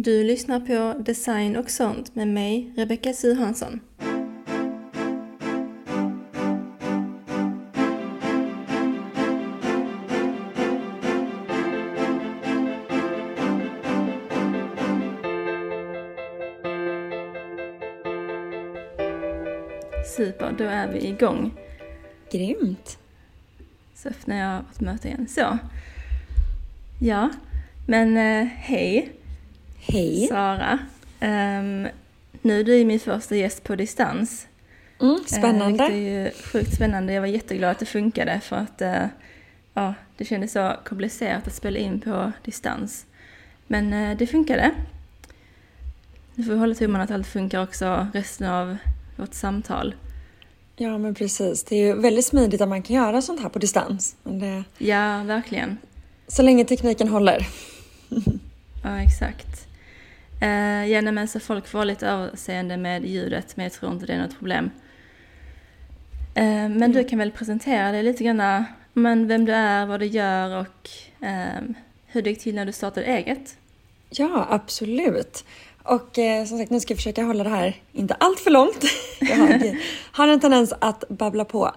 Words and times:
Du 0.00 0.24
lyssnar 0.24 0.60
på 0.60 1.02
Design 1.02 1.56
och 1.56 1.70
sånt 1.70 2.14
med 2.14 2.28
mig, 2.28 2.72
Rebecka 2.76 3.12
Suhansson. 3.12 3.80
Super, 20.16 20.54
då 20.58 20.64
är 20.64 20.92
vi 20.92 21.06
igång. 21.06 21.52
Grymt. 22.32 22.98
Så 23.94 24.08
när 24.24 24.52
jag 24.52 24.64
ett 24.72 24.80
möte 24.80 25.08
igen. 25.08 25.28
Så. 25.28 25.58
Ja, 27.00 27.30
men 27.86 28.16
eh, 28.16 28.46
hej. 28.46 29.17
Hej. 29.80 30.26
Sara. 30.28 30.78
Um, 31.20 31.88
nu 32.42 32.60
är 32.60 32.64
du 32.64 32.84
min 32.84 33.00
första 33.00 33.36
gäst 33.36 33.64
på 33.64 33.76
distans. 33.76 34.46
Mm, 35.00 35.18
spännande. 35.26 35.84
Uh, 35.84 35.90
det 35.90 35.96
är 35.96 36.24
ju 36.24 36.30
sjukt 36.30 36.74
spännande. 36.74 37.12
Jag 37.12 37.20
var 37.20 37.28
jätteglad 37.28 37.70
att 37.70 37.78
det 37.78 37.86
funkade 37.86 38.40
för 38.40 38.56
att 38.56 38.82
uh, 38.82 39.06
ja, 39.74 39.94
det 40.16 40.24
kändes 40.24 40.52
så 40.52 40.76
komplicerat 40.84 41.46
att 41.46 41.54
spela 41.54 41.78
in 41.78 42.00
på 42.00 42.32
distans. 42.44 43.06
Men 43.66 43.92
uh, 43.92 44.16
det 44.16 44.26
funkade. 44.26 44.70
Nu 46.34 46.44
får 46.44 46.52
vi 46.52 46.58
hålla 46.58 46.74
tummarna 46.74 47.04
att 47.04 47.10
allt 47.10 47.26
funkar 47.26 47.62
också 47.62 48.06
resten 48.14 48.46
av 48.46 48.76
vårt 49.16 49.34
samtal. 49.34 49.94
Ja, 50.76 50.98
men 50.98 51.14
precis. 51.14 51.64
Det 51.64 51.76
är 51.76 51.86
ju 51.86 52.00
väldigt 52.00 52.24
smidigt 52.26 52.60
att 52.60 52.68
man 52.68 52.82
kan 52.82 52.96
göra 52.96 53.22
sånt 53.22 53.40
här 53.40 53.48
på 53.48 53.58
distans. 53.58 54.16
Det... 54.22 54.64
Ja, 54.78 55.22
verkligen. 55.22 55.78
Så 56.28 56.42
länge 56.42 56.64
tekniken 56.64 57.08
håller. 57.08 57.48
ja, 58.84 59.02
exakt. 59.02 59.67
Uh, 60.42 60.86
ja, 60.86 61.02
men 61.02 61.28
så 61.28 61.40
folk 61.40 61.66
får 61.66 61.84
lite 61.84 62.06
överseende 62.06 62.76
med 62.76 63.04
ljudet, 63.04 63.56
men 63.56 63.64
jag 63.64 63.72
tror 63.72 63.92
inte 63.92 64.06
det 64.06 64.12
är 64.12 64.18
något 64.18 64.38
problem. 64.38 64.64
Uh, 64.64 66.44
men 66.44 66.82
mm. 66.82 66.92
du 66.92 67.04
kan 67.04 67.18
väl 67.18 67.30
presentera 67.30 67.92
dig 67.92 68.02
lite 68.02 68.24
grann, 68.24 68.64
men 68.92 69.28
vem 69.28 69.44
du 69.44 69.52
är, 69.52 69.86
vad 69.86 70.00
du 70.00 70.06
gör 70.06 70.56
och 70.56 70.90
uh, 71.22 71.70
hur 72.06 72.22
det 72.22 72.30
gick 72.30 72.40
till 72.40 72.54
när 72.54 72.66
du 72.66 72.72
startade 72.72 73.06
eget? 73.06 73.56
Ja, 74.10 74.46
absolut. 74.50 75.44
Och 75.82 76.18
eh, 76.18 76.44
som 76.44 76.58
sagt, 76.58 76.70
nu 76.70 76.80
ska 76.80 76.92
jag 76.92 76.98
försöka 76.98 77.22
hålla 77.22 77.44
det 77.44 77.50
här 77.50 77.76
inte 77.92 78.14
allt 78.14 78.40
för 78.40 78.50
långt. 78.50 78.84
jag 79.20 79.36
har, 79.36 79.78
har 80.12 80.28
en 80.28 80.40
tendens 80.40 80.72
att 80.80 81.04
babbla 81.08 81.44
på. 81.44 81.70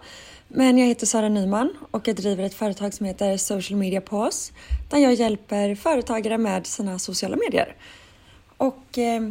Men 0.48 0.78
jag 0.78 0.88
heter 0.88 1.06
Sara 1.06 1.30
Nyman 1.30 1.74
och 1.92 2.08
jag 2.08 2.16
driver 2.16 2.44
ett 2.44 2.54
företag 2.54 2.94
som 2.94 3.06
heter 3.06 3.38
Social 3.38 3.80
Media 3.80 4.02
Pause 4.02 4.54
där 4.90 4.98
jag 4.98 5.14
hjälper 5.14 5.76
företagare 5.76 6.38
med 6.38 6.68
sina 6.68 7.00
sociala 7.00 7.38
medier. 7.38 7.76
Och 8.62 8.98
eh, 8.98 9.30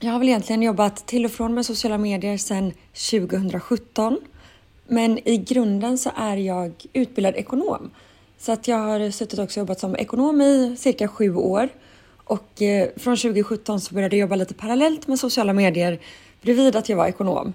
jag 0.00 0.12
har 0.12 0.18
väl 0.18 0.28
egentligen 0.28 0.62
jobbat 0.62 1.06
till 1.06 1.24
och 1.24 1.30
från 1.30 1.54
med 1.54 1.66
sociala 1.66 1.98
medier 1.98 2.36
sedan 2.36 2.72
2017. 3.10 4.18
Men 4.86 5.28
i 5.28 5.36
grunden 5.36 5.98
så 5.98 6.10
är 6.16 6.36
jag 6.36 6.72
utbildad 6.92 7.34
ekonom. 7.36 7.90
Så 8.38 8.52
att 8.52 8.68
jag 8.68 8.76
har 8.76 9.10
suttit 9.10 9.38
också 9.38 9.60
jobbat 9.60 9.80
som 9.80 9.96
ekonom 9.96 10.40
i 10.40 10.76
cirka 10.78 11.08
sju 11.08 11.34
år. 11.34 11.68
Och 12.24 12.62
eh, 12.62 12.88
från 12.96 13.16
2017 13.16 13.80
så 13.80 13.94
började 13.94 14.16
jag 14.16 14.20
jobba 14.20 14.36
lite 14.36 14.54
parallellt 14.54 15.06
med 15.06 15.18
sociala 15.18 15.52
medier 15.52 16.00
bredvid 16.42 16.76
att 16.76 16.88
jag 16.88 16.96
var 16.96 17.06
ekonom. 17.06 17.52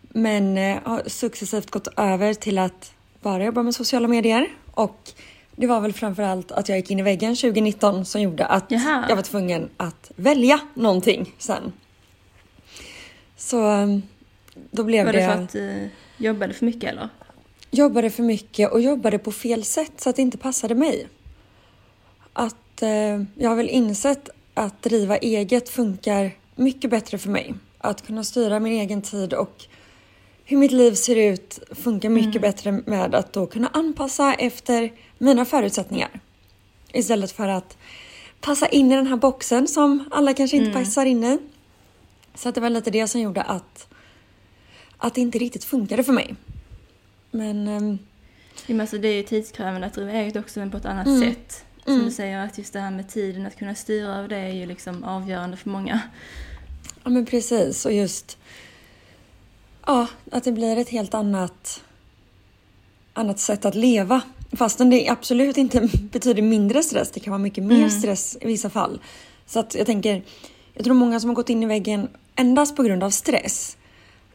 Men 0.00 0.58
eh, 0.58 0.78
har 0.84 1.02
successivt 1.06 1.70
gått 1.70 1.88
över 1.96 2.34
till 2.34 2.58
att 2.58 2.92
bara 3.22 3.44
jobba 3.44 3.62
med 3.62 3.74
sociala 3.74 4.08
medier 4.08 4.48
och 4.74 5.12
det 5.56 5.66
var 5.66 5.80
väl 5.80 5.92
framförallt 5.92 6.52
att 6.52 6.68
jag 6.68 6.78
gick 6.78 6.90
in 6.90 6.98
i 6.98 7.02
väggen 7.02 7.36
2019 7.36 8.04
som 8.04 8.20
gjorde 8.20 8.46
att 8.46 8.64
Jaha. 8.68 9.06
jag 9.08 9.16
var 9.16 9.22
tvungen 9.22 9.68
att 9.76 10.12
välja 10.16 10.60
någonting 10.74 11.34
sen. 11.38 11.72
Så 13.36 13.60
mm, 13.66 14.02
då 14.70 14.84
blev 14.84 15.06
det... 15.06 15.12
Var 15.12 15.18
det 15.18 15.26
för 15.26 15.42
att 15.42 15.52
du 15.52 15.68
uh, 15.68 15.88
jobbade 16.16 16.54
för 16.54 16.66
mycket 16.66 16.90
eller? 16.90 17.08
Jobbade 17.70 18.10
för 18.10 18.22
mycket 18.22 18.72
och 18.72 18.80
jobbade 18.80 19.18
på 19.18 19.32
fel 19.32 19.64
sätt 19.64 19.92
så 19.96 20.10
att 20.10 20.16
det 20.16 20.22
inte 20.22 20.38
passade 20.38 20.74
mig. 20.74 21.06
Att 22.32 22.82
uh, 22.82 23.22
jag 23.34 23.48
har 23.48 23.56
väl 23.56 23.68
insett 23.68 24.28
att 24.54 24.82
driva 24.82 25.16
eget 25.16 25.68
funkar 25.68 26.30
mycket 26.54 26.90
bättre 26.90 27.18
för 27.18 27.30
mig. 27.30 27.54
Att 27.78 28.06
kunna 28.06 28.24
styra 28.24 28.60
min 28.60 28.72
egen 28.72 29.02
tid 29.02 29.32
och 29.32 29.64
hur 30.44 30.56
mitt 30.56 30.72
liv 30.72 30.92
ser 30.92 31.16
ut 31.16 31.58
funkar 31.70 32.08
mycket 32.08 32.36
mm. 32.36 32.42
bättre 32.42 32.72
med 32.72 33.14
att 33.14 33.32
då 33.32 33.46
kunna 33.46 33.68
anpassa 33.72 34.34
efter 34.34 34.92
mina 35.18 35.44
förutsättningar. 35.44 36.20
Istället 36.92 37.32
för 37.32 37.48
att 37.48 37.76
passa 38.40 38.68
in 38.68 38.92
i 38.92 38.96
den 38.96 39.06
här 39.06 39.16
boxen 39.16 39.68
som 39.68 40.08
alla 40.10 40.34
kanske 40.34 40.56
inte 40.56 40.70
mm. 40.70 40.84
passar 40.84 41.06
in 41.06 41.24
i. 41.24 41.38
Så 42.34 42.48
att 42.48 42.54
det 42.54 42.60
var 42.60 42.70
lite 42.70 42.90
det 42.90 43.08
som 43.08 43.20
gjorde 43.20 43.42
att, 43.42 43.88
att 44.96 45.14
det 45.14 45.20
inte 45.20 45.38
riktigt 45.38 45.64
funkade 45.64 46.04
för 46.04 46.12
mig. 46.12 46.34
Men... 47.30 47.68
Um, 47.68 47.98
alltså 48.80 48.98
det 48.98 49.08
är 49.08 49.14
ju 49.14 49.22
tidskrävande 49.22 49.86
att 49.86 49.94
driva 49.94 50.12
eget 50.12 50.36
också 50.36 50.60
men 50.60 50.70
på 50.70 50.76
ett 50.76 50.86
annat 50.86 51.06
mm. 51.06 51.20
sätt. 51.20 51.64
Som 51.84 51.92
mm. 51.92 52.04
du 52.04 52.10
säger 52.10 52.38
att 52.38 52.58
just 52.58 52.72
det 52.72 52.80
här 52.80 52.90
med 52.90 53.08
tiden, 53.08 53.46
att 53.46 53.58
kunna 53.58 53.74
styra 53.74 54.16
över 54.16 54.28
det 54.28 54.36
är 54.36 54.52
ju 54.52 54.66
liksom 54.66 55.04
avgörande 55.04 55.56
för 55.56 55.70
många. 55.70 56.00
Ja 57.04 57.10
men 57.10 57.26
precis 57.26 57.86
och 57.86 57.92
just 57.92 58.38
Ja, 59.86 60.06
att 60.32 60.44
det 60.44 60.52
blir 60.52 60.78
ett 60.78 60.88
helt 60.88 61.14
annat, 61.14 61.84
annat 63.12 63.38
sätt 63.38 63.64
att 63.64 63.74
leva. 63.74 64.22
Fastän 64.52 64.90
det 64.90 65.08
absolut 65.08 65.56
inte 65.56 65.80
betyder 66.12 66.42
mindre 66.42 66.82
stress. 66.82 67.10
Det 67.10 67.20
kan 67.20 67.30
vara 67.30 67.42
mycket 67.42 67.64
mer 67.64 67.76
mm. 67.76 67.90
stress 67.90 68.38
i 68.40 68.46
vissa 68.46 68.70
fall. 68.70 69.00
Så 69.46 69.58
att 69.60 69.74
jag 69.74 69.86
tänker, 69.86 70.22
jag 70.74 70.84
tror 70.84 70.94
många 70.94 71.20
som 71.20 71.30
har 71.30 71.34
gått 71.34 71.50
in 71.50 71.62
i 71.62 71.66
väggen 71.66 72.08
endast 72.36 72.76
på 72.76 72.82
grund 72.82 73.02
av 73.02 73.10
stress. 73.10 73.76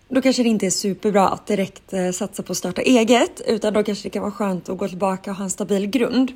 Då 0.09 0.21
kanske 0.21 0.43
det 0.43 0.49
inte 0.49 0.65
är 0.65 0.69
superbra 0.69 1.29
att 1.29 1.47
direkt 1.47 1.93
eh, 1.93 2.11
satsa 2.11 2.43
på 2.43 2.51
att 2.51 2.57
starta 2.57 2.81
eget. 2.81 3.41
Utan 3.47 3.73
då 3.73 3.83
kanske 3.83 4.03
det 4.03 4.09
kan 4.09 4.21
vara 4.21 4.31
skönt 4.31 4.69
att 4.69 4.77
gå 4.77 4.87
tillbaka 4.87 5.31
och 5.31 5.37
ha 5.37 5.43
en 5.43 5.49
stabil 5.49 5.87
grund. 5.87 6.31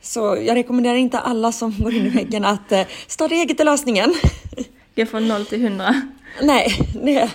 Så 0.00 0.20
jag 0.20 0.54
rekommenderar 0.54 0.96
inte 0.96 1.18
alla 1.18 1.52
som 1.52 1.74
går 1.78 1.94
in 1.94 2.06
i 2.06 2.08
väggen 2.08 2.44
att 2.44 2.72
eh, 2.72 2.82
starta 3.06 3.34
eget 3.34 3.60
är 3.60 3.64
lösningen. 3.64 4.14
Gå 4.96 5.06
från 5.06 5.28
noll 5.28 5.46
till 5.46 5.62
hundra. 5.62 6.02
Nej, 6.42 6.90
det, 7.04 7.30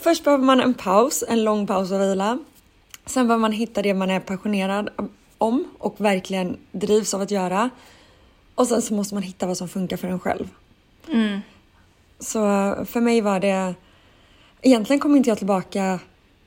Först 0.00 0.24
behöver 0.24 0.44
man 0.44 0.60
en 0.60 0.74
paus, 0.74 1.24
en 1.28 1.44
lång 1.44 1.66
paus 1.66 1.90
och 1.90 2.00
vila. 2.00 2.38
Sen 3.06 3.26
behöver 3.26 3.40
man 3.40 3.52
hitta 3.52 3.82
det 3.82 3.94
man 3.94 4.10
är 4.10 4.20
passionerad 4.20 4.90
om 5.38 5.64
och 5.78 6.00
verkligen 6.00 6.56
drivs 6.72 7.14
av 7.14 7.20
att 7.20 7.30
göra. 7.30 7.70
Och 8.54 8.66
sen 8.66 8.82
så 8.82 8.94
måste 8.94 9.14
man 9.14 9.22
hitta 9.22 9.46
vad 9.46 9.56
som 9.56 9.68
funkar 9.68 9.96
för 9.96 10.08
en 10.08 10.20
själv. 10.20 10.48
Mm. 11.08 11.40
Så 12.18 12.40
för 12.84 13.00
mig 13.00 13.20
var 13.20 13.40
det... 13.40 13.74
Egentligen 14.62 15.00
kom 15.00 15.16
inte 15.16 15.28
jag 15.28 15.38
tillbaka 15.38 15.98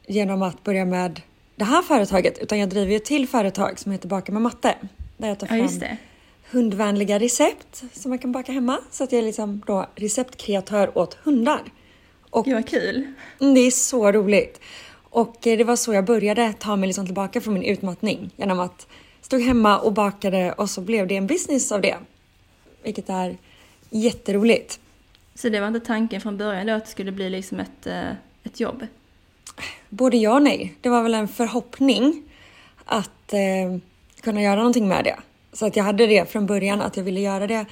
genom 0.08 0.41
att 0.41 0.64
börja 0.64 0.86
med 0.86 1.22
det 1.56 1.66
här 1.66 1.81
företaget 1.81 2.38
utan 2.38 2.59
jag 2.59 2.70
driver 2.70 2.91
ju 2.91 2.97
ett 2.97 3.06
till 3.06 3.28
företag 3.28 3.80
som 3.80 3.91
heter 3.91 4.08
Baka 4.08 4.31
med 4.31 4.41
matte. 4.41 4.75
Där 5.18 5.28
jag 5.28 5.40
tar 5.40 5.47
fram 5.47 5.59
ja, 5.81 5.97
hundvänliga 6.52 7.20
recept 7.20 7.84
som 7.94 8.09
man 8.09 8.20
kan 8.20 8.31
baka 8.31 8.52
hemma. 8.52 8.80
Så 8.91 9.03
att 9.03 9.12
jag 9.12 9.20
är 9.20 9.25
liksom 9.25 9.62
då 9.68 9.85
receptkreatör 9.96 10.97
åt 10.97 11.14
hundar. 11.14 11.62
Och 12.30 12.46
det 12.46 12.53
var 12.53 12.62
kul. 12.62 13.14
Det 13.40 13.59
är 13.59 13.72
så 13.72 14.12
roligt. 14.12 14.59
Och 15.13 15.47
eh, 15.47 15.57
det 15.57 15.63
var 15.63 15.75
så 15.75 15.94
jag 15.94 16.06
började 16.06 16.53
ta 16.53 16.75
mig 16.75 16.88
liksom 16.88 17.06
tillbaka 17.06 17.41
från 17.41 17.53
min 17.53 17.63
utmattning. 17.63 18.31
Genom 18.35 18.59
att 18.59 18.88
stå 19.22 19.38
hemma 19.38 19.79
och 19.79 19.94
bakade 19.94 20.51
och 20.51 20.69
så 20.69 20.81
blev 20.81 21.07
det 21.07 21.16
en 21.16 21.28
business 21.28 21.72
av 21.72 21.81
det. 21.81 21.97
Vilket 22.84 23.09
är 23.09 23.38
jätteroligt. 23.90 24.79
Så 25.35 25.50
det 25.50 25.59
var 25.59 25.68
inte 25.68 25.79
tanken 25.79 26.22
från 26.22 26.38
början 26.38 26.68
då 26.68 26.73
att 26.73 26.85
det 26.85 26.91
skulle 26.91 27.12
bli 27.12 27.29
liksom 27.29 27.59
ett, 27.59 27.88
eh, 27.88 28.12
ett 28.44 28.59
jobb? 28.59 28.88
Både 29.90 30.18
ja 30.18 30.35
och 30.35 30.41
nej. 30.41 30.75
Det 30.81 30.90
var 30.90 31.03
väl 31.03 31.13
en 31.13 31.28
förhoppning 31.28 32.23
att 32.85 33.34
eh, 33.34 33.79
kunna 34.22 34.41
göra 34.41 34.56
någonting 34.56 34.88
med 34.88 35.03
det. 35.03 35.19
Så 35.53 35.66
att 35.66 35.75
jag 35.75 35.84
hade 35.84 36.07
det 36.07 36.31
från 36.31 36.46
början 36.46 36.81
att 36.81 36.97
jag 36.97 37.03
ville 37.03 37.19
göra 37.19 37.47
det 37.47 37.66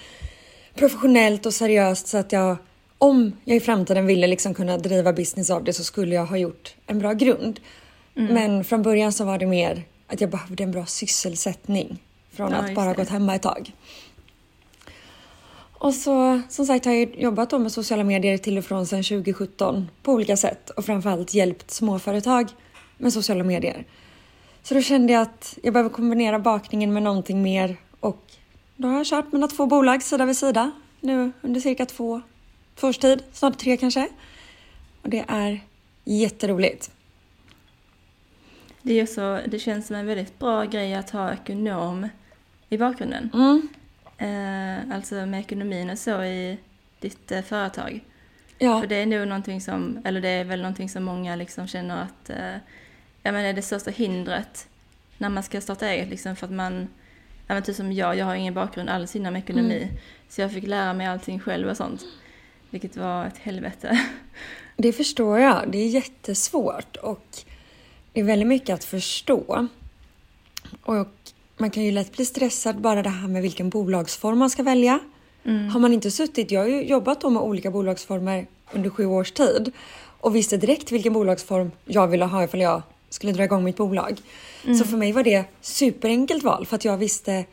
professionellt 0.75 1.45
och 1.45 1.53
seriöst 1.53 2.07
så 2.07 2.17
att 2.17 2.31
jag 2.31 2.57
om 3.01 3.33
jag 3.45 3.57
i 3.57 3.59
framtiden 3.59 4.05
ville 4.05 4.27
liksom 4.27 4.53
kunna 4.53 4.77
driva 4.77 5.13
business 5.13 5.49
av 5.49 5.63
det 5.63 5.73
så 5.73 5.83
skulle 5.83 6.15
jag 6.15 6.25
ha 6.25 6.37
gjort 6.37 6.75
en 6.87 6.99
bra 6.99 7.13
grund. 7.13 7.59
Mm. 8.15 8.33
Men 8.33 8.63
från 8.63 8.81
början 8.81 9.13
så 9.13 9.25
var 9.25 9.37
det 9.37 9.45
mer 9.45 9.83
att 10.07 10.21
jag 10.21 10.29
behövde 10.29 10.63
en 10.63 10.71
bra 10.71 10.85
sysselsättning 10.85 12.03
från 12.31 12.51
ja, 12.51 12.57
att 12.57 12.75
bara 12.75 12.89
det. 12.89 12.95
gått 12.95 13.09
hemma 13.09 13.35
ett 13.35 13.41
tag. 13.41 13.71
Och 15.73 15.93
så 15.93 16.41
som 16.49 16.65
sagt 16.65 16.85
har 16.85 16.93
jag 16.93 17.15
jobbat 17.15 17.61
med 17.61 17.71
sociala 17.71 18.03
medier 18.03 18.37
till 18.37 18.57
och 18.57 18.65
från 18.65 18.87
sedan 18.87 19.03
2017 19.03 19.87
på 20.03 20.11
olika 20.11 20.37
sätt 20.37 20.69
och 20.69 20.85
framförallt 20.85 21.33
hjälpt 21.33 21.71
småföretag 21.71 22.47
med 22.97 23.13
sociala 23.13 23.43
medier. 23.43 23.85
Så 24.63 24.73
då 24.73 24.81
kände 24.81 25.13
jag 25.13 25.21
att 25.21 25.57
jag 25.63 25.73
behöver 25.73 25.89
kombinera 25.89 26.39
bakningen 26.39 26.93
med 26.93 27.03
någonting 27.03 27.41
mer 27.41 27.77
och 27.99 28.25
då 28.75 28.87
har 28.87 28.97
jag 28.97 29.05
kört 29.05 29.31
mina 29.31 29.47
två 29.47 29.65
bolag 29.65 30.03
sida 30.03 30.25
vid 30.25 30.37
sida 30.37 30.71
nu 30.99 31.31
under 31.41 31.59
cirka 31.59 31.85
två 31.85 32.21
två 32.81 32.87
års 32.87 32.97
tid, 32.97 33.23
snart 33.31 33.57
tre 33.57 33.77
kanske. 33.77 34.07
Och 35.01 35.09
det 35.09 35.25
är 35.27 35.59
jätteroligt. 36.03 36.91
Det, 38.81 38.99
är 38.99 39.05
så, 39.05 39.39
det 39.47 39.59
känns 39.59 39.87
som 39.87 39.95
en 39.95 40.05
väldigt 40.05 40.39
bra 40.39 40.63
grej 40.63 40.93
att 40.93 41.09
ha 41.09 41.33
ekonom 41.33 42.09
i 42.69 42.77
bakgrunden. 42.77 43.29
Mm. 43.33 43.67
eh, 44.17 44.95
alltså 44.95 45.15
med 45.15 45.39
ekonomin 45.39 45.89
och 45.89 45.99
så 45.99 46.23
i 46.23 46.57
ditt 46.99 47.31
eh, 47.31 47.41
företag? 47.41 47.99
Ja, 48.57 48.81
För 48.81 48.87
det 48.87 48.95
är 48.95 49.05
nog 49.05 49.27
någonting 49.27 49.61
som, 49.61 50.01
eller 50.05 50.21
det 50.21 50.29
är 50.29 50.43
väl 50.43 50.61
någonting 50.61 50.89
som 50.89 51.03
många 51.03 51.35
liksom 51.35 51.67
känner 51.67 52.03
att, 52.03 52.29
eh, 52.29 52.55
jag 53.23 53.33
menar 53.33 53.53
det 53.53 53.61
största 53.61 53.91
hindret 53.91 54.67
när 55.17 55.29
man 55.29 55.43
ska 55.43 55.61
starta 55.61 55.87
eget 55.87 56.09
liksom 56.09 56.35
för 56.35 56.45
att 56.45 56.53
man, 56.53 56.87
ja 57.47 57.53
men 57.53 57.63
typ 57.63 57.75
som 57.75 57.91
jag, 57.91 58.17
jag 58.17 58.25
har 58.25 58.35
ingen 58.35 58.53
bakgrund 58.53 58.89
alls 58.89 59.15
inom 59.15 59.35
ekonomi. 59.35 59.87
Så 60.29 60.41
jag 60.41 60.51
fick 60.51 60.67
lära 60.67 60.93
mig 60.93 61.07
allting 61.07 61.39
själv 61.39 61.67
och 61.67 61.77
sånt. 61.77 62.05
Vilket 62.71 62.97
var 62.97 63.25
ett 63.25 63.37
helvete. 63.37 63.99
det 64.77 64.93
förstår 64.93 65.39
jag. 65.39 65.71
Det 65.71 65.77
är 65.77 65.87
jättesvårt 65.87 66.95
och 66.95 67.25
det 68.13 68.19
är 68.19 68.23
väldigt 68.23 68.47
mycket 68.47 68.73
att 68.73 68.83
förstå. 68.83 69.67
Och 70.83 71.07
man 71.57 71.71
kan 71.71 71.83
ju 71.83 71.91
lätt 71.91 72.15
bli 72.15 72.25
stressad 72.25 72.81
bara 72.81 73.03
det 73.03 73.09
här 73.09 73.27
med 73.27 73.41
vilken 73.41 73.69
bolagsform 73.69 74.37
man 74.37 74.49
ska 74.49 74.63
välja. 74.63 74.99
Har 75.43 75.79
man 75.79 75.93
inte 75.93 76.11
suttit, 76.11 76.51
jag 76.51 76.61
har 76.61 76.67
ju 76.67 76.83
jobbat 76.83 77.21
då 77.21 77.29
med 77.29 77.41
olika 77.41 77.71
bolagsformer 77.71 78.47
under 78.71 78.89
sju 78.89 79.05
års 79.05 79.31
tid 79.31 79.71
och 80.19 80.35
visste 80.35 80.57
direkt 80.57 80.91
vilken 80.91 81.13
bolagsform 81.13 81.71
jag 81.85 82.07
ville 82.07 82.25
ha 82.25 82.43
ifall 82.43 82.61
jag 82.61 82.81
skulle 83.09 83.33
dra 83.33 83.43
igång 83.43 83.63
mitt 83.63 83.77
bolag. 83.77 84.21
Så 84.77 84.85
för 84.85 84.97
mig 84.97 85.11
var 85.11 85.23
det 85.23 85.45
superenkelt 85.61 86.43
val 86.43 86.65
för 86.65 86.75
att 86.75 86.85
jag 86.85 86.97
visste 86.97 87.45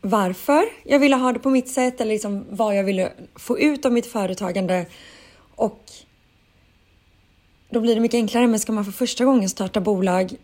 varför 0.00 0.64
jag 0.84 0.98
ville 0.98 1.16
ha 1.16 1.32
det 1.32 1.38
på 1.38 1.50
mitt 1.50 1.68
sätt 1.68 2.00
eller 2.00 2.12
liksom 2.12 2.46
vad 2.50 2.76
jag 2.76 2.84
ville 2.84 3.12
få 3.34 3.58
ut 3.58 3.86
av 3.86 3.92
mitt 3.92 4.06
företagande. 4.06 4.86
Och 5.54 5.84
då 7.70 7.80
blir 7.80 7.94
det 7.94 8.00
mycket 8.00 8.18
enklare. 8.18 8.46
Men 8.46 8.60
ska 8.60 8.72
man 8.72 8.84
för 8.84 8.92
första 8.92 9.24
gången 9.24 9.48
starta 9.48 9.80
bolag. 9.80 10.34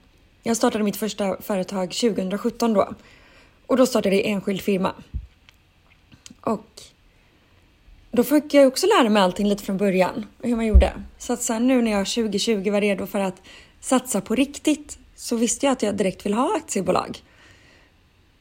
Jag 0.43 0.57
startade 0.57 0.85
mitt 0.85 0.97
första 0.97 1.37
företag 1.43 1.91
2017 1.91 2.75
då. 2.75 2.95
Och 3.67 3.77
då 3.77 3.87
startade 3.87 4.17
jag 4.17 4.25
enskild 4.27 4.61
firma. 4.61 4.93
Och 6.41 6.83
då 8.11 8.25
fick 8.25 8.55
jag 8.55 8.69
också 8.69 8.87
lära 8.87 9.09
mig 9.09 9.23
allting 9.23 9.49
lite 9.49 9.65
från 9.65 9.77
början. 9.77 10.27
Hur 10.43 10.57
man 10.57 10.67
gjorde. 10.67 10.93
Så 11.19 11.33
att 11.33 11.43
sen 11.43 11.67
nu 11.67 11.83
när 11.83 11.91
jag 11.91 12.07
2020 12.07 12.71
var 12.71 12.81
redo 12.81 13.07
för 13.07 13.21
att 13.21 13.43
satsa 13.81 14.21
på 14.21 14.35
riktigt. 14.35 14.99
Så 15.17 15.37
visste 15.37 15.67
jag 15.67 15.73
att 15.73 15.83
jag 15.83 15.97
direkt 15.97 16.27
vill 16.27 16.35
ha 16.35 16.57
aktiebolag. 16.57 17.23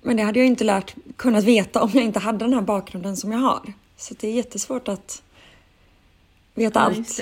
Men 0.06 0.18
det 0.18 0.24
hade 0.24 0.40
jag 0.40 0.48
inte 0.48 0.64
lärt, 0.64 0.96
kunnat 1.18 1.44
veta 1.44 1.82
om 1.84 1.92
jag 1.94 2.04
inte 2.04 2.20
hade 2.20 2.38
den 2.38 2.54
här 2.54 2.62
bakgrunden 2.62 3.18
som 3.18 3.32
jag 3.32 3.40
har. 3.40 3.74
Så 3.98 4.14
det 4.20 4.28
är 4.28 4.32
jättesvårt 4.32 4.88
att 4.88 5.22
veta 6.54 6.80
Ja, 6.80 6.86
allt. 6.86 7.22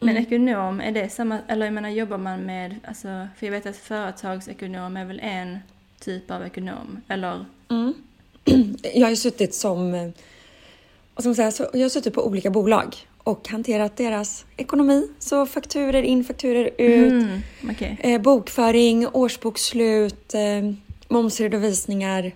Men 0.00 0.16
ekonom, 0.16 0.80
är 0.80 0.92
det 0.92 1.08
samma, 1.12 1.38
eller 1.48 1.66
jag 1.66 1.72
menar 1.74 1.88
jobbar 1.88 2.18
man 2.18 2.40
med, 2.40 2.76
alltså, 2.88 3.28
för 3.38 3.46
jag 3.46 3.50
vet 3.50 3.66
att 3.66 3.76
företagsekonom 3.76 4.96
är 4.96 5.04
väl 5.04 5.20
en 5.20 5.58
typ 6.00 6.30
av 6.30 6.42
ekonom, 6.46 7.00
eller? 7.08 7.44
Jag 8.94 9.02
har 9.06 9.10
ju 9.10 9.16
suttit 9.16 9.54
som, 9.54 9.94
eh, 9.94 10.02
vad 11.14 11.22
ska 11.22 11.28
man 11.28 11.34
säga, 11.34 11.50
så 11.50 11.66
jag 11.72 11.80
har 11.80 11.88
suttit 11.88 12.14
på 12.14 12.26
olika 12.26 12.50
bolag 12.50 12.96
och 13.18 13.48
hanterat 13.48 13.96
deras 13.96 14.44
ekonomi. 14.56 15.08
Så 15.18 15.46
fakturer 15.46 16.02
in, 16.02 16.24
fakturer 16.24 16.70
ut, 16.78 17.12
Mm, 17.12 17.40
okej. 17.70 17.96
eh, 18.00 18.20
bokföring, 18.20 19.06
årsbokslut, 19.12 20.34
eh, 20.34 20.40
momsredovisningar 21.10 22.32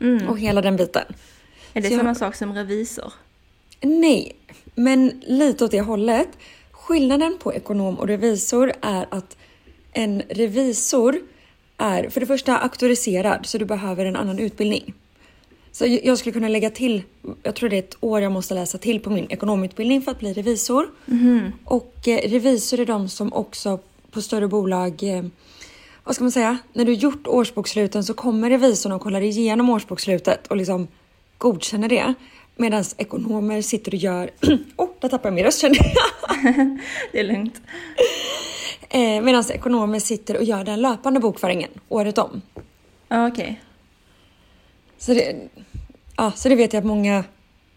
Mm. 0.00 0.28
och 0.28 0.38
hela 0.38 0.62
den 0.62 0.76
biten. 0.76 1.04
Är 1.72 1.80
det 1.80 1.86
så 1.88 1.92
jag- 1.94 2.00
samma 2.00 2.14
sak 2.14 2.34
som 2.34 2.54
revisor? 2.54 3.12
Nej, 3.80 4.32
men 4.74 5.22
lite 5.26 5.64
åt 5.64 5.70
det 5.70 5.80
hållet. 5.80 6.28
Skillnaden 6.70 7.36
på 7.42 7.54
ekonom 7.54 7.98
och 7.98 8.06
revisor 8.08 8.72
är 8.82 9.06
att 9.10 9.36
en 9.92 10.22
revisor 10.28 11.18
är 11.76 12.08
för 12.08 12.20
det 12.20 12.26
första 12.26 12.58
auktoriserad 12.58 13.46
så 13.46 13.58
du 13.58 13.64
behöver 13.64 14.04
en 14.06 14.16
annan 14.16 14.38
utbildning. 14.38 14.94
Så 15.72 15.86
jag 15.86 16.04
jag 16.04 16.18
skulle 16.18 16.32
kunna 16.32 16.48
lägga 16.48 16.70
till, 16.70 17.02
jag 17.42 17.54
tror 17.54 17.68
det 17.68 17.76
är 17.76 17.78
ett 17.78 17.96
år 18.00 18.20
jag 18.20 18.32
måste 18.32 18.54
läsa 18.54 18.78
till 18.78 19.00
på 19.00 19.10
min 19.10 19.26
ekonomutbildning 19.30 20.02
för 20.02 20.10
att 20.10 20.18
bli 20.18 20.32
revisor. 20.32 20.88
Och 21.64 22.08
eh, 22.08 22.28
revisor 22.30 22.80
är 22.80 22.86
de 22.86 23.08
som 23.08 23.32
också 23.32 23.78
på 24.10 24.22
större 24.22 24.48
bolag, 24.48 25.02
eh, 25.02 25.24
vad 26.06 26.14
ska 26.14 26.24
man 26.24 26.32
säga, 26.32 26.58
när 26.72 26.84
du 26.84 26.92
gjort 26.92 27.26
årsboksluten 27.26 28.04
så 28.04 28.14
kommer 28.14 28.50
revisorn 28.50 28.92
och 28.92 29.00
kollar 29.00 29.20
igenom 29.20 29.70
årsbokslutet 29.70 30.46
och 30.46 30.56
liksom 30.56 30.88
godkänner 31.38 31.88
det. 31.88 32.14
Medan 32.56 32.84
ekonomer 32.96 33.62
sitter 33.62 33.92
och 33.92 33.98
gör, 33.98 34.30
oh, 34.76 34.88
där 35.00 35.08
tappade 35.08 35.28
jag 35.28 35.34
min 35.34 35.44
röst 35.44 35.60
kände 35.60 35.78
jag. 35.78 36.78
Det 37.12 37.20
är 37.20 37.24
lugnt. 37.24 37.60
Eh, 38.88 39.22
Medan 39.22 39.44
ekonomer 39.50 39.98
sitter 39.98 40.36
och 40.36 40.44
gör 40.44 40.64
den 40.64 40.82
löpande 40.82 41.20
bokföringen 41.20 41.70
året 41.88 42.18
om. 42.18 42.42
Ja, 43.08 43.28
okej. 43.28 43.60
Så 44.98 45.14
det, 45.14 45.48
ja, 46.16 46.32
så 46.36 46.48
det 46.48 46.56
vet 46.56 46.72
jag 46.72 46.80
att 46.80 46.86
många 46.86 47.24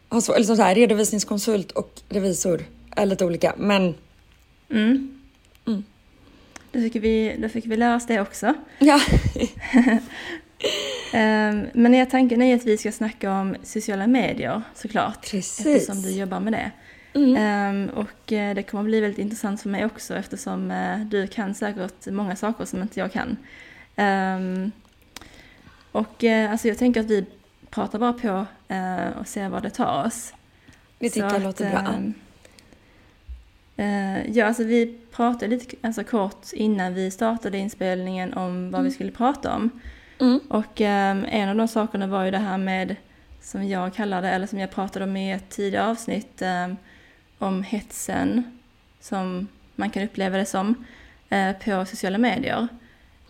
har 0.10 0.22
så, 0.22 0.34
eller 0.34 0.46
som 0.46 0.58
så 0.58 0.64
här, 0.64 0.76
redovisningskonsult 0.76 1.72
och 1.72 2.02
revisor 2.10 2.62
är 2.96 3.06
lite 3.06 3.26
olika. 3.26 3.54
Men. 3.58 3.96
Mm. 4.72 5.19
Då, 6.72 6.80
fick 6.80 6.96
vi, 6.96 7.36
då 7.40 7.50
fick 7.50 7.66
vi 7.66 7.86
oss 7.96 8.06
det 8.06 8.22
också. 8.22 8.54
ja, 8.80 9.00
Ehm, 11.14 11.68
men 11.74 11.94
jag 11.94 12.10
tanken 12.10 12.42
är 12.42 12.56
att 12.56 12.66
vi 12.66 12.78
ska 12.78 12.92
snacka 12.92 13.32
om 13.32 13.56
sociala 13.64 14.08
medier 14.08 14.62
såklart. 14.76 15.32
Precis. 15.32 15.66
Eftersom 15.66 16.02
du 16.02 16.12
jobbar 16.12 16.40
med 16.40 16.54
det. 16.54 16.72
Mm. 17.14 17.36
Ehm, 17.36 17.90
och 17.90 18.34
eh, 18.34 18.56
det 18.56 18.64
kommer 18.64 18.84
bli 18.84 19.00
väldigt 19.00 19.20
intressant 19.20 19.62
för 19.62 19.70
mig 19.70 19.86
också 19.86 20.16
eftersom 20.16 20.72
eh, 20.72 21.00
du 21.00 21.28
kan 21.28 21.56
säkert 21.56 22.08
många 22.08 22.36
saker 22.36 22.66
som 22.66 22.82
inte 22.82 23.00
jag 23.00 23.12
kan. 23.12 23.38
Ehm, 23.96 24.72
och 25.92 26.24
eh, 26.24 26.52
alltså 26.52 26.68
jag 26.68 26.78
tänker 26.78 27.00
att 27.00 27.10
vi 27.10 27.26
pratar 27.70 28.00
bara 28.00 28.14
på 28.14 28.46
och 29.20 29.28
ser 29.28 29.50
vad 29.50 29.64
det 29.64 29.70
tar 29.70 30.06
oss. 30.06 30.34
det 31.00 31.10
tycker 31.10 31.30
Så 31.30 31.36
jag 31.36 31.44
låter 31.44 31.70
bra. 31.70 31.94
Eh, 33.80 34.32
ja, 34.32 34.46
alltså 34.46 34.64
vi 34.64 34.98
pratade 35.12 35.48
lite 35.48 35.76
alltså 35.82 36.04
kort 36.04 36.54
innan 36.54 36.94
vi 36.94 37.12
startade 37.12 37.58
inspelningen 37.58 38.34
om 38.34 38.72
vad 38.72 38.84
vi 38.84 38.92
skulle 38.92 39.12
prata 39.12 39.56
om. 39.56 39.70
Mm. 40.20 40.40
Och 40.50 40.82
ehm, 40.82 41.26
en 41.30 41.50
av 41.50 41.56
de 41.56 41.68
sakerna 41.68 42.08
var 42.08 42.24
ju 42.24 42.32
det 42.32 42.38
här 42.38 42.58
med, 42.58 42.96
som 43.42 43.68
jag 43.68 43.94
kallar 43.94 44.22
det, 44.22 44.30
eller 44.30 44.48
som 44.48 44.60
jag 44.60 44.72
pratade 44.72 45.06
om 45.06 45.18
i 45.18 45.32
ett 45.32 45.50
tidigare 45.50 45.88
avsnitt, 45.88 46.42
ehm, 46.42 46.76
om 47.38 47.64
hetsen 47.64 48.60
som 49.00 49.48
man 49.76 49.90
kan 49.90 50.04
uppleva 50.04 50.38
det 50.38 50.46
som 50.46 50.86
eh, 51.30 51.54
på 51.54 51.86
sociala 51.86 52.18
medier. 52.18 52.68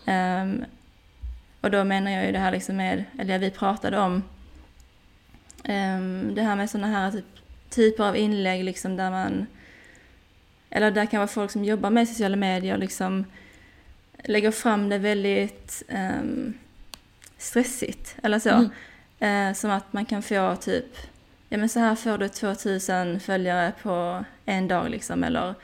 Ehm, 0.06 0.64
och 1.60 1.70
då 1.70 1.84
menar 1.84 2.10
jag 2.10 2.26
ju 2.26 2.32
det 2.32 2.38
här 2.38 2.52
liksom 2.52 2.76
med, 2.76 3.04
eller 3.18 3.38
vi 3.38 3.50
pratade 3.50 3.98
om 3.98 4.22
det 6.34 6.42
här 6.42 6.56
med 6.56 6.70
sådana 6.70 6.86
här 6.86 7.10
typ, 7.10 7.24
typer 7.70 8.04
av 8.04 8.16
inlägg 8.16 8.64
liksom 8.64 8.96
där 8.96 9.10
man, 9.10 9.46
eller 10.70 10.90
där 10.90 11.06
kan 11.06 11.18
vara 11.18 11.28
folk 11.28 11.50
som 11.50 11.64
jobbar 11.64 11.90
med 11.90 12.08
sociala 12.08 12.36
medier 12.36 12.76
liksom 12.78 13.24
lägger 14.24 14.50
fram 14.50 14.88
det 14.88 14.98
väldigt 14.98 15.82
ehm, 15.88 16.54
stressigt 17.38 18.16
eller 18.22 18.38
så. 18.38 18.50
Mm. 18.50 18.70
Eh, 19.50 19.54
som 19.54 19.70
att 19.70 19.92
man 19.92 20.04
kan 20.04 20.22
få 20.22 20.56
typ, 20.56 20.96
ja 21.48 21.58
men 21.58 21.68
så 21.68 21.80
här 21.80 21.94
får 21.94 22.18
du 22.18 22.28
2000 22.28 23.20
följare 23.20 23.72
på 23.82 24.24
en 24.44 24.68
dag 24.68 24.90
liksom 24.90 25.24
eller 25.24 25.54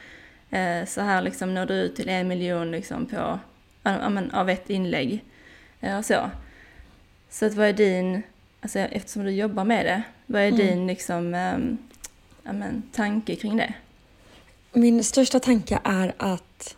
eh, 0.50 0.84
så 0.86 1.00
här 1.00 1.22
liksom 1.22 1.54
når 1.54 1.66
du 1.66 1.74
ut 1.74 1.96
till 1.96 2.08
en 2.08 2.28
miljon 2.28 2.70
liksom 2.70 3.06
på, 3.06 3.38
ja, 3.82 4.08
men, 4.08 4.30
av 4.30 4.50
ett 4.50 4.70
inlägg. 4.70 5.24
Och 5.98 6.04
så. 6.04 6.30
Så 7.30 7.46
att 7.46 7.54
vad 7.54 7.66
är 7.66 7.72
din, 7.72 8.22
alltså 8.60 8.78
eftersom 8.78 9.24
du 9.24 9.30
jobbar 9.30 9.64
med 9.64 9.86
det, 9.86 10.02
vad 10.26 10.42
är 10.42 10.48
Mm. 10.48 10.58
din 10.58 10.86
liksom, 10.86 11.34
ehm, 11.34 11.78
ja 12.42 12.52
men 12.52 12.82
tanke 12.92 13.36
kring 13.36 13.56
det? 13.56 13.74
Min 14.78 15.04
största 15.04 15.40
tanke 15.40 15.78
är 15.84 16.14
att 16.18 16.76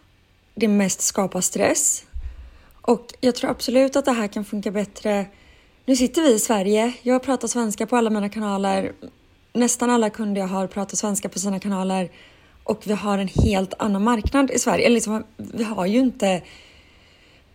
det 0.54 0.68
mest 0.68 1.00
skapar 1.00 1.40
stress. 1.40 2.04
Och 2.82 3.14
jag 3.20 3.34
tror 3.34 3.50
absolut 3.50 3.96
att 3.96 4.04
det 4.04 4.12
här 4.12 4.28
kan 4.28 4.44
funka 4.44 4.70
bättre. 4.70 5.26
Nu 5.84 5.96
sitter 5.96 6.22
vi 6.22 6.34
i 6.34 6.38
Sverige. 6.38 6.92
Jag 7.02 7.22
pratar 7.22 7.48
svenska 7.48 7.86
på 7.86 7.96
alla 7.96 8.10
mina 8.10 8.28
kanaler. 8.28 8.92
Nästan 9.52 9.90
alla 9.90 10.10
kunder 10.10 10.40
jag 10.40 10.48
har 10.48 10.66
pratar 10.66 10.96
svenska 10.96 11.28
på 11.28 11.38
sina 11.38 11.60
kanaler. 11.60 12.10
Och 12.64 12.82
vi 12.84 12.92
har 12.92 13.18
en 13.18 13.28
helt 13.28 13.74
annan 13.78 14.04
marknad 14.04 14.50
i 14.50 14.58
Sverige. 14.58 14.86
Eller 14.86 14.94
liksom, 14.94 15.24
vi 15.36 15.64
har 15.64 15.86
ju 15.86 15.98
inte... 15.98 16.42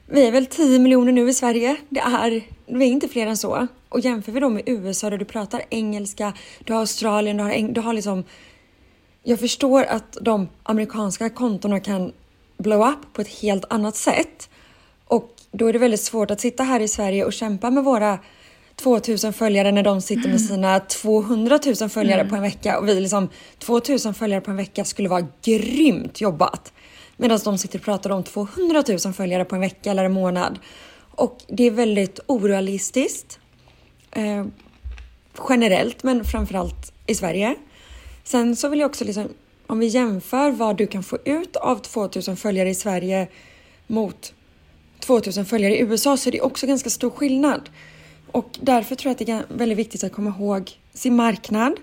Vi 0.06 0.28
är 0.28 0.32
väl 0.32 0.46
10 0.46 0.80
miljoner 0.80 1.12
nu 1.12 1.30
i 1.30 1.34
Sverige. 1.34 1.76
Det 1.90 2.00
är, 2.00 2.42
vi 2.66 2.86
är 2.86 2.90
inte 2.90 3.08
fler 3.08 3.28
än 3.28 3.38
så. 3.38 3.68
Och 3.90 4.00
jämför 4.00 4.32
vi 4.32 4.40
då 4.40 4.50
med 4.50 4.64
USA 4.66 5.10
där 5.10 5.18
du 5.18 5.26
pratar 5.26 5.62
engelska, 5.70 6.34
du 6.64 6.74
har 6.74 6.80
Australien, 6.80 7.38
du 7.38 7.44
har, 7.44 7.74
du 7.74 7.82
har 7.82 7.94
liksom 7.94 8.24
jag 9.24 9.40
förstår 9.40 9.84
att 9.84 10.18
de 10.22 10.50
amerikanska 10.64 11.30
kontona 11.30 11.80
kan 11.80 12.12
blow 12.58 12.88
up 12.88 13.14
på 13.14 13.22
ett 13.22 13.28
helt 13.28 13.66
annat 13.70 13.96
sätt. 13.96 14.50
Och 15.06 15.30
då 15.52 15.68
är 15.68 15.74
det 15.74 15.80
väldigt 15.80 16.02
svårt 16.02 16.32
att 16.32 16.40
sitta 16.40 16.64
här 16.64 16.80
i 16.80 16.88
Sverige 16.88 17.26
och 17.26 17.34
kämpa 17.34 17.70
med 17.70 17.84
våra 17.84 18.20
2000 18.76 19.34
följare 19.34 19.72
när 19.72 19.84
de 19.84 20.02
sitter 20.02 20.30
med 20.30 20.42
sina 20.42 20.80
200 20.80 21.60
000 21.82 21.90
följare 21.90 22.26
på 22.26 22.36
en 22.36 22.42
vecka 22.42 22.80
och 22.80 22.88
vi 22.88 23.00
liksom 23.00 23.30
2000 23.60 24.14
följare 24.14 24.42
på 24.42 24.52
en 24.52 24.58
vecka 24.58 24.86
skulle 24.86 25.10
vara 25.10 25.28
grymt 25.44 26.22
jobbat. 26.22 26.74
Medan 27.18 27.40
de 27.44 27.58
sitter 27.58 27.80
och 27.80 27.86
pratar 27.86 28.10
om 28.10 28.24
200 28.24 28.84
000 29.06 29.14
följare 29.14 29.46
på 29.46 29.56
en 29.56 29.62
vecka 29.62 29.92
eller 29.92 30.04
en 30.04 30.14
månad. 30.14 30.60
Och 31.16 31.38
det 31.48 31.64
är 31.64 31.72
väldigt 31.72 32.20
orealistiskt 32.28 33.40
Eh, 34.16 34.46
generellt, 35.50 36.04
men 36.04 36.26
framförallt 36.26 36.94
i 37.06 37.16
Sverige. 37.16 37.56
Sen 38.24 38.56
så 38.56 38.70
vill 38.70 38.80
jag 38.80 38.90
också 38.90 39.06
liksom, 39.06 39.30
om 39.68 39.80
vi 39.80 39.86
jämför 39.86 40.52
vad 40.52 40.78
du 40.78 40.88
kan 40.88 41.04
få 41.04 41.18
ut 41.26 41.56
av 41.56 41.76
2000 41.76 42.38
följare 42.38 42.70
i 42.70 42.76
Sverige 42.76 43.28
mot 43.88 44.34
2000 45.00 45.46
följare 45.46 45.78
i 45.78 45.82
USA 45.82 46.18
så 46.18 46.30
är 46.30 46.32
det 46.32 46.42
också 46.42 46.68
ganska 46.68 46.90
stor 46.90 47.10
skillnad. 47.10 47.70
Och 48.32 48.50
därför 48.62 48.96
tror 48.96 49.10
jag 49.10 49.22
att 49.22 49.28
det 49.28 49.32
är 49.32 49.58
väldigt 49.58 49.78
viktigt 49.78 50.04
att 50.04 50.12
komma 50.12 50.30
ihåg 50.30 50.72
sin 50.94 51.16
marknad 51.16 51.74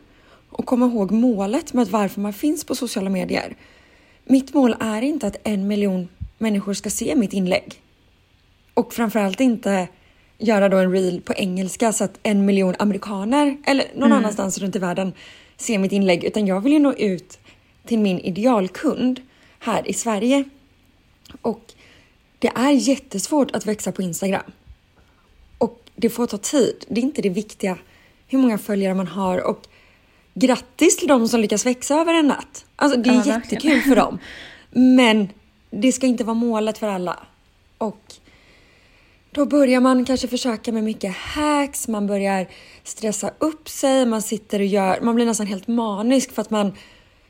och 0.51 0.67
komma 0.67 0.87
ihåg 0.87 1.11
målet 1.11 1.73
med 1.73 1.89
varför 1.89 2.21
man 2.21 2.33
finns 2.33 2.65
på 2.65 2.75
sociala 2.75 3.11
medier. 3.11 3.57
Mitt 4.25 4.55
mål 4.55 4.77
är 4.81 5.03
inte 5.03 5.27
att 5.27 5.37
en 5.45 5.67
miljon 5.67 6.09
människor 6.39 6.75
ska 6.75 6.91
se 6.91 7.17
mitt 7.17 7.33
inlägg. 7.33 7.83
Och 8.75 8.95
framförallt 8.95 9.41
inte 9.41 9.89
göra 10.39 10.69
då 10.69 10.77
en 10.77 10.93
reel 10.93 11.21
på 11.21 11.35
engelska 11.35 11.93
så 11.93 12.05
att 12.05 12.19
en 12.23 12.45
miljon 12.45 12.75
amerikaner 12.79 13.57
eller 13.67 13.85
någon 13.95 14.07
mm. 14.07 14.19
annanstans 14.19 14.59
runt 14.59 14.77
i 14.77 14.79
världen 14.79 15.13
ser 15.61 15.79
mitt 15.79 15.93
inlägg. 15.93 16.25
Utan 16.25 16.47
jag 16.47 16.61
vill 16.61 16.73
ju 16.73 16.79
nå 16.79 16.93
ut 16.93 17.39
till 17.87 17.99
min 17.99 18.21
idealkund 18.21 19.21
här 19.59 19.89
i 19.89 19.93
Sverige. 19.93 20.45
Och 21.43 21.73
det 22.39 22.49
är 22.55 22.71
jättesvårt 22.71 23.51
att 23.51 23.67
växa 23.67 23.93
på 23.93 24.03
Instagram. 24.03 24.53
Och 25.59 25.91
det 25.97 26.11
får 26.11 26.27
ta 26.27 26.39
tid. 26.39 26.85
Det 26.89 27.01
är 27.01 27.03
inte 27.03 27.23
det 27.23 27.29
viktiga 27.29 27.79
hur 28.27 28.39
många 28.39 28.59
följare 28.59 28.95
man 28.95 29.07
har 29.07 29.39
och 29.39 29.67
grattis 30.35 30.97
till 30.97 31.09
de 31.09 31.29
som 31.29 31.41
lyckas 31.41 31.67
växa 31.67 31.95
över 31.95 32.15
en 32.15 32.27
natt. 32.27 32.65
Alltså 32.77 33.01
det 33.01 33.11
är 33.11 33.15
ja, 33.15 33.27
jättekul 33.27 33.81
för 33.81 33.97
dem. 33.97 34.19
Men 34.71 35.29
det 35.71 35.93
ska 35.93 36.07
inte 36.07 36.25
vara 36.25 36.35
målet 36.35 36.79
för 36.79 36.89
alla. 36.89 37.19
Och 37.79 38.15
då 39.33 39.47
börjar 39.47 39.81
man 39.81 40.05
kanske 40.05 40.29
försöka 40.29 40.73
med 40.73 40.85
mycket 40.85 41.17
hacks, 41.17 41.89
man 41.89 42.07
börjar 42.07 42.47
stressa 42.85 43.31
upp 43.39 43.69
sig, 43.69 44.07
man 44.07 44.23
sitter 44.23 44.59
och 44.59 44.67
gör, 44.67 45.01
man 45.01 45.15
blir 45.15 45.27
nästan 45.27 45.47
helt 45.47 45.69
manisk 45.69 46.33
för 46.33 46.43
att 46.43 46.51
man 46.51 46.73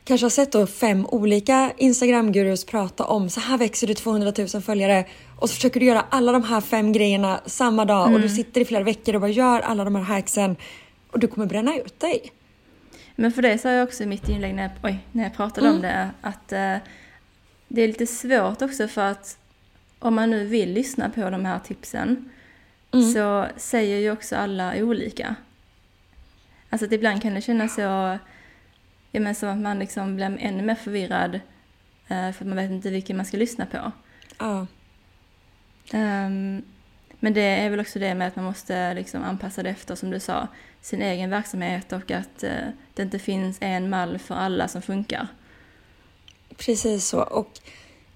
kanske 0.04 0.24
har 0.24 0.30
sett 0.30 0.52
då 0.52 0.66
fem 0.66 1.06
olika 1.06 1.72
Instagram-gurus 1.76 2.64
prata 2.64 3.04
om 3.04 3.30
så 3.30 3.40
här 3.40 3.58
växer 3.58 3.86
du 3.86 3.94
200 3.94 4.32
000 4.38 4.62
följare 4.62 5.04
och 5.38 5.48
så 5.48 5.54
försöker 5.54 5.80
du 5.80 5.86
göra 5.86 6.04
alla 6.10 6.32
de 6.32 6.44
här 6.44 6.60
fem 6.60 6.92
grejerna 6.92 7.40
samma 7.46 7.84
dag 7.84 8.02
mm. 8.02 8.14
och 8.14 8.20
du 8.20 8.26
mm. 8.26 8.36
sitter 8.36 8.60
i 8.60 8.64
flera 8.64 8.84
veckor 8.84 9.14
och 9.14 9.20
bara 9.20 9.30
gör 9.30 9.60
alla 9.60 9.84
de 9.84 9.94
här 9.94 10.02
hacksen 10.02 10.56
och 11.10 11.18
du 11.18 11.26
kommer 11.26 11.46
bränna 11.46 11.76
ut 11.76 12.00
dig. 12.00 12.32
Men 13.16 13.32
för 13.32 13.42
det 13.42 13.58
sa 13.58 13.70
jag 13.70 13.88
också 13.88 14.02
i 14.02 14.06
mitt 14.06 14.28
inlägg 14.28 14.54
när 14.54 14.62
jag, 14.62 14.72
oj, 14.82 14.98
när 15.12 15.22
jag 15.22 15.34
pratade 15.36 15.66
mm. 15.66 15.76
om 15.76 15.82
det 15.82 16.10
att 16.20 16.52
eh, 16.52 16.76
det 17.68 17.82
är 17.82 17.88
lite 17.88 18.06
svårt 18.06 18.62
också 18.62 18.88
för 18.88 19.04
att 19.04 19.39
om 20.00 20.14
man 20.14 20.30
nu 20.30 20.46
vill 20.46 20.72
lyssna 20.72 21.10
på 21.10 21.30
de 21.30 21.44
här 21.44 21.58
tipsen 21.58 22.30
mm. 22.92 23.12
så 23.12 23.46
säger 23.56 23.98
ju 23.98 24.10
också 24.10 24.36
alla 24.36 24.76
olika. 24.76 25.34
Alltså 26.70 26.86
att 26.86 26.92
ibland 26.92 27.22
kan 27.22 27.34
det 27.34 27.40
kännas 27.40 27.74
så, 27.74 28.18
ja 29.10 29.20
men 29.20 29.34
som 29.34 29.48
att 29.48 29.58
man 29.58 29.78
liksom 29.78 30.16
blir 30.16 30.38
ännu 30.40 30.62
mer 30.62 30.74
förvirrad 30.74 31.34
eh, 32.08 32.32
för 32.32 32.44
att 32.44 32.46
man 32.46 32.56
vet 32.56 32.70
inte 32.70 32.90
vilken 32.90 33.16
man 33.16 33.26
ska 33.26 33.36
lyssna 33.36 33.66
på. 33.66 33.92
Ja. 34.38 34.66
Um, 35.92 36.62
men 37.20 37.34
det 37.34 37.40
är 37.40 37.70
väl 37.70 37.80
också 37.80 37.98
det 37.98 38.14
med 38.14 38.28
att 38.28 38.36
man 38.36 38.44
måste 38.44 38.94
liksom 38.94 39.24
anpassa 39.24 39.62
det 39.62 39.70
efter, 39.70 39.94
som 39.94 40.10
du 40.10 40.20
sa, 40.20 40.48
sin 40.80 41.02
egen 41.02 41.30
verksamhet 41.30 41.92
och 41.92 42.10
att 42.10 42.44
uh, 42.44 42.68
det 42.94 43.02
inte 43.02 43.18
finns 43.18 43.58
en 43.60 43.90
mall 43.90 44.18
för 44.18 44.34
alla 44.34 44.68
som 44.68 44.82
funkar. 44.82 45.26
Precis 46.56 47.08
så. 47.08 47.22
Och 47.22 47.60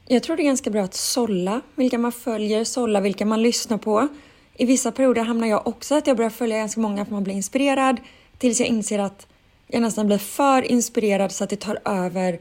jag 0.06 0.22
tror 0.22 0.36
det 0.36 0.42
är 0.42 0.44
ganska 0.44 0.70
bra 0.70 0.82
att 0.82 0.94
sålla 0.94 1.60
vilka 1.74 1.98
man 1.98 2.12
följer, 2.12 2.64
sålla 2.64 3.00
vilka 3.00 3.26
man 3.26 3.42
lyssnar 3.42 3.78
på. 3.78 4.08
I 4.56 4.66
vissa 4.66 4.92
perioder 4.92 5.22
hamnar 5.22 5.46
jag 5.46 5.66
också 5.66 5.94
att 5.94 6.06
jag 6.06 6.16
börjar 6.16 6.30
följa 6.30 6.58
ganska 6.58 6.80
många 6.80 6.96
för 6.96 7.02
att 7.02 7.10
man 7.10 7.24
blir 7.24 7.34
inspirerad 7.34 8.00
tills 8.38 8.60
jag 8.60 8.68
inser 8.68 8.98
att 8.98 9.26
jag 9.66 9.82
nästan 9.82 10.06
blir 10.06 10.18
för 10.18 10.62
inspirerad 10.62 11.32
så 11.32 11.44
att 11.44 11.50
det 11.50 11.56
tar 11.56 11.78
över 11.84 12.38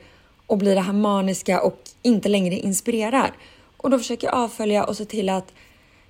och 0.48 0.58
blir 0.58 0.75
det 0.75 0.82
här 0.82 0.93
maniska 0.93 1.62
och 1.62 1.79
inte 2.01 2.29
längre 2.29 2.55
inspirerar. 2.55 3.32
Och 3.77 3.89
då 3.89 3.98
försöker 3.98 4.27
jag 4.27 4.36
avfölja 4.36 4.84
och 4.84 4.98
se 4.98 5.05
till 5.05 5.29
att 5.29 5.53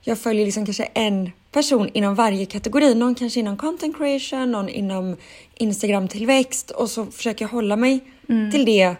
jag 0.01 0.19
följer 0.19 0.45
liksom 0.45 0.65
kanske 0.65 0.83
en 0.83 1.31
person 1.51 1.89
inom 1.93 2.15
varje 2.15 2.45
kategori. 2.45 2.95
Någon 2.95 3.15
kanske 3.15 3.39
inom 3.39 3.57
content 3.57 3.97
creation, 3.97 4.51
någon 4.51 4.69
inom 4.69 5.15
Instagram 5.55 6.07
tillväxt 6.07 6.71
och 6.71 6.89
så 6.89 7.05
försöker 7.05 7.45
jag 7.45 7.49
hålla 7.49 7.75
mig 7.75 7.99
mm. 8.29 8.51
till 8.51 8.65
det. 8.65 8.95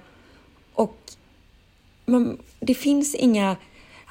Man, 2.05 2.38
det 2.60 2.74
finns 2.74 3.15
inga 3.15 3.55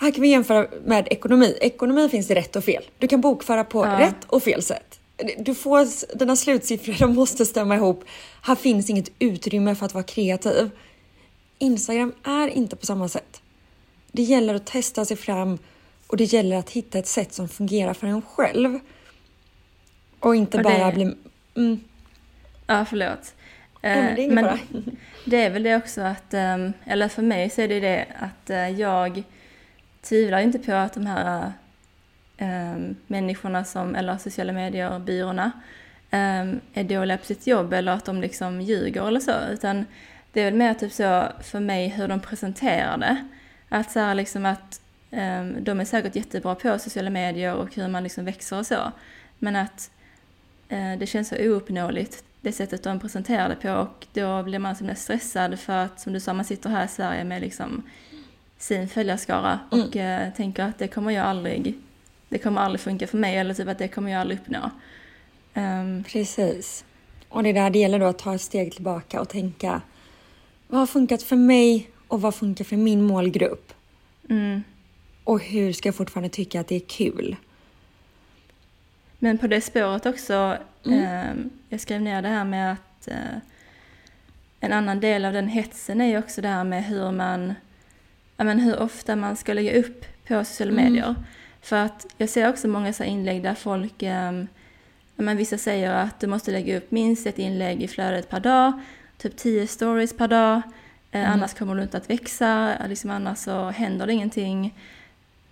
här 0.02 0.11
kan 0.11 0.22
vi 0.22 0.28
jämföra 0.28 0.66
med 0.84 1.08
ekonomi. 1.11 1.58
Ekonomi 1.61 2.08
finns 2.08 2.26
det 2.26 2.34
rätt 2.34 2.56
och 2.56 2.64
fel. 2.64 2.84
Du 2.99 3.08
kan 3.08 3.20
bokföra 3.20 3.64
på 3.64 3.87
ja. 3.87 4.00
rätt 4.00 4.25
och 4.26 4.42
fel 4.42 4.62
sätt. 4.62 5.00
Du 5.38 5.54
får, 5.54 6.16
dina 6.18 6.37
slutsiffror 6.37 6.94
de 6.99 7.14
måste 7.14 7.46
stämma 7.46 7.76
ihop. 7.76 8.04
Här 8.42 8.54
finns 8.54 8.90
inget 8.90 9.12
utrymme 9.18 9.75
för 9.75 9.87
att 9.87 9.94
vara 9.94 10.04
kreativ. 10.04 10.70
Instagram 11.58 12.12
är 12.22 12.49
inte 12.49 12.76
på 12.76 12.87
samma 12.87 13.08
sätt. 13.08 13.42
Det 14.12 14.22
gäller 14.22 14.54
att 14.54 14.66
testa 14.66 15.04
sig 15.04 15.16
fram 15.16 15.58
och 16.06 16.16
det 16.16 16.25
gäller 16.25 16.56
att 16.56 16.70
hitta 16.70 16.99
ett 16.99 17.06
sätt 17.06 17.32
som 17.34 17.49
fungerar 17.49 17.94
för 17.94 18.06
en 18.06 18.22
själv. 18.22 18.78
Och 20.20 20.37
inte 20.37 20.58
och 20.58 20.64
bara 20.64 20.92
bli... 20.92 21.14
Mm. 21.56 21.80
Ja, 22.66 22.84
förlåt. 22.88 23.34
Ja, 23.84 23.94
men 23.94 24.14
det 24.14 24.24
är 24.24 24.30
men 24.30 24.58
det 25.24 25.44
är 25.44 25.50
väl 25.50 25.62
det 25.62 25.76
också 25.76 26.00
att, 26.00 26.34
ehm, 26.34 26.72
eller 26.84 27.08
för 27.08 27.22
mig 27.22 27.50
så 27.50 27.60
är 27.60 27.68
det 27.68 27.80
det 27.80 28.06
att 28.18 28.50
eh, 28.50 28.68
jag 28.68 29.22
tvivlar 30.02 30.40
inte 30.40 30.58
på 30.58 30.72
att 30.72 30.94
de 30.94 31.06
här 31.06 31.52
ähm, 32.36 32.96
människorna 33.06 33.64
som, 33.64 33.94
eller 33.94 34.18
sociala 34.18 34.52
medier-byråerna 34.52 35.52
ähm, 36.10 36.60
är 36.74 36.84
dåliga 36.84 37.18
på 37.18 37.24
sitt 37.24 37.46
jobb 37.46 37.72
eller 37.72 37.92
att 37.92 38.04
de 38.04 38.20
liksom 38.20 38.60
ljuger 38.60 39.08
eller 39.08 39.20
så, 39.20 39.32
utan 39.52 39.86
det 40.32 40.40
är 40.40 40.44
väl 40.44 40.54
mer 40.54 40.74
typ 40.74 40.92
så 40.92 41.28
för 41.42 41.60
mig 41.60 41.88
hur 41.88 42.08
de 42.08 42.20
presenterar 42.20 42.98
det. 42.98 43.28
Att 43.68 43.90
så 43.90 44.00
här 44.00 44.14
liksom 44.14 44.46
att 44.46 44.80
de 45.58 45.80
är 45.80 45.84
säkert 45.84 46.16
jättebra 46.16 46.54
på 46.54 46.78
sociala 46.78 47.10
medier 47.10 47.54
och 47.54 47.74
hur 47.74 47.88
man 47.88 48.02
liksom 48.02 48.24
växer 48.24 48.58
och 48.58 48.66
så. 48.66 48.92
Men 49.38 49.56
att 49.56 49.90
uh, 50.72 50.98
det 50.98 51.06
känns 51.06 51.28
så 51.28 51.36
ouppnåeligt 51.36 52.24
det 52.42 52.52
sättet 52.52 52.82
de 52.82 53.00
presenterar 53.00 53.49
det 53.49 53.56
på 53.56 53.72
och 53.72 54.06
då 54.12 54.42
blir 54.42 54.58
man 54.58 54.76
så 54.76 54.84
mest 54.84 55.02
stressad 55.02 55.58
för 55.58 55.72
att 55.72 56.00
som 56.00 56.12
du 56.12 56.20
sa, 56.20 56.32
man 56.34 56.44
sitter 56.44 56.70
här 56.70 56.84
i 56.84 56.88
Sverige 56.88 57.25
med 57.25 57.40
liksom 57.40 57.82
sin 58.58 58.88
följarskara 58.88 59.58
mm. 59.72 59.84
och 59.84 59.96
uh, 59.96 60.37
tänker 60.37 60.62
att 60.62 60.78
det 60.78 60.88
kommer 60.88 61.11
jag 61.11 61.26
aldrig, 61.26 61.75
det 62.28 62.38
kommer 62.38 62.61
aldrig 62.61 62.80
funka 62.80 63.06
för 63.06 63.18
mig 63.18 63.37
eller 63.37 63.54
typ 63.54 63.68
att 63.68 63.78
det 63.78 63.88
kommer 63.88 64.12
jag 64.12 64.20
aldrig 64.20 64.40
uppnå. 64.40 64.70
Um, 65.54 66.04
Precis. 66.04 66.84
Och 67.28 67.42
det 67.42 67.49
är 67.49 67.54
där 67.54 67.70
det 67.70 67.78
gäller 67.78 67.99
då 67.99 68.06
att 68.06 68.18
ta 68.18 68.34
ett 68.34 68.40
steg 68.40 68.72
tillbaka 68.72 69.20
och 69.20 69.28
tänka 69.28 69.82
vad 70.68 70.80
har 70.80 70.87
funkat 70.87 71.22
för 71.22 71.37
mig 71.37 71.90
och 72.08 72.20
vad 72.20 72.34
funkar 72.34 72.64
för 72.64 72.76
min 72.76 73.02
målgrupp? 73.02 73.72
Mm. 74.30 74.62
Och 75.25 75.40
hur 75.40 75.72
ska 75.72 75.88
jag 75.88 75.94
fortfarande 75.94 76.28
tycka 76.28 76.61
att 76.61 76.68
det 76.68 76.76
är 76.76 76.80
kul? 76.80 77.37
Men 79.25 79.38
på 79.38 79.47
det 79.47 79.61
spåret 79.61 80.07
också, 80.07 80.59
mm. 80.87 81.05
eh, 81.05 81.45
jag 81.69 81.81
skrev 81.81 82.00
ner 82.00 82.23
det 82.23 82.29
här 82.29 82.45
med 82.45 82.73
att 82.73 83.09
eh, 83.09 83.37
en 84.61 84.73
annan 84.73 85.00
del 85.00 85.25
av 85.25 85.33
den 85.33 85.49
hetsen 85.49 86.00
är 86.00 86.07
ju 86.07 86.19
också 86.19 86.41
det 86.41 86.49
här 86.49 86.64
med 86.64 86.85
hur 86.85 87.11
man, 87.12 87.55
ja 88.37 88.45
men 88.45 88.59
hur 88.59 88.81
ofta 88.81 89.17
man 89.17 89.37
ska 89.37 89.52
lägga 89.52 89.79
upp 89.79 90.05
på 90.29 90.45
sociala 90.45 90.73
mm. 90.73 90.85
medier. 90.85 91.14
För 91.61 91.76
att 91.76 92.07
jag 92.17 92.29
ser 92.29 92.49
också 92.49 92.69
många 92.69 92.93
så 92.93 93.05
inlägg 93.05 93.43
där 93.43 93.55
folk, 93.55 94.02
eh, 94.02 94.45
men 95.17 95.37
vissa 95.37 95.59
säger 95.59 95.91
att 95.91 96.21
du 96.21 96.26
måste 96.26 96.50
lägga 96.50 96.76
upp 96.76 96.91
minst 96.91 97.26
ett 97.26 97.38
inlägg 97.38 97.83
i 97.83 97.88
flödet 97.88 98.29
per 98.29 98.41
dag, 98.41 98.73
typ 99.19 99.37
10 99.37 99.67
stories 99.67 100.17
per 100.17 100.29
dag. 100.29 100.57
Eh, 101.11 101.21
mm. 101.21 101.33
Annars 101.33 101.55
kommer 101.55 101.75
du 101.75 101.83
inte 101.83 101.97
att 101.97 102.11
växa, 102.11 102.76
liksom 102.88 103.11
annars 103.11 103.38
så 103.38 103.71
händer 103.71 104.07
det 104.07 104.12
ingenting. 104.12 104.79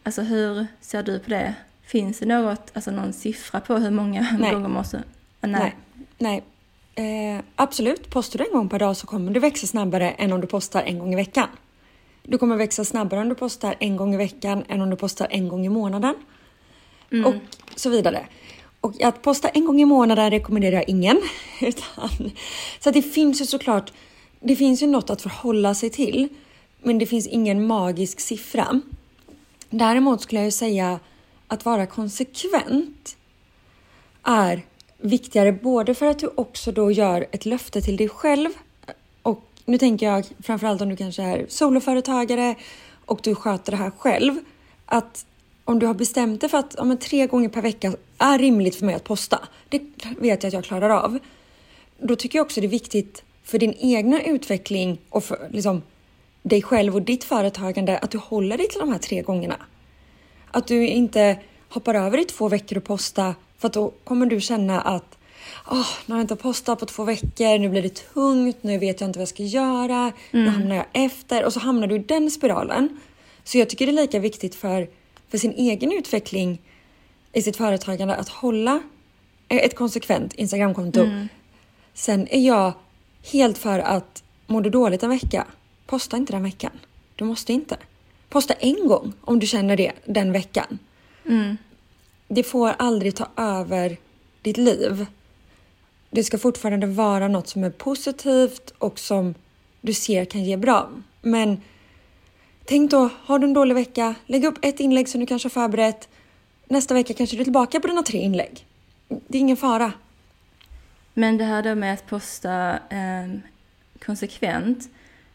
Alltså 0.03 0.23
hur 0.23 0.67
ser 0.81 1.03
du 1.03 1.19
på 1.19 1.31
det? 1.31 1.55
Finns 1.91 2.19
det 2.19 2.27
något, 2.27 2.71
alltså 2.73 2.91
någon 2.91 3.13
siffra 3.13 3.61
på 3.61 3.77
hur 3.77 3.91
många 3.91 4.27
Nej. 4.39 4.53
gånger 4.53 4.69
måste... 4.69 5.03
Nej. 5.41 5.75
Nej. 6.19 6.43
Nej. 6.95 7.35
Eh, 7.35 7.43
absolut, 7.57 8.11
postar 8.11 8.39
du 8.39 8.45
en 8.45 8.53
gång 8.53 8.69
per 8.69 8.79
dag 8.79 8.97
så 8.97 9.07
kommer 9.07 9.33
du 9.33 9.41
växa 9.41 9.67
snabbare 9.67 10.11
än 10.11 10.33
om 10.33 10.41
du 10.41 10.47
postar 10.47 10.83
en 10.83 10.99
gång 10.99 11.13
i 11.13 11.17
veckan. 11.17 11.49
Du 12.23 12.39
kommer 12.39 12.57
växa 12.57 12.85
snabbare 12.85 13.21
om 13.21 13.29
du 13.29 13.35
postar 13.35 13.75
en 13.79 13.97
gång 13.97 14.15
i 14.15 14.17
veckan 14.17 14.65
än 14.69 14.81
om 14.81 14.91
du 14.91 14.97
postar 14.97 15.27
en 15.31 15.49
gång 15.49 15.67
i 15.67 15.69
månaden. 15.69 16.15
Mm. 17.13 17.27
Och 17.27 17.35
så 17.77 17.91
vidare. 17.91 18.27
Och 18.81 19.03
att 19.03 19.23
posta 19.23 19.49
en 19.49 19.65
gång 19.65 19.81
i 19.81 19.85
månaden 19.85 20.31
rekommenderar 20.31 20.77
jag 20.77 20.89
ingen. 20.89 21.21
Utan, 21.61 22.31
så 22.81 22.91
det 22.91 23.03
finns 23.03 23.41
ju 23.41 23.47
såklart 23.47 23.93
det 24.41 24.57
finns 24.57 24.83
ju 24.83 24.87
något 24.87 25.11
att 25.11 25.23
förhålla 25.23 25.75
sig 25.75 25.91
till, 25.91 26.29
men 26.83 26.99
det 26.99 27.07
finns 27.07 27.27
ingen 27.27 27.67
magisk 27.67 28.21
siffra. 28.21 28.81
Däremot 29.71 30.21
skulle 30.21 30.41
jag 30.41 30.45
ju 30.45 30.51
säga 30.51 31.01
att 31.51 31.65
vara 31.65 31.87
konsekvent 31.87 33.17
är 34.23 34.63
viktigare 34.99 35.53
både 35.53 35.95
för 35.95 36.07
att 36.07 36.19
du 36.19 36.31
också 36.35 36.73
då 36.73 36.91
gör 36.91 37.27
ett 37.33 37.47
löfte 37.47 37.83
till 37.83 37.97
dig 37.97 38.09
själv 38.09 38.49
och 39.23 39.45
nu 39.65 39.79
tänker 39.79 40.07
jag 40.07 40.27
framförallt 40.43 40.81
om 40.81 40.89
du 40.89 40.97
kanske 40.97 41.23
är 41.23 41.47
soloföretagare 41.49 42.55
och 43.05 43.21
du 43.23 43.35
sköter 43.35 43.71
det 43.71 43.77
här 43.77 43.91
själv. 43.91 44.35
Att 44.87 45.27
om 45.65 45.79
du 45.79 45.87
har 45.87 45.95
bestämt 45.95 46.41
dig 46.41 46.51
för 46.51 46.59
att 46.59 46.75
ja, 46.79 46.97
tre 47.01 47.27
gånger 47.27 47.49
per 47.49 47.63
vecka 47.63 47.95
är 48.19 48.39
rimligt 48.39 48.77
för 48.77 48.87
mig 48.87 48.95
att 48.95 49.05
posta. 49.05 49.49
Det 49.69 49.83
vet 50.19 50.43
jag 50.43 50.49
att 50.49 50.55
jag 50.55 50.65
klarar 50.65 50.91
av. 50.91 51.19
Då 51.99 52.17
tycker 52.17 52.39
jag 52.39 52.45
också 52.45 52.61
det 52.61 52.67
är 52.67 52.69
viktigt 52.69 53.23
för 53.45 53.59
din 53.59 53.75
egna 53.79 54.23
utveckling 54.23 54.99
och 55.09 55.25
för 55.25 55.49
liksom, 55.51 55.83
dig 56.43 56.63
själv 56.63 56.95
och 56.95 57.03
ditt 57.03 57.25
företagande 57.25 57.99
att 57.99 58.11
du 58.11 58.19
håller 58.19 58.59
dig 58.59 58.69
till 58.69 58.81
de 58.81 58.93
här 58.93 58.99
tre 58.99 59.23
gångerna. 59.23 59.57
Att 60.51 60.67
du 60.67 60.87
inte 60.87 61.39
hoppar 61.69 61.95
över 61.95 62.19
i 62.19 62.25
två 62.25 62.49
veckor 62.49 62.79
och 62.79 62.85
posta 62.85 63.35
för 63.59 63.67
att 63.67 63.73
då 63.73 63.93
kommer 64.05 64.27
du 64.27 64.41
känna 64.41 64.81
att 64.81 65.19
oh, 65.67 65.89
nu 66.07 66.15
har 66.15 66.19
jag 66.19 66.25
inte 66.25 66.37
postat 66.37 66.79
på 66.81 66.87
två 66.87 67.05
veckor, 67.05 67.59
nu 67.59 67.69
blir 67.69 67.83
det 67.83 68.13
tungt, 68.15 68.63
nu 68.63 68.79
vet 68.79 69.01
jag 69.01 69.09
inte 69.09 69.19
vad 69.19 69.23
jag 69.23 69.29
ska 69.29 69.43
göra, 69.43 70.13
mm. 70.31 70.45
nu 70.45 70.49
hamnar 70.49 70.77
jag 70.77 70.87
efter 70.93 71.45
och 71.45 71.53
så 71.53 71.61
hamnar 71.61 71.87
du 71.87 71.95
i 71.95 71.99
den 71.99 72.31
spiralen. 72.31 73.01
Så 73.45 73.59
jag 73.59 73.69
tycker 73.69 73.87
det 73.87 73.93
är 73.93 74.03
lika 74.03 74.19
viktigt 74.19 74.55
för, 74.55 74.89
för 75.29 75.39
sin 75.39 75.53
egen 75.53 75.93
utveckling 75.93 76.63
i 77.33 77.43
sitt 77.43 77.57
företagande 77.57 78.15
att 78.15 78.29
hålla 78.29 78.83
ett 79.49 79.77
konsekvent 79.77 80.35
Instagramkonto. 80.35 81.01
Mm. 81.01 81.29
Sen 81.95 82.29
är 82.29 82.47
jag 82.47 82.73
helt 83.33 83.59
för 83.59 83.79
att 83.79 84.23
mår 84.47 84.61
du 84.61 84.71
dåligt 84.71 85.03
en 85.03 85.11
vecka, 85.11 85.47
posta 85.87 86.17
inte 86.17 86.33
den 86.33 86.43
veckan. 86.43 86.73
Du 87.17 87.25
måste 87.25 87.53
inte. 87.53 87.77
Posta 88.31 88.55
en 88.55 88.89
gång 88.89 89.13
om 89.21 89.39
du 89.39 89.47
känner 89.47 89.77
det 89.77 89.93
den 90.05 90.33
veckan. 90.33 90.79
Mm. 91.27 91.57
Det 92.29 92.43
får 92.43 92.75
aldrig 92.79 93.15
ta 93.15 93.29
över 93.37 93.97
ditt 94.43 94.57
liv. 94.57 95.07
Det 96.11 96.25
ska 96.25 96.39
fortfarande 96.39 96.87
vara 96.87 97.29
något 97.29 97.49
som 97.49 97.65
är 97.65 97.71
positivt 97.71 98.73
och 98.79 98.99
som 98.99 99.35
du 99.81 99.95
ser 99.95 100.25
kan 100.25 100.45
ge 100.45 100.57
bra. 100.57 100.91
Men 101.23 101.61
tänk 102.65 102.91
då, 102.91 103.11
har 103.25 103.39
du 103.39 103.47
en 103.47 103.55
dålig 103.55 103.75
vecka, 103.75 104.15
lägg 104.27 104.45
upp 104.45 104.59
ett 104.63 104.81
inlägg 104.81 105.09
som 105.09 105.21
du 105.21 105.27
kanske 105.27 105.47
har 105.47 105.51
förberett. 105.51 106.09
Nästa 106.69 106.95
vecka 106.95 107.15
kanske 107.15 107.37
du 107.37 107.41
är 107.41 107.45
tillbaka 107.45 107.81
på 107.81 107.87
dina 107.87 108.03
tre 108.03 108.19
inlägg. 108.19 108.67
Det 109.09 109.39
är 109.39 109.41
ingen 109.41 109.57
fara. 109.57 109.93
Men 111.15 111.39
det 111.39 111.45
här 111.45 111.63
då 111.63 111.75
med 111.75 111.95
att 111.95 112.07
posta 112.07 112.73
eh, 112.91 113.39
konsekvent. 114.05 114.89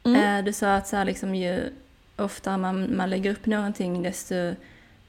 Mm. 0.05 0.39
Eh, 0.39 0.45
du 0.45 0.53
sa 0.53 0.75
att 0.75 0.87
så 0.87 0.95
här, 0.95 1.05
liksom, 1.05 1.35
ju 1.35 1.73
oftare 2.17 2.57
man, 2.57 2.98
man 2.98 3.10
lägger 3.10 3.31
upp 3.31 3.45
någonting 3.45 4.03
desto 4.03 4.36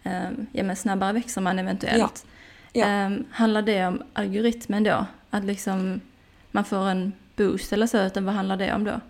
eh, 0.03 0.31
ja, 0.53 0.63
men 0.63 0.77
snabbare 0.77 1.13
växer 1.13 1.41
man 1.41 1.59
eventuellt. 1.59 2.25
Ja. 2.73 2.81
Ja. 2.81 2.87
Eh, 2.87 3.11
handlar 3.31 3.63
det 3.63 3.87
om 3.87 4.03
algoritmen 4.13 4.85
då? 4.85 5.07
Att 5.31 5.45
liksom 5.45 6.01
man 6.51 6.65
får 6.65 6.89
en 6.89 7.13
boost 7.37 7.73
eller 7.73 7.87
så, 7.87 8.03
utan 8.03 8.25
vad 8.25 8.35
handlar 8.35 8.57
det 8.57 8.75
om 8.75 8.85
då? 8.85 9.01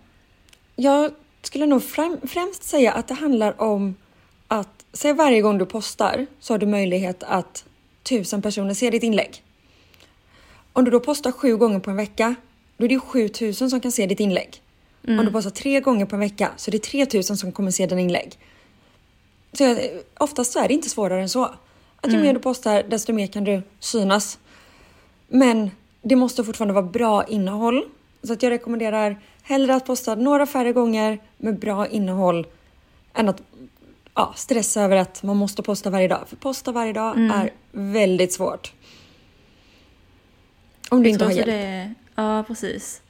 Jag 0.75 1.11
skulle 1.41 1.65
nog 1.65 1.83
främst 2.23 2.63
säga 2.63 2.93
att 2.93 3.07
det 3.07 3.13
handlar 3.13 3.61
om 3.61 3.95
att, 4.47 4.85
säg 4.93 5.13
varje 5.13 5.41
gång 5.41 5.57
du 5.57 5.65
postar 5.65 6.25
så 6.39 6.53
har 6.53 6.57
du 6.57 6.65
möjlighet 6.65 7.23
att 7.23 7.65
tusen 8.03 8.41
personer 8.41 8.73
ser 8.73 8.91
ditt 8.91 9.03
inlägg. 9.03 9.43
Om 10.73 10.85
du 10.85 10.91
då 10.91 10.99
postar 10.99 11.31
sju 11.31 11.57
gånger 11.57 11.79
på 11.79 11.89
en 11.89 11.95
vecka, 11.95 12.35
då 12.77 12.85
är 12.85 12.89
det 12.89 12.99
7000 12.99 13.69
som 13.69 13.81
kan 13.81 13.91
se 13.91 14.05
ditt 14.05 14.19
inlägg. 14.19 14.61
Mm. 15.07 15.19
Om 15.19 15.25
du 15.25 15.31
postar 15.31 15.51
tre 15.51 15.79
gånger 15.79 16.05
på 16.05 16.15
en 16.15 16.19
vecka 16.19 16.51
så 16.57 16.69
är 16.69 16.71
det 16.71 16.83
3000 16.83 17.37
som 17.37 17.51
kommer 17.51 17.71
se 17.71 17.85
dina 17.85 18.01
inlägg. 18.01 18.39
Så 19.53 19.63
jag, 19.63 19.79
oftast 20.17 20.51
så 20.51 20.59
är 20.59 20.67
det 20.67 20.73
inte 20.73 20.89
svårare 20.89 21.21
än 21.21 21.29
så. 21.29 21.43
Att 22.01 22.11
ju 22.11 22.13
mm. 22.13 22.21
mer 22.21 22.33
du 22.33 22.39
postar 22.39 22.83
desto 22.83 23.13
mer 23.13 23.27
kan 23.27 23.43
du 23.43 23.61
synas. 23.79 24.39
Men 25.27 25.71
det 26.01 26.15
måste 26.15 26.43
fortfarande 26.43 26.73
vara 26.73 26.85
bra 26.85 27.23
innehåll. 27.23 27.85
Så 28.23 28.33
att 28.33 28.43
jag 28.43 28.49
rekommenderar 28.49 29.19
hellre 29.41 29.75
att 29.75 29.85
posta 29.85 30.15
några 30.15 30.45
färre 30.45 30.73
gånger 30.73 31.19
med 31.37 31.59
bra 31.59 31.87
innehåll 31.87 32.47
än 33.13 33.29
att 33.29 33.41
ja, 34.13 34.33
stressa 34.35 34.81
över 34.81 34.97
att 34.97 35.23
man 35.23 35.37
måste 35.37 35.63
posta 35.63 35.89
varje 35.89 36.07
dag. 36.07 36.23
För 36.27 36.35
posta 36.35 36.71
varje 36.71 36.93
dag 36.93 37.17
mm. 37.17 37.31
är 37.31 37.51
väldigt 37.71 38.33
svårt. 38.33 38.73
Om 40.89 41.03
du 41.03 41.09
inte 41.09 41.25
har 41.25 41.31
hjälp. 41.31 41.45
Det, 41.45 41.93
ja, 42.15 42.43
precis. 42.47 43.01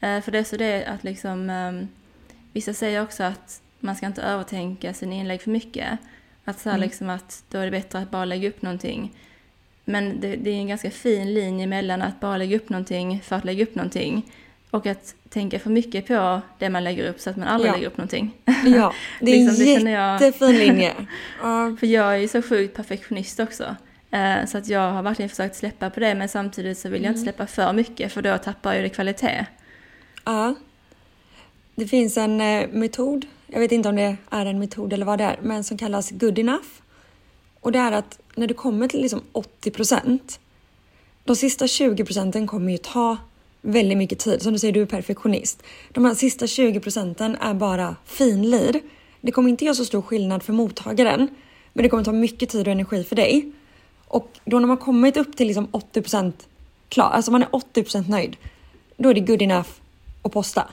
Eh, 0.00 0.20
för 0.20 0.32
det 0.32 0.38
är 0.38 0.44
så 0.44 0.56
det 0.56 0.84
att 0.84 1.04
liksom, 1.04 1.50
um, 1.50 1.88
vissa 2.52 2.74
säger 2.74 3.02
också 3.02 3.22
att 3.22 3.60
man 3.80 3.96
ska 3.96 4.06
inte 4.06 4.22
övertänka 4.22 4.94
sina 4.94 5.14
inlägg 5.14 5.42
för 5.42 5.50
mycket. 5.50 5.98
Att 6.44 6.60
så 6.60 6.68
mm. 6.68 6.80
liksom 6.80 7.10
att 7.10 7.44
då 7.50 7.58
är 7.58 7.64
det 7.64 7.70
bättre 7.70 7.98
att 7.98 8.10
bara 8.10 8.24
lägga 8.24 8.48
upp 8.48 8.62
någonting. 8.62 9.12
Men 9.84 10.20
det, 10.20 10.36
det, 10.36 10.50
är 10.50 10.54
en 10.54 10.68
ganska 10.68 10.90
fin 10.90 11.34
linje 11.34 11.66
mellan 11.66 12.02
att 12.02 12.20
bara 12.20 12.36
lägga 12.36 12.56
upp 12.56 12.68
någonting 12.68 13.20
för 13.24 13.36
att 13.36 13.44
lägga 13.44 13.62
upp 13.62 13.74
någonting 13.74 14.32
och 14.70 14.86
att 14.86 15.14
tänka 15.28 15.58
för 15.58 15.70
mycket 15.70 16.06
på 16.06 16.40
det 16.58 16.70
man 16.70 16.84
lägger 16.84 17.08
upp 17.08 17.20
så 17.20 17.30
att 17.30 17.36
man 17.36 17.48
aldrig 17.48 17.70
ja. 17.70 17.74
lägger 17.74 17.86
upp 17.86 17.96
någonting. 17.96 18.34
Ja, 18.44 18.92
det 19.20 19.30
är 19.30 19.44
liksom, 19.58 19.86
en 19.86 19.92
jättefin 19.92 20.48
jag... 20.48 20.58
linje. 20.58 20.94
Uh. 21.44 21.76
För 21.76 21.86
jag 21.86 22.14
är 22.14 22.16
ju 22.16 22.28
så 22.28 22.42
sjukt 22.42 22.76
perfektionist 22.76 23.40
också. 23.40 23.76
Uh, 24.14 24.46
så 24.46 24.58
att 24.58 24.68
jag 24.68 24.92
har 24.92 25.02
verkligen 25.02 25.28
försökt 25.28 25.56
släppa 25.56 25.90
på 25.90 26.00
det 26.00 26.14
men 26.14 26.28
samtidigt 26.28 26.78
så 26.78 26.88
vill 26.88 27.02
jag 27.02 27.10
inte 27.10 27.18
mm. 27.18 27.24
släppa 27.24 27.46
för 27.46 27.72
mycket 27.72 28.12
för 28.12 28.22
då 28.22 28.38
tappar 28.38 28.74
jag 28.74 28.84
det 28.84 28.88
kvalitet. 28.88 29.46
Ja. 30.26 30.54
Det 31.74 31.86
finns 31.86 32.16
en 32.16 32.40
eh, 32.40 32.68
metod, 32.68 33.26
jag 33.46 33.60
vet 33.60 33.72
inte 33.72 33.88
om 33.88 33.96
det 33.96 34.16
är 34.30 34.46
en 34.46 34.58
metod 34.58 34.92
eller 34.92 35.06
vad 35.06 35.18
det 35.18 35.24
är, 35.24 35.38
men 35.42 35.64
som 35.64 35.78
kallas 35.78 36.10
good 36.10 36.38
enough. 36.38 36.68
Och 37.60 37.72
det 37.72 37.78
är 37.78 37.92
att 37.92 38.18
när 38.34 38.46
du 38.46 38.54
kommer 38.54 38.88
till 38.88 39.00
liksom 39.02 39.22
80 39.32 39.70
procent, 39.70 40.40
de 41.24 41.36
sista 41.36 41.66
20 41.66 42.04
procenten 42.04 42.46
kommer 42.46 42.72
ju 42.72 42.78
ta 42.78 43.16
väldigt 43.60 43.98
mycket 43.98 44.18
tid. 44.18 44.42
Som 44.42 44.52
du 44.52 44.58
säger, 44.58 44.74
du 44.74 44.82
är 44.82 44.86
perfektionist. 44.86 45.62
De 45.92 46.04
här 46.04 46.14
sista 46.14 46.46
20 46.46 46.80
procenten 46.80 47.36
är 47.36 47.54
bara 47.54 47.96
finlir. 48.04 48.80
Det 49.20 49.32
kommer 49.32 49.50
inte 49.50 49.64
göra 49.64 49.74
så 49.74 49.84
stor 49.84 50.02
skillnad 50.02 50.42
för 50.42 50.52
mottagaren, 50.52 51.28
men 51.72 51.82
det 51.82 51.88
kommer 51.88 52.04
ta 52.04 52.12
mycket 52.12 52.48
tid 52.48 52.66
och 52.66 52.72
energi 52.72 53.04
för 53.04 53.16
dig. 53.16 53.52
Och 54.08 54.38
då 54.44 54.58
när 54.58 54.66
man 54.66 54.76
kommit 54.76 55.16
upp 55.16 55.36
till 55.36 55.46
liksom 55.46 55.68
80 55.70 56.02
procent 56.02 56.48
klar, 56.88 57.10
alltså 57.10 57.30
man 57.30 57.42
är 57.42 57.48
80 57.50 57.82
procent 57.82 58.08
nöjd, 58.08 58.36
då 58.96 59.08
är 59.08 59.14
det 59.14 59.20
good 59.20 59.42
enough 59.42 59.68
att 60.26 60.32
posta. 60.32 60.68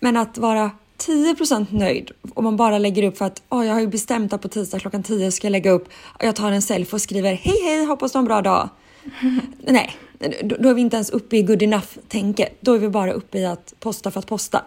Men 0.00 0.16
att 0.16 0.38
vara 0.38 0.70
10% 0.98 1.66
nöjd 1.70 2.10
om 2.34 2.44
man 2.44 2.56
bara 2.56 2.78
lägger 2.78 3.02
upp 3.02 3.18
för 3.18 3.24
att 3.24 3.42
oh, 3.48 3.66
jag 3.66 3.72
har 3.72 3.80
ju 3.80 3.86
bestämt 3.86 4.32
att 4.32 4.42
på 4.42 4.48
tisdag 4.48 4.78
klockan 4.78 5.02
10 5.02 5.32
ska 5.32 5.46
jag 5.46 5.52
lägga 5.52 5.70
upp. 5.70 5.88
Jag 6.18 6.36
tar 6.36 6.52
en 6.52 6.62
selfie 6.62 6.94
och 6.94 7.00
skriver 7.00 7.34
hej 7.34 7.62
hej, 7.64 7.84
hoppas 7.84 8.12
du 8.12 8.18
har 8.18 8.22
en 8.22 8.26
bra 8.26 8.42
dag. 8.42 8.68
Nej, 9.58 9.96
då, 10.42 10.56
då, 10.58 10.68
är 10.68 10.74
vi 10.74 10.80
inte 10.80 10.96
ens 10.96 11.10
uppe 11.10 11.36
i 11.36 11.42
good 11.42 11.62
enough-tänket. 11.62 12.56
Då 12.60 12.74
är 12.74 12.78
vi 12.78 12.88
bara 12.88 13.12
uppe 13.12 13.38
i 13.38 13.46
att 13.46 13.74
posta 13.80 14.10
för 14.10 14.18
att 14.18 14.26
posta. 14.26 14.64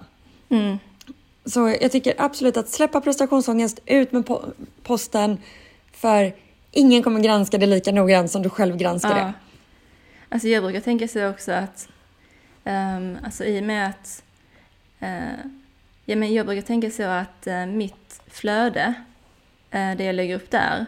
Mm. 0.50 0.78
Så 1.46 1.76
jag 1.82 1.92
tycker 1.92 2.14
absolut 2.18 2.58
att 2.58 2.70
släppa 2.70 3.02
prestationsångest, 3.02 3.80
ut 3.86 4.12
med 4.12 4.26
po 4.26 4.42
posten. 4.84 5.38
För 5.92 6.34
ingen 6.72 7.04
kommer 7.04 7.20
granska 7.20 7.58
det 7.58 7.66
lika 7.66 7.92
noggrant 7.92 8.32
som 8.32 8.42
du 8.42 8.50
själv 8.50 8.78
granskar 8.78 9.18
ja. 9.18 9.26
det. 9.26 9.34
Alltså 10.30 10.48
jag 10.48 10.64
brukar 10.64 10.82
tänka 10.82 11.08
så 11.08 11.30
också 11.30 11.52
att 11.52 11.88
um, 12.64 13.18
alltså 13.24 13.46
i 13.46 13.60
och 13.60 13.64
med 13.64 13.90
att 13.90 14.24
uh, 15.02 15.46
ja, 16.06 16.16
men 16.16 16.34
jag 16.34 16.46
brukar 16.46 16.62
tänka 16.62 16.92
så 16.92 17.04
att 17.04 17.48
uh, 17.48 17.66
mitt 17.66 18.22
flöde, 18.28 18.94
uh, 19.76 19.98
det 19.98 20.04
jag 20.04 20.16
lägger 20.16 20.36
upp 20.36 20.52
där, 20.52 20.86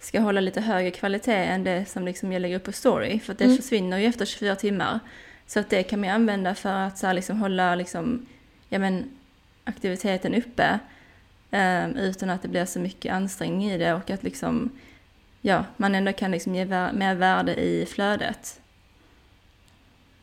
ska 0.00 0.20
hålla 0.20 0.40
lite 0.40 0.60
högre 0.60 0.90
kvalitet 0.90 1.44
än 1.44 1.64
det 1.64 1.88
som 1.88 2.04
liksom 2.04 2.32
jag 2.32 2.42
lägger 2.42 2.56
upp 2.56 2.64
på 2.64 2.72
story. 2.72 3.20
För 3.20 3.34
det 3.34 3.44
mm. 3.44 3.56
försvinner 3.56 3.98
ju 3.98 4.06
efter 4.06 4.24
24 4.24 4.56
timmar. 4.56 5.00
Så 5.46 5.60
att 5.60 5.70
det 5.70 5.82
kan 5.82 6.00
man 6.00 6.10
använda 6.10 6.54
för 6.54 6.72
att 6.72 6.98
så 6.98 7.12
liksom 7.12 7.40
hålla 7.40 7.74
liksom, 7.74 8.26
ja, 8.68 8.78
men, 8.78 9.10
aktiviteten 9.64 10.34
uppe. 10.34 10.78
Um, 11.50 11.96
utan 11.96 12.30
att 12.30 12.42
det 12.42 12.48
blir 12.48 12.64
så 12.64 12.78
mycket 12.78 13.12
ansträngning 13.12 13.70
i 13.70 13.78
det 13.78 13.94
och 13.94 14.10
att 14.10 14.22
liksom, 14.22 14.70
ja, 15.40 15.64
man 15.76 15.94
ändå 15.94 16.12
kan 16.12 16.30
liksom 16.30 16.54
ge 16.54 16.64
vär 16.64 16.92
mer 16.92 17.14
värde 17.14 17.54
i 17.54 17.86
flödet. 17.86 18.60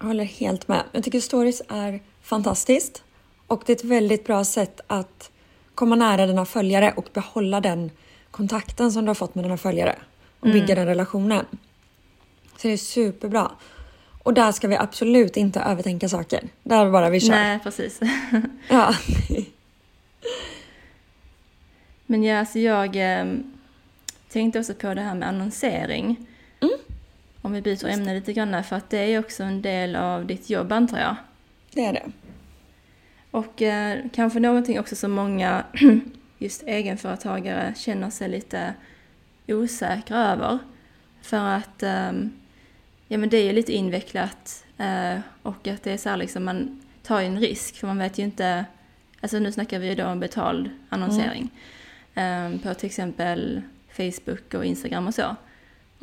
Jag 0.04 0.08
håller 0.08 0.24
helt 0.24 0.68
med. 0.68 0.84
Jag 0.92 1.04
tycker 1.04 1.20
stories 1.20 1.62
är 1.70 2.00
fantastiskt 2.22 3.04
och 3.48 3.64
det 3.66 3.72
är 3.72 3.76
ett 3.76 3.84
väldigt 3.84 4.26
bra 4.26 4.44
sätt 4.46 4.82
att 4.88 5.32
komma 5.76 5.96
nära 5.96 6.28
dina 6.28 6.46
följare 6.46 6.94
och 6.96 7.10
behålla 7.14 7.62
den 7.62 7.92
kontakten 8.32 8.92
som 8.92 9.06
du 9.06 9.10
har 9.10 9.16
fått 9.16 9.36
med 9.36 9.46
dina 9.46 9.58
följare 9.58 9.96
och 10.40 10.48
mm. 10.48 10.60
bygga 10.60 10.76
den 10.76 10.86
relationen. 10.86 11.46
Så 12.58 12.68
det 12.68 12.74
är 12.74 12.78
superbra. 12.78 13.52
Och 14.24 14.34
där 14.34 14.52
ska 14.52 14.68
vi 14.68 14.76
absolut 14.76 15.38
inte 15.38 15.60
övertänka 15.60 16.10
saker. 16.10 16.48
Där 16.64 16.92
bara 16.92 17.10
vi 17.10 17.20
kör. 17.20 17.30
Nej, 17.30 17.60
precis. 17.60 18.00
ja. 18.70 18.96
Men 22.06 22.24
ja, 22.24 22.40
alltså 22.40 22.60
jag 22.60 22.96
eh, 22.96 23.26
tänkte 24.30 24.60
också 24.60 24.74
på 24.74 24.94
det 24.94 25.02
här 25.02 25.16
med 25.16 25.28
annonsering. 25.28 26.28
Om 27.46 27.52
vi 27.52 27.62
byter 27.62 27.88
ämne 27.88 28.14
lite 28.14 28.34
grann, 28.34 28.64
för 28.64 28.76
att 28.76 28.90
det 28.90 28.98
är 28.98 29.20
också 29.20 29.44
en 29.44 29.62
del 29.62 29.96
av 29.96 30.26
ditt 30.26 30.50
jobb 30.50 30.72
antar 30.72 31.00
jag. 31.00 31.16
Det 31.74 31.86
är 31.86 31.94
det. 31.94 32.12
Och 33.32 33.62
eh, 33.62 34.00
kanske 34.14 34.40
någonting 34.40 34.80
också 34.80 34.96
som 34.96 35.12
många 35.12 35.64
just 36.38 36.64
egenföretagare 36.64 37.74
känner 37.78 38.10
sig 38.10 38.30
lite 38.30 38.74
osäkra 39.48 40.18
över. 40.18 40.60
För 41.22 41.38
att 41.38 41.84
um, 41.84 42.32
ja, 43.08 43.18
men 43.18 43.30
det 43.30 43.38
är 43.38 43.54
lite 43.54 43.74
invecklat 43.74 44.66
uh, 44.80 45.20
och 45.42 45.68
att 45.68 45.84
det 45.84 45.92
är 45.92 45.98
så 45.98 46.10
här 46.10 46.18
liksom 46.18 46.44
man 46.44 46.82
tar 47.04 47.22
en 47.22 47.40
risk 47.40 47.76
för 47.76 47.88
man 47.88 47.98
vet 47.98 48.18
ju 48.18 48.24
inte, 48.24 48.66
alltså 49.22 49.40
nu 49.40 49.52
snackar 49.52 49.80
vi 49.80 49.88
ju 49.88 49.96
då 49.96 50.06
om 50.06 50.20
betald 50.20 50.70
annonsering 50.90 51.50
mm. 52.14 52.54
um, 52.54 52.60
på 52.60 52.74
till 52.74 52.88
exempel 52.88 53.62
Facebook 53.90 54.54
och 54.54 54.66
Instagram 54.66 55.08
och 55.08 55.16
så. 55.16 55.36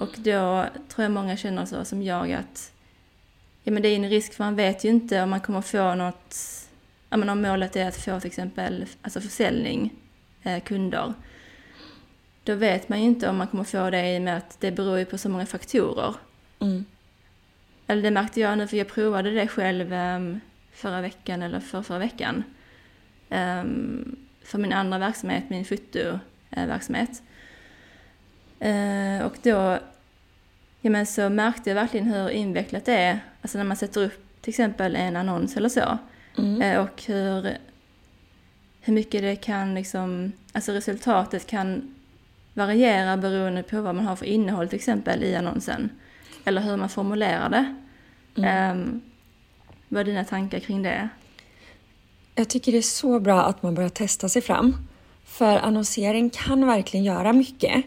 Och 0.01 0.15
då 0.17 0.67
tror 0.89 1.03
jag 1.05 1.11
många 1.11 1.37
känner 1.37 1.67
så 1.67 1.85
som 1.85 2.03
jag 2.03 2.33
att 2.33 2.73
ja, 3.63 3.73
men 3.73 3.83
det 3.83 3.89
är 3.89 3.97
en 3.97 4.11
risk 4.11 4.35
för 4.35 4.45
man 4.45 4.57
vet 4.57 4.85
ju 4.85 4.89
inte 4.89 5.23
om 5.23 5.31
man 5.31 5.41
kommer 5.41 5.61
få 5.61 5.95
något, 5.95 6.37
ja, 7.11 7.17
men 7.17 7.29
om 7.29 7.43
målet 7.43 7.77
är 7.77 7.89
att 7.89 7.97
få 7.97 8.21
till 8.21 8.27
exempel 8.27 8.87
alltså 9.03 9.21
försäljning, 9.21 9.95
eh, 10.43 10.63
kunder. 10.63 11.15
Då 12.45 12.55
vet 12.55 12.89
man 12.89 13.01
ju 13.01 13.05
inte 13.05 13.29
om 13.29 13.37
man 13.37 13.47
kommer 13.47 13.65
få 13.65 13.91
det 13.91 14.15
i 14.15 14.19
och 14.19 14.23
med 14.23 14.37
att 14.37 14.61
det 14.61 14.71
beror 14.71 14.99
ju 14.99 15.05
på 15.05 15.19
så 15.19 15.29
många 15.29 15.47
faktorer. 15.47 16.15
Mm. 16.61 16.85
Eller 17.87 18.03
det 18.03 18.11
märkte 18.11 18.41
jag 18.41 18.59
nu 18.59 18.67
för 18.67 18.77
jag 18.77 18.89
provade 18.89 19.31
det 19.31 19.49
själv 19.49 19.93
um, 19.93 20.41
förra 20.73 21.01
veckan 21.01 21.43
eller 21.43 21.61
för 21.61 21.83
förra 21.83 21.99
veckan. 21.99 22.45
Um, 23.29 24.17
för 24.45 24.59
min 24.59 24.73
andra 24.73 24.99
verksamhet, 24.99 25.45
min 25.49 25.65
fotoverksamhet. 25.65 27.23
Uh, 28.65 29.27
och 29.27 29.37
då 29.43 29.79
ja, 30.81 30.91
men 30.91 31.07
så 31.07 31.29
märkte 31.29 31.71
jag 31.71 31.75
verkligen 31.75 32.07
hur 32.07 32.31
invecklat 32.31 32.85
det 32.85 32.95
är, 32.95 33.21
alltså 33.43 33.59
när 33.59 33.65
man 33.65 33.77
sätter 33.77 34.05
upp 34.05 34.41
till 34.41 34.51
exempel 34.51 34.97
en 34.97 35.17
annons 35.17 35.57
eller 35.57 35.69
så. 35.69 35.99
Mm. 36.39 36.63
Uh, 36.63 36.85
och 36.85 37.03
hur, 37.07 37.57
hur 38.81 38.93
mycket 38.93 39.23
det 39.23 39.37
kan 39.37 39.75
liksom, 39.75 40.33
alltså 40.53 40.73
resultatet 40.73 41.47
kan 41.47 41.95
variera 42.55 43.17
beroende 43.17 43.63
på 43.63 43.81
vad 43.81 43.95
man 43.95 44.07
har 44.07 44.17
för 44.17 44.27
innehåll 44.27 44.69
till 44.69 44.77
exempel 44.77 45.25
i 45.25 45.37
annonsen. 45.37 45.91
Eller 46.45 46.61
hur 46.61 46.77
man 46.77 46.89
formulerar 46.89 47.51
det. 47.51 47.77
Mm. 48.37 48.81
Um, 48.81 49.01
vad 49.89 50.01
är 50.01 50.05
dina 50.05 50.25
tankar 50.25 50.59
kring 50.59 50.83
det? 50.83 51.09
Jag 52.35 52.49
tycker 52.49 52.73
det 52.73 52.79
är 52.79 52.83
så 52.83 53.21
bra 53.21 53.43
att 53.43 53.63
man 53.63 53.75
börjar 53.75 53.89
testa 53.89 54.29
sig 54.29 54.43
fram. 54.43 54.77
För 55.25 55.59
annonsering 55.59 56.31
kan 56.31 56.67
verkligen 56.67 57.05
göra 57.05 57.33
mycket. 57.33 57.85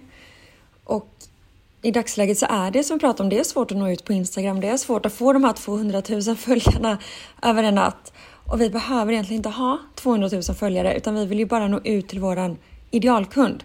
I 1.85 1.91
dagsläget 1.91 2.37
så 2.37 2.45
är 2.49 2.71
det 2.71 2.83
som 2.83 2.97
vi 2.97 2.99
pratar 2.99 3.23
om, 3.23 3.29
det 3.29 3.39
är 3.39 3.43
svårt 3.43 3.71
att 3.71 3.77
nå 3.77 3.89
ut 3.89 4.05
på 4.05 4.13
Instagram. 4.13 4.61
Det 4.61 4.67
är 4.67 4.77
svårt 4.77 5.05
att 5.05 5.13
få 5.13 5.33
de 5.33 5.43
här 5.43 5.53
200 5.53 6.01
000 6.09 6.21
följarna 6.37 6.97
över 7.41 7.63
en 7.63 7.75
natt. 7.75 8.13
Och 8.47 8.61
vi 8.61 8.69
behöver 8.69 9.11
egentligen 9.13 9.39
inte 9.39 9.49
ha 9.49 9.79
200 9.95 10.29
000 10.31 10.43
följare 10.43 10.97
utan 10.97 11.15
vi 11.15 11.25
vill 11.25 11.39
ju 11.39 11.45
bara 11.45 11.67
nå 11.67 11.79
ut 11.83 12.07
till 12.07 12.19
våran 12.19 12.57
idealkund. 12.91 13.63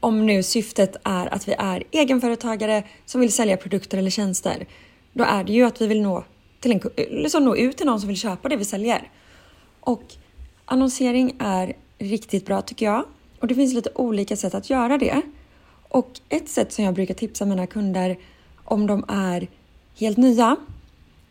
Om 0.00 0.26
nu 0.26 0.42
syftet 0.42 0.96
är 1.04 1.34
att 1.34 1.48
vi 1.48 1.52
är 1.58 1.82
egenföretagare 1.90 2.82
som 3.06 3.20
vill 3.20 3.32
sälja 3.32 3.56
produkter 3.56 3.98
eller 3.98 4.10
tjänster. 4.10 4.66
Då 5.12 5.24
är 5.24 5.44
det 5.44 5.52
ju 5.52 5.64
att 5.64 5.80
vi 5.80 5.86
vill 5.86 6.02
nå, 6.02 6.24
till 6.60 6.72
en, 6.72 6.80
liksom 6.96 7.44
nå 7.44 7.56
ut 7.56 7.76
till 7.76 7.86
någon 7.86 8.00
som 8.00 8.08
vill 8.08 8.18
köpa 8.18 8.48
det 8.48 8.56
vi 8.56 8.64
säljer. 8.64 9.10
Och 9.80 10.02
annonsering 10.64 11.36
är 11.38 11.72
riktigt 11.98 12.46
bra 12.46 12.62
tycker 12.62 12.86
jag. 12.86 13.04
Och 13.40 13.46
det 13.46 13.54
finns 13.54 13.74
lite 13.74 13.90
olika 13.94 14.36
sätt 14.36 14.54
att 14.54 14.70
göra 14.70 14.98
det. 14.98 15.22
Och 15.94 16.20
ett 16.28 16.48
sätt 16.48 16.72
som 16.72 16.84
jag 16.84 16.94
brukar 16.94 17.14
tipsa 17.14 17.46
mina 17.46 17.66
kunder 17.66 18.16
om 18.64 18.86
de 18.86 19.04
är 19.08 19.48
helt 19.96 20.16
nya, 20.16 20.56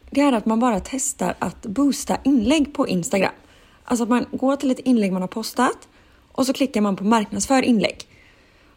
det 0.10 0.21
är 0.21 0.32
att 0.32 0.45
man 0.45 0.60
bara 0.60 0.80
testar 0.80 1.36
att 1.39 1.62
boosta 1.65 2.17
inlägg 2.23 2.73
på 2.73 2.88
Instagram. 2.88 3.32
Alltså 3.84 4.04
att 4.04 4.10
man 4.10 4.26
går 4.32 4.56
till 4.56 4.71
ett 4.71 4.80
inlägg 4.80 5.12
man 5.12 5.21
har 5.21 5.28
postat 5.28 5.88
och 6.32 6.45
så 6.45 6.54
klickar 6.54 6.82
man 6.82 6.95
på 6.95 7.04
marknadsför 7.04 7.62
inlägg. 7.62 8.08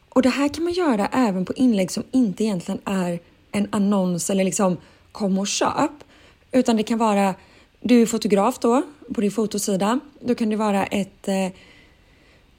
Och 0.08 0.22
det 0.22 0.28
här 0.28 0.48
kan 0.48 0.64
man 0.64 0.72
göra 0.72 1.06
även 1.06 1.44
på 1.44 1.52
inlägg 1.52 1.90
som 1.90 2.02
inte 2.10 2.44
egentligen 2.44 2.80
är 2.84 3.20
en 3.52 3.68
annons 3.70 4.30
eller 4.30 4.44
liksom 4.44 4.76
kom 5.12 5.38
och 5.38 5.46
köp. 5.46 6.04
Utan 6.52 6.76
det 6.76 6.82
kan 6.82 6.98
vara, 6.98 7.34
du 7.80 8.02
är 8.02 8.06
fotograf 8.06 8.58
då 8.58 8.82
på 9.14 9.20
din 9.20 9.30
fotosida. 9.30 10.00
Då 10.20 10.34
kan 10.34 10.50
det 10.50 10.56
vara 10.56 10.86
ett 10.86 11.28
eh, 11.28 11.48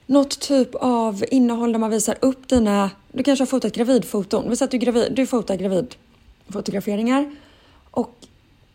något 0.08 0.40
typ 0.40 0.74
av 0.74 1.24
innehåll 1.30 1.72
där 1.72 1.78
man 1.78 1.90
visar 1.90 2.16
upp 2.20 2.48
dina, 2.48 2.90
du 3.12 3.22
kanske 3.22 3.42
har 3.42 3.46
fotat 3.46 3.74
gravidfoton. 3.74 4.50
Vi 4.50 4.56
säger 4.56 4.66
att 4.66 4.70
du, 4.70 4.76
är 4.76 4.80
gravid, 4.80 5.12
du 5.12 5.26
fotar 5.26 5.56
gravidfotograferingar. 5.56 7.36
Och 7.90 8.14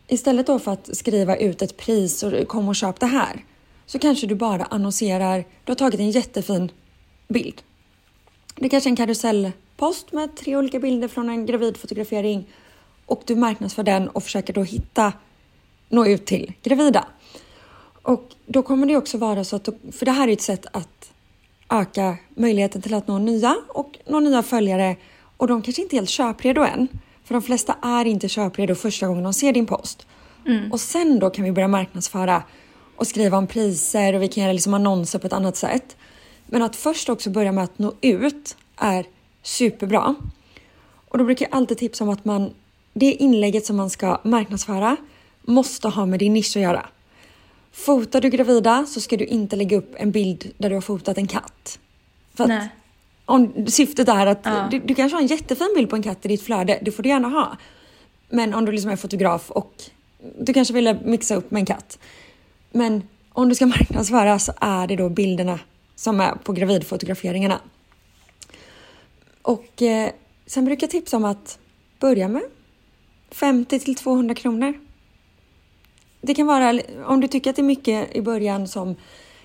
istället 0.08 0.46
då 0.46 0.58
för 0.58 0.72
att 0.72 0.96
skriva 0.96 1.36
ut 1.36 1.62
ett 1.62 1.76
pris 1.76 2.22
och 2.22 2.48
kom 2.48 2.68
och 2.68 2.76
köp 2.76 3.00
det 3.00 3.06
här. 3.06 3.44
Så 3.86 3.98
kanske 3.98 4.26
du 4.26 4.34
bara 4.34 4.64
annonserar, 4.64 5.44
du 5.64 5.70
har 5.70 5.74
tagit 5.74 6.00
en 6.00 6.10
jättefin 6.10 6.70
bild. 7.28 7.62
Det 8.54 8.64
är 8.64 8.68
kanske 8.68 8.88
är 8.88 8.90
en 8.90 8.96
karusellpost 8.96 10.12
med 10.12 10.36
tre 10.36 10.56
olika 10.56 10.78
bilder 10.78 11.08
från 11.08 11.28
en 11.28 11.46
gravidfotografering 11.46 12.48
och 13.06 13.22
du 13.26 13.36
marknadsför 13.36 13.82
den 13.82 14.08
och 14.08 14.22
försöker 14.22 14.52
då 14.52 14.62
hitta, 14.62 15.12
nå 15.88 16.06
ut 16.06 16.26
till 16.26 16.52
gravida. 16.62 17.06
Och 18.02 18.32
då 18.46 18.62
kommer 18.62 18.86
det 18.86 18.96
också 18.96 19.18
vara 19.18 19.44
så 19.44 19.56
att, 19.56 19.68
för 19.92 20.04
det 20.04 20.12
här 20.12 20.28
är 20.28 20.32
ett 20.32 20.42
sätt 20.42 20.66
att 20.72 21.13
öka 21.70 22.16
möjligheten 22.34 22.82
till 22.82 22.94
att 22.94 23.08
nå 23.08 23.18
nya 23.18 23.56
och 23.68 23.98
nå 24.06 24.20
nya 24.20 24.42
följare 24.42 24.96
och 25.36 25.46
de 25.46 25.62
kanske 25.62 25.82
inte 25.82 25.96
är 25.96 25.98
helt 25.98 26.10
köpredo 26.10 26.62
än. 26.62 26.88
För 27.24 27.34
de 27.34 27.42
flesta 27.42 27.76
är 27.82 28.04
inte 28.04 28.28
köpredo 28.28 28.74
första 28.74 29.06
gången 29.06 29.24
de 29.24 29.34
ser 29.34 29.52
din 29.52 29.66
post. 29.66 30.06
Mm. 30.46 30.72
Och 30.72 30.80
sen 30.80 31.18
då 31.18 31.30
kan 31.30 31.44
vi 31.44 31.52
börja 31.52 31.68
marknadsföra 31.68 32.42
och 32.96 33.06
skriva 33.06 33.38
om 33.38 33.46
priser 33.46 34.14
och 34.14 34.22
vi 34.22 34.28
kan 34.28 34.42
göra 34.42 34.52
liksom 34.52 34.74
annonser 34.74 35.18
på 35.18 35.26
ett 35.26 35.32
annat 35.32 35.56
sätt. 35.56 35.96
Men 36.46 36.62
att 36.62 36.76
först 36.76 37.08
också 37.08 37.30
börja 37.30 37.52
med 37.52 37.64
att 37.64 37.78
nå 37.78 37.92
ut 38.00 38.56
är 38.76 39.06
superbra. 39.42 40.14
Och 41.08 41.18
då 41.18 41.24
brukar 41.24 41.46
jag 41.46 41.56
alltid 41.56 41.78
tipsa 41.78 42.04
om 42.04 42.10
att 42.10 42.24
man, 42.24 42.50
det 42.92 43.12
inlägget 43.12 43.66
som 43.66 43.76
man 43.76 43.90
ska 43.90 44.20
marknadsföra 44.24 44.96
måste 45.42 45.88
ha 45.88 46.06
med 46.06 46.18
din 46.18 46.32
nisch 46.32 46.56
att 46.56 46.62
göra. 46.62 46.86
Fotar 47.74 48.20
du 48.20 48.28
gravida 48.30 48.86
så 48.86 49.00
ska 49.00 49.16
du 49.16 49.24
inte 49.24 49.56
lägga 49.56 49.76
upp 49.76 49.94
en 49.96 50.10
bild 50.10 50.52
där 50.58 50.68
du 50.68 50.74
har 50.76 50.82
fotat 50.82 51.18
en 51.18 51.26
katt. 51.26 51.78
För 52.34 52.46
Nej. 52.46 52.68
om 53.24 53.66
syftet 53.66 54.08
är 54.08 54.26
att 54.26 54.40
Ja. 54.44 54.68
du, 54.70 54.78
du 54.78 54.94
kanske 54.94 55.16
har 55.16 55.22
en 55.22 55.26
jättefin 55.26 55.72
bild 55.76 55.90
på 55.90 55.96
en 55.96 56.02
katt 56.02 56.24
i 56.24 56.28
ditt 56.28 56.42
flöde, 56.42 56.78
det 56.82 56.92
får 56.92 57.02
du 57.02 57.08
gärna 57.08 57.28
ha. 57.28 57.56
Men 58.28 58.54
om 58.54 58.64
du 58.64 58.72
liksom 58.72 58.90
är 58.90 58.96
fotograf 58.96 59.50
och 59.50 59.72
du 60.40 60.52
kanske 60.52 60.74
vill 60.74 60.96
mixa 61.04 61.34
upp 61.34 61.50
med 61.50 61.60
en 61.60 61.66
katt. 61.66 61.98
Men 62.72 63.02
om 63.32 63.48
du 63.48 63.54
ska 63.54 63.66
marknadsföra 63.76 64.38
så 64.38 64.52
är 64.60 64.86
det 64.86 64.96
då 64.96 65.08
bilderna 65.08 65.58
som 65.94 66.20
är 66.20 66.32
på 66.34 66.52
gravidfotograferingarna. 66.52 67.60
Och 69.42 69.82
eh, 69.82 70.10
sen 70.46 70.64
brukar 70.64 70.82
jag 70.84 70.90
tipsa 70.90 71.16
om 71.16 71.24
att 71.24 71.58
börja 72.00 72.28
med 72.28 72.42
50 73.30 73.78
till 73.78 73.94
200 73.94 74.34
kronor. 74.34 74.74
Det 76.26 76.34
kan 76.34 76.46
vara, 76.46 76.80
om 77.06 77.20
du 77.20 77.28
tycker 77.28 77.50
att 77.50 77.56
det 77.56 77.62
är 77.62 77.64
mycket 77.64 78.16
i 78.16 78.22
början 78.22 78.68
som 78.68 78.96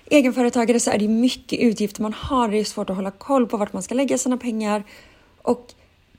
egenföretagare 0.06 0.80
så 0.80 0.90
är 0.90 0.98
det 0.98 1.08
mycket 1.08 1.60
utgifter 1.60 2.02
man 2.02 2.12
har. 2.12 2.48
Det 2.48 2.56
är 2.56 2.64
svårt 2.64 2.90
att 2.90 2.96
hålla 2.96 3.10
koll 3.10 3.46
på 3.46 3.56
vart 3.56 3.72
man 3.72 3.82
ska 3.82 3.94
lägga 3.94 4.18
sina 4.18 4.36
pengar. 4.36 4.84
Och 5.42 5.74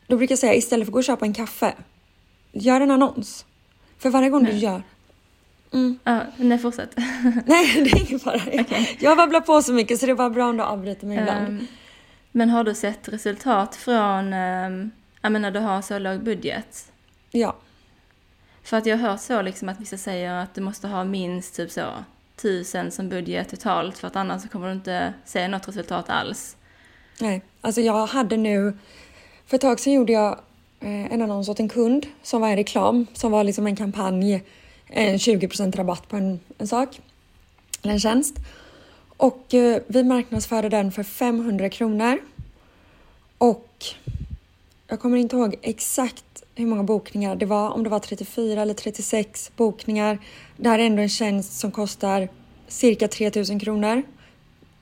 då 0.07 0.17
brukar 0.17 0.31
jag 0.31 0.39
säga 0.39 0.55
istället 0.55 0.85
för 0.85 0.89
att 0.89 0.93
gå 0.93 0.99
och 0.99 1.03
köpa 1.03 1.25
en 1.25 1.33
kaffe, 1.33 1.73
gör 2.51 2.81
en 2.81 2.91
annons. 2.91 3.45
För 3.97 4.09
varje 4.09 4.29
gång 4.29 4.43
du 4.43 4.51
Nej. 4.51 4.63
gör 4.63 4.83
Mm. 5.73 5.99
Ja, 6.03 6.21
nej, 6.37 6.57
fortsätt. 6.57 6.95
Nej, 7.45 7.81
det 7.83 7.91
är 7.91 8.07
ingen 8.07 8.19
fara. 8.19 8.41
Okej. 8.45 8.97
Jag 8.99 9.17
babblar 9.17 9.41
på 9.41 9.61
så 9.61 9.73
mycket 9.73 9.99
så 9.99 10.05
det 10.05 10.11
är 10.11 10.15
bara 10.15 10.29
bra 10.29 10.49
om 10.49 10.57
du 10.57 10.63
avbryter 10.63 11.07
mig 11.07 11.19
ibland. 11.19 11.47
Ehm, 11.47 11.67
men 12.31 12.49
har 12.49 12.63
du 12.63 12.75
sett 12.75 13.07
resultat 13.07 13.75
från, 13.75 14.33
um, 14.33 14.91
jag 15.21 15.31
menar 15.31 15.51
du 15.51 15.59
har 15.59 15.81
så 15.81 15.99
låg 15.99 16.23
budget? 16.23 16.91
Ja. 17.31 17.55
För 18.63 18.77
att 18.77 18.85
jag 18.85 18.97
har 18.97 19.09
hört 19.09 19.21
så 19.21 19.41
liksom 19.41 19.69
att 19.69 19.79
vissa 19.79 19.97
säger 19.97 20.33
att 20.33 20.55
du 20.55 20.61
måste 20.61 20.87
ha 20.87 21.03
minst 21.03 21.55
typ 21.55 21.71
så 21.71 21.87
tusen 22.35 22.91
som 22.91 23.09
budget 23.09 23.49
totalt 23.49 23.97
för 23.97 24.07
att 24.07 24.15
annars 24.15 24.41
så 24.41 24.47
kommer 24.47 24.67
du 24.67 24.73
inte 24.73 25.13
se 25.25 25.47
något 25.47 25.67
resultat 25.67 26.09
alls. 26.09 26.55
Nej, 27.19 27.41
alltså 27.61 27.81
jag 27.81 28.07
hade 28.07 28.37
nu... 28.37 28.77
För 29.45 29.55
ett 29.55 29.61
tag 29.61 29.79
sedan 29.79 29.93
gjorde 29.93 30.13
jag 30.13 30.39
eh, 30.79 31.13
en 31.13 31.21
annons 31.21 31.49
åt 31.49 31.59
en 31.59 31.69
kund 31.69 32.05
som 32.23 32.41
var 32.41 32.49
en 32.49 32.55
reklam, 32.55 33.07
som 33.13 33.31
var 33.31 33.43
liksom 33.43 33.67
en 33.67 33.75
kampanj, 33.75 34.43
en 34.87 35.17
20% 35.17 35.75
rabatt 35.75 36.07
på 36.07 36.15
en, 36.15 36.39
en 36.57 36.67
sak, 36.67 37.01
eller 37.81 37.93
en 37.93 37.99
tjänst. 37.99 38.35
Och 39.17 39.53
eh, 39.53 39.81
vi 39.87 40.03
marknadsförde 40.03 40.69
den 40.69 40.91
för 40.91 41.03
500 41.03 41.69
kronor. 41.69 42.17
Och 43.37 43.85
jag 44.87 44.99
kommer 44.99 45.17
inte 45.17 45.35
ihåg 45.35 45.55
exakt 45.61 46.40
hur 46.55 46.65
många 46.65 46.83
bokningar 46.83 47.35
det 47.35 47.45
var, 47.45 47.69
om 47.69 47.83
det 47.83 47.89
var 47.89 47.99
34 47.99 48.61
eller 48.61 48.73
36 48.73 49.51
bokningar. 49.55 50.19
Det 50.57 50.69
här 50.69 50.79
är 50.79 50.85
ändå 50.85 51.01
en 51.01 51.09
tjänst 51.09 51.59
som 51.59 51.71
kostar 51.71 52.29
cirka 52.67 53.07
3000 53.07 53.59
kronor. 53.59 54.03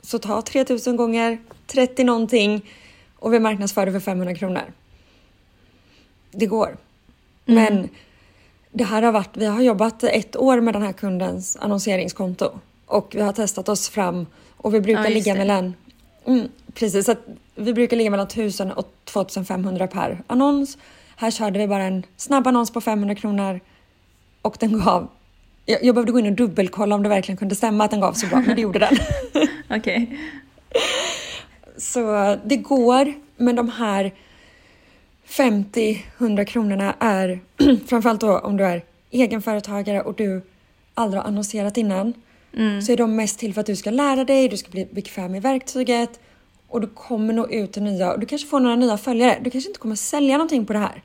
Så 0.01 0.19
ta 0.19 0.41
3000 0.41 0.95
gånger 0.95 1.37
30 1.67 2.03
någonting 2.03 2.65
och 3.15 3.33
vi 3.33 3.39
marknadsför 3.39 3.85
det 3.85 3.91
för 3.91 3.99
500 3.99 4.35
kronor. 4.35 4.73
Det 6.31 6.45
går. 6.45 6.77
Men 7.45 7.89
det 8.71 8.83
här 8.83 9.01
har 9.01 9.11
varit, 9.11 9.37
vi 9.37 9.45
har 9.45 9.61
jobbat 9.61 10.03
ett 10.03 10.35
år 10.35 10.61
med 10.61 10.73
den 10.73 10.81
här 10.81 10.93
kundens 10.93 11.55
annonseringskonto 11.55 12.59
och 12.85 13.15
vi 13.15 13.21
har 13.21 13.33
testat 13.33 13.69
oss 13.69 13.89
fram 13.89 14.25
och 14.57 14.73
vi 14.73 14.81
brukar 14.81 15.03
Ja, 15.03 15.09
ligga 15.09 15.35
mellan 15.35 15.73
mm, 16.25 16.47
precis, 16.73 17.09
att 17.09 17.17
vi 17.55 17.73
brukar 17.73 17.97
ligga 17.97 18.09
mellan 18.09 18.27
1000 18.27 18.71
och 18.71 18.93
2500 19.05 19.87
per 19.87 20.23
annons. 20.27 20.77
Här 21.19 21.31
körde 21.31 21.59
vi 21.59 21.67
bara 21.67 21.83
en 21.83 22.05
snabb 22.17 22.47
annons 22.47 22.71
på 22.71 22.81
500 22.81 23.15
kronor 23.15 23.59
och 24.41 24.57
den 24.59 24.79
gav 24.79 25.07
jag, 25.65 25.83
jag 25.83 25.95
behövde 25.95 26.11
gå 26.11 26.19
in 26.19 26.25
och 26.25 26.31
dubbelkolla 26.31 26.95
om 26.95 27.03
det 27.03 27.09
verkligen 27.09 27.37
kunde 27.37 27.55
stämma 27.55 27.83
att 27.83 27.91
den 27.91 27.99
gav 27.99 28.13
så 28.13 28.27
bra, 28.27 28.43
men 28.47 28.55
det 28.55 28.61
gjorde 28.61 28.79
den. 28.79 28.97
Okej. 29.79 30.19
Så 31.77 32.35
det 32.45 32.57
går, 32.57 33.13
men 33.37 33.55
de 33.55 33.69
här 33.69 34.11
50-100 35.27 36.45
kronorna 36.45 36.95
är 36.99 37.39
framförallt 37.87 38.21
då 38.21 38.39
om 38.39 38.57
du 38.57 38.65
är 38.65 38.83
egenföretagare 39.11 40.01
och 40.01 40.15
du 40.15 40.41
aldrig 40.93 41.21
har 41.21 41.27
annonserat 41.27 41.77
innan. 41.77 42.13
Mm. 42.53 42.81
Så 42.81 42.91
är 42.91 42.97
de 42.97 43.15
mest 43.15 43.39
till 43.39 43.53
för 43.53 43.61
att 43.61 43.67
du 43.67 43.75
ska 43.75 43.91
lära 43.91 44.23
dig, 44.23 44.49
du 44.49 44.57
ska 44.57 44.71
bli 44.71 44.87
bekväm 44.91 45.35
i 45.35 45.39
verktyget 45.39 46.19
och 46.69 46.81
du 46.81 46.87
kommer 46.87 47.33
nå 47.33 47.47
ut 47.47 47.71
till 47.71 47.83
nya 47.83 48.13
och 48.13 48.19
du 48.19 48.25
kanske 48.25 48.47
får 48.47 48.59
några 48.59 48.75
nya 48.75 48.97
följare. 48.97 49.39
Du 49.41 49.49
kanske 49.49 49.69
inte 49.69 49.79
kommer 49.79 49.95
sälja 49.95 50.37
någonting 50.37 50.65
på 50.65 50.73
det 50.73 50.79
här. 50.79 51.03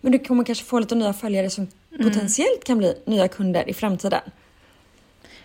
Men 0.00 0.12
du 0.12 0.18
kommer 0.18 0.44
kanske 0.44 0.64
få 0.64 0.78
lite 0.78 0.94
nya 0.94 1.12
följare 1.12 1.50
som 1.50 1.66
potentiellt 2.02 2.64
kan 2.64 2.78
bli 2.78 2.94
nya 3.06 3.28
kunder 3.28 3.68
i 3.70 3.74
framtiden. 3.74 4.20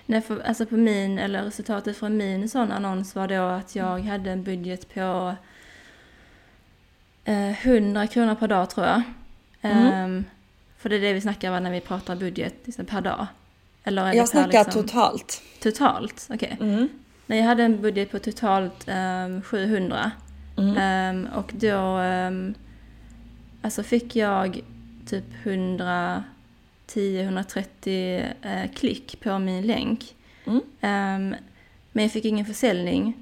Nej, 0.06 0.22
för, 0.22 0.40
alltså 0.40 0.66
på 0.66 0.76
min, 0.76 1.20
eller 1.20 1.44
resultatet 1.44 1.98
från 1.98 2.18
min 2.18 2.50
sån 2.50 2.72
annons 2.72 3.16
var 3.16 3.28
då 3.28 3.42
att 3.42 3.76
jag 3.76 4.00
hade 4.00 4.32
en 4.32 4.44
budget 4.44 4.94
på 4.94 5.36
eh, 7.26 7.68
100 7.68 8.08
kronor 8.08 8.36
per 8.36 8.48
dag 8.48 8.70
tror 8.70 8.86
jag. 8.86 9.02
Ehm, 9.62 10.26
för 10.78 10.90
det 10.90 10.96
är 10.96 11.00
det 11.00 11.14
vi 11.14 11.22
snackar 11.22 11.58
om 11.58 11.64
när 11.64 11.72
vi 11.72 11.82
pratar 11.82 12.16
budget 12.16 12.56
liksom, 12.64 12.86
per 12.86 13.02
dag. 13.02 13.28
Eller 13.84 14.14
Jag 14.14 14.30
snackar 14.30 14.64
liksom, 14.64 14.84
totalt. 14.84 15.42
totalt. 15.60 16.28
Okej. 16.30 16.58
Mm. 16.62 16.90
Nej, 17.32 17.39
jag 17.39 17.48
hade 17.48 17.63
en 17.63 17.82
budget 17.82 18.12
på 18.12 18.20
totalt 18.20 18.86
ehm, 18.88 19.41
700. 19.41 20.12
Mm. 20.58 20.78
Ehm, 20.78 21.28
och 21.36 21.52
då 21.54 21.98
ehm, 21.98 22.54
alltså 23.62 23.84
fick 23.84 24.15
jag 24.15 24.62
typ 25.06 25.24
110-130 25.44 26.24
eh, 28.41 28.72
klick 28.76 29.20
på 29.24 29.39
min 29.39 29.67
länk. 29.67 30.15
Mm. 30.46 30.62
Men 31.91 32.04
jag 32.04 32.12
fick 32.12 32.26
ingen 32.26 32.46
försäljning. 32.46 33.13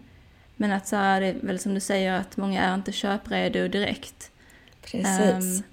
Men 0.56 0.72
att 0.72 0.88
så 0.88 0.96
här, 0.96 1.22
det 1.22 1.28
är 1.28 1.36
väl 1.42 1.60
som 1.60 1.74
du 1.74 1.80
säger 1.80 2.14
att 2.14 2.38
många 2.38 2.62
är 2.62 2.76
inte 2.76 2.92
köpredo 2.92 3.68
direkt. 3.68 4.32
Precis. 4.82 5.64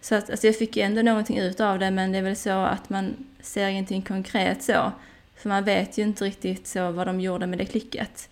Så 0.00 0.14
att, 0.14 0.30
alltså 0.30 0.46
jag 0.46 0.58
fick 0.58 0.76
ju 0.76 0.82
ändå 0.82 1.02
någonting 1.02 1.38
ut 1.38 1.60
av 1.60 1.78
det 1.78 1.90
men 1.90 2.12
det 2.12 2.18
är 2.18 2.22
väl 2.22 2.36
så 2.36 2.50
att 2.50 2.90
man 2.90 3.26
ser 3.40 3.68
ingenting 3.68 4.02
konkret 4.02 4.62
så. 4.62 4.92
För 5.38 5.48
man 5.48 5.64
vet 5.64 5.98
ju 5.98 6.02
inte 6.02 6.24
riktigt 6.24 6.66
så 6.66 6.90
vad 6.90 7.06
de 7.06 7.20
gjorde 7.20 7.46
med 7.46 7.58
det 7.58 7.64
klicket. 7.64 8.28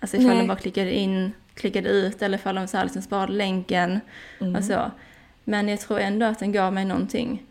Alltså 0.00 0.16
ifall 0.16 0.28
Nej. 0.28 0.38
de 0.38 0.46
bara 0.48 0.58
klickade 0.58 0.94
in, 0.94 1.32
klickade 1.54 1.88
ut 1.88 2.22
eller 2.22 2.38
ifall 2.38 2.54
de 2.54 2.68
så 2.68 2.76
här 2.76 2.84
liksom 2.84 3.02
sparade 3.02 3.32
länken 3.32 4.00
Mm. 4.40 4.56
och 4.56 4.64
så. 4.64 4.90
Men 5.44 5.68
jag 5.68 5.80
tror 5.80 5.98
ändå 6.00 6.26
att 6.26 6.38
den 6.38 6.52
gav 6.52 6.72
mig 6.72 6.84
någonting. 6.84 7.42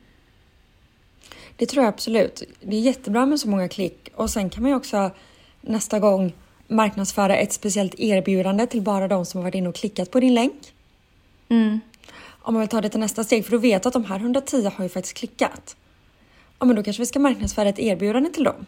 Det 1.56 1.66
tror 1.66 1.84
jag 1.84 1.94
absolut. 1.94 2.44
Det 2.62 2.76
är 2.76 2.82
jättebra 2.82 3.26
med 3.26 3.40
så 3.40 3.50
många 3.50 3.68
klick 3.68 4.10
och 4.16 4.30
sen 4.30 4.50
kan 4.50 4.64
man 4.64 4.72
ju 4.72 4.78
också 4.78 5.12
nästa 5.62 6.00
gång 6.00 6.34
marknadsföra 6.68 7.36
ett 7.38 7.54
speciellt 7.54 7.96
erbjudande 8.00 8.66
till 8.68 8.82
bara 8.82 9.08
de 9.08 9.26
som 9.26 9.38
har 9.38 9.44
varit 9.44 9.56
inne 9.56 9.70
och 9.70 9.76
klickat 9.76 10.12
på 10.12 10.20
din 10.20 10.34
länk. 10.34 10.74
Mm. 11.50 11.80
Om 12.28 12.54
man 12.54 12.60
vill 12.62 12.70
ta 12.70 12.82
det 12.82 12.90
till 12.90 13.00
nästa 13.00 13.24
steg 13.24 13.46
för 13.46 13.52
du 13.52 13.58
vet 13.58 13.86
att 13.86 13.94
de 13.94 14.06
här 14.06 14.20
110 14.20 14.72
har 14.76 14.84
ju 14.86 14.90
faktiskt 14.90 15.18
klickat. 15.18 15.76
Ja 16.60 16.66
men 16.66 16.76
då 16.76 16.84
kanske 16.84 17.02
vi 17.02 17.06
ska 17.06 17.20
marknadsföra 17.20 17.70
ett 17.70 17.80
erbjudande 17.80 18.30
till 18.30 18.44
dem. 18.44 18.66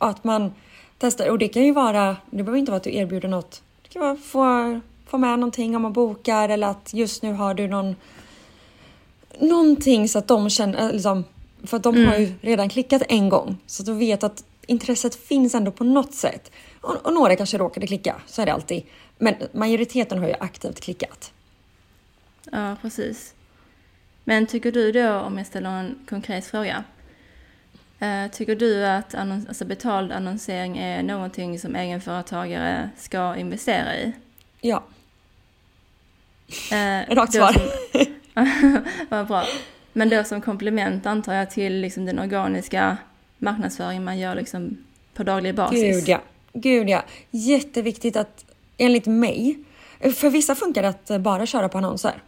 Att 0.00 0.24
man 0.24 0.52
testar 0.98 1.30
och 1.30 1.38
det 1.38 1.48
kan 1.48 1.64
ju 1.64 1.72
vara, 1.72 2.16
det 2.30 2.36
behöver 2.42 2.58
inte 2.58 2.70
vara 2.70 2.76
att 2.76 2.84
du 2.84 2.94
erbjuder 2.94 3.28
något. 3.28 3.62
Det 3.82 3.88
kan 3.88 4.02
vara 4.02 4.12
att 4.12 4.20
få, 4.20 4.80
få 5.06 5.18
med 5.18 5.38
någonting 5.38 5.76
om 5.76 5.82
man 5.82 5.92
bokar 5.92 6.48
eller 6.48 6.66
att 6.66 6.94
just 6.94 7.22
nu 7.22 7.32
har 7.32 7.54
du 7.54 7.68
någon 7.68 7.96
någonting 9.40 10.08
så 10.08 10.18
att 10.18 10.28
de 10.28 10.50
känner, 10.50 10.86
eh, 10.86 10.92
liksom, 10.92 11.24
för 11.64 11.76
att 11.76 11.82
de 11.82 12.06
har 12.06 12.16
ju 12.16 12.32
redan 12.40 12.68
klickat 12.68 13.02
en 13.08 13.28
gång 13.28 13.56
så 13.66 13.82
att 13.82 13.86
de 13.86 13.98
vet 13.98 14.22
att 14.22 14.44
intresset 14.66 15.14
finns 15.14 15.54
ändå 15.54 15.70
på 15.70 15.84
något 15.84 16.14
sätt. 16.14 16.50
Och, 16.80 17.06
och 17.06 17.12
några 17.12 17.36
kanske 17.36 17.58
råkade 17.58 17.86
klicka, 17.86 18.20
så 18.26 18.42
är 18.42 18.46
det 18.46 18.52
alltid. 18.52 18.82
Men 19.18 19.34
majoriteten 19.52 20.18
har 20.18 20.28
ju 20.28 20.34
aktivt 20.40 20.80
klickat. 20.80 21.32
Ja, 22.52 22.76
precis. 22.82 23.34
Men 24.24 24.46
tycker 24.46 24.72
du 24.72 24.92
då, 24.92 25.12
om 25.12 25.38
jag 25.38 25.46
ställer 25.46 25.70
en 25.70 25.98
konkret 26.08 26.46
fråga. 26.46 26.84
Eh, 28.00 28.30
Tycker 28.32 28.56
du 28.56 28.86
att 28.86 29.14
annons, 29.14 29.48
alltså 29.48 29.64
betald 29.64 30.12
annonsering 30.12 30.78
är 30.78 31.02
någonting 31.02 31.58
som 31.58 31.76
egenföretagare 31.76 32.90
ska 32.98 33.36
investera 33.36 33.96
i? 33.96 34.12
Ja, 34.60 34.82
Eh, 36.72 37.14
rakt 37.14 37.32
svar. 37.34 37.52
som- 37.52 38.06
Vad 39.08 39.26
bra. 39.26 39.44
Men 39.92 40.08
då 40.08 40.24
som 40.24 40.40
komplement 40.40 41.06
antar 41.06 41.34
jag 41.34 41.50
till 41.50 41.72
liksom 41.80 42.06
den 42.06 42.18
organiska 42.18 42.96
marknadsföringen 43.38 44.04
man 44.04 44.18
gör 44.18 44.34
liksom 44.34 44.76
på 45.14 45.22
daglig 45.22 45.54
basis. 45.54 45.82
Gud 45.82 46.08
ja. 46.08 46.20
Gud 46.52 46.88
ja. 46.88 47.02
Jätteviktigt 47.30 48.16
att, 48.16 48.44
enligt 48.78 49.06
mig, 49.06 49.58
för 50.14 50.30
vissa 50.30 50.54
funkar 50.54 50.82
det 50.82 50.88
att 50.88 51.20
bara 51.20 51.46
köra 51.46 51.68
på 51.68 51.78
annonser 51.78 52.22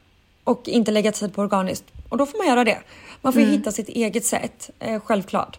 och 0.44 0.68
inte 0.68 0.90
lägga 0.90 1.12
tid 1.12 1.34
på 1.34 1.42
organiskt. 1.42 1.84
Och 2.08 2.18
då 2.18 2.26
får 2.26 2.38
man 2.38 2.46
göra 2.46 2.64
det. 2.64 2.78
Man 3.22 3.32
får 3.32 3.42
ju 3.42 3.48
hitta 3.48 3.72
sitt 3.72 3.88
eget 3.88 4.24
sätt, 4.24 4.70
eh, 4.78 5.00
självklart. 5.00 5.58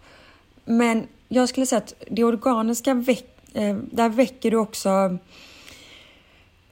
Men 0.65 1.07
jag 1.29 1.49
skulle 1.49 1.65
säga 1.65 1.77
att 1.77 1.93
det 2.11 2.23
organiska, 2.23 2.93
väck, 2.93 3.25
eh, 3.53 3.75
där 3.75 4.09
väcker 4.09 4.51
du 4.51 4.57
också 4.57 5.17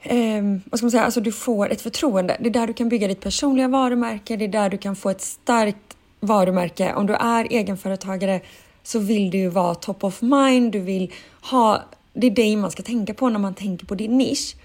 eh, 0.02 0.42
vad 0.64 0.78
ska 0.78 0.84
man 0.84 0.90
säga, 0.90 1.04
alltså 1.04 1.20
du 1.20 1.32
får 1.32 1.70
ett 1.70 1.80
förtroende. 1.80 2.36
Det 2.40 2.48
är 2.48 2.52
där 2.52 2.66
du 2.66 2.72
kan 2.72 2.88
bygga 2.88 3.08
ditt 3.08 3.20
personliga 3.20 3.68
varumärke, 3.68 4.36
det 4.36 4.44
är 4.44 4.48
där 4.48 4.70
du 4.70 4.78
kan 4.78 4.96
få 4.96 5.10
ett 5.10 5.20
starkt 5.20 5.96
varumärke. 6.20 6.94
Om 6.94 7.06
du 7.06 7.14
är 7.14 7.52
egenföretagare 7.52 8.40
så 8.82 8.98
vill 8.98 9.30
du 9.30 9.38
ju 9.38 9.48
vara 9.48 9.74
top 9.74 10.04
of 10.04 10.22
mind, 10.22 10.72
du 10.72 10.80
vill 10.80 11.12
ha, 11.40 11.82
det 12.12 12.26
är 12.26 12.30
dig 12.30 12.56
man 12.56 12.70
ska 12.70 12.82
tänka 12.82 13.14
på 13.14 13.28
när 13.28 13.38
man 13.38 13.54
tänker 13.54 13.86
på 13.86 13.94
din 13.94 14.18
nisch. 14.18 14.56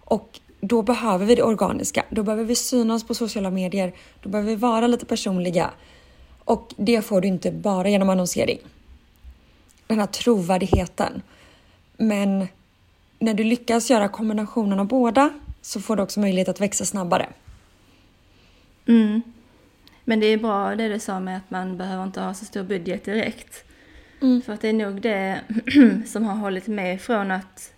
Och 0.00 0.40
då 0.60 0.82
behöver 0.82 1.26
vi 1.26 1.34
det 1.34 1.42
organiska, 1.42 2.04
då 2.10 2.22
behöver 2.22 2.44
vi 2.44 2.54
synas 2.54 3.04
på 3.04 3.14
sociala 3.14 3.50
medier, 3.50 3.92
då 4.22 4.28
behöver 4.28 4.50
vi 4.50 4.56
vara 4.56 4.86
lite 4.86 5.06
personliga. 5.06 5.70
Och 6.44 6.74
det 6.76 7.02
får 7.02 7.20
du 7.20 7.28
inte 7.28 7.52
bara 7.52 7.88
genom 7.88 8.08
annonsering. 8.08 8.58
Den 9.86 9.98
här 9.98 10.06
trovärdigheten. 10.06 11.22
Men 11.96 12.48
när 13.18 13.34
du 13.34 13.44
lyckas 13.44 13.90
göra 13.90 14.08
kombinationen 14.08 14.80
av 14.80 14.86
båda 14.86 15.30
så 15.62 15.80
får 15.80 15.96
du 15.96 16.02
också 16.02 16.20
möjlighet 16.20 16.48
att 16.48 16.60
växa 16.60 16.84
snabbare. 16.84 17.28
Mm. 18.86 19.22
Men 20.04 20.20
det 20.20 20.26
är 20.26 20.38
bra 20.38 20.74
det 20.74 20.88
du 20.88 20.98
sa 20.98 21.20
med 21.20 21.36
att 21.36 21.50
man 21.50 21.76
behöver 21.76 22.04
inte 22.04 22.20
ha 22.20 22.34
så 22.34 22.44
stor 22.44 22.62
budget 22.62 23.04
direkt. 23.04 23.64
Mm. 24.20 24.42
För 24.42 24.52
att 24.52 24.60
det 24.60 24.68
är 24.68 24.72
nog 24.72 25.00
det 25.00 25.40
som 26.06 26.24
har 26.24 26.34
hållit 26.34 26.66
mig 26.66 26.98
från 26.98 27.30
att 27.30 27.72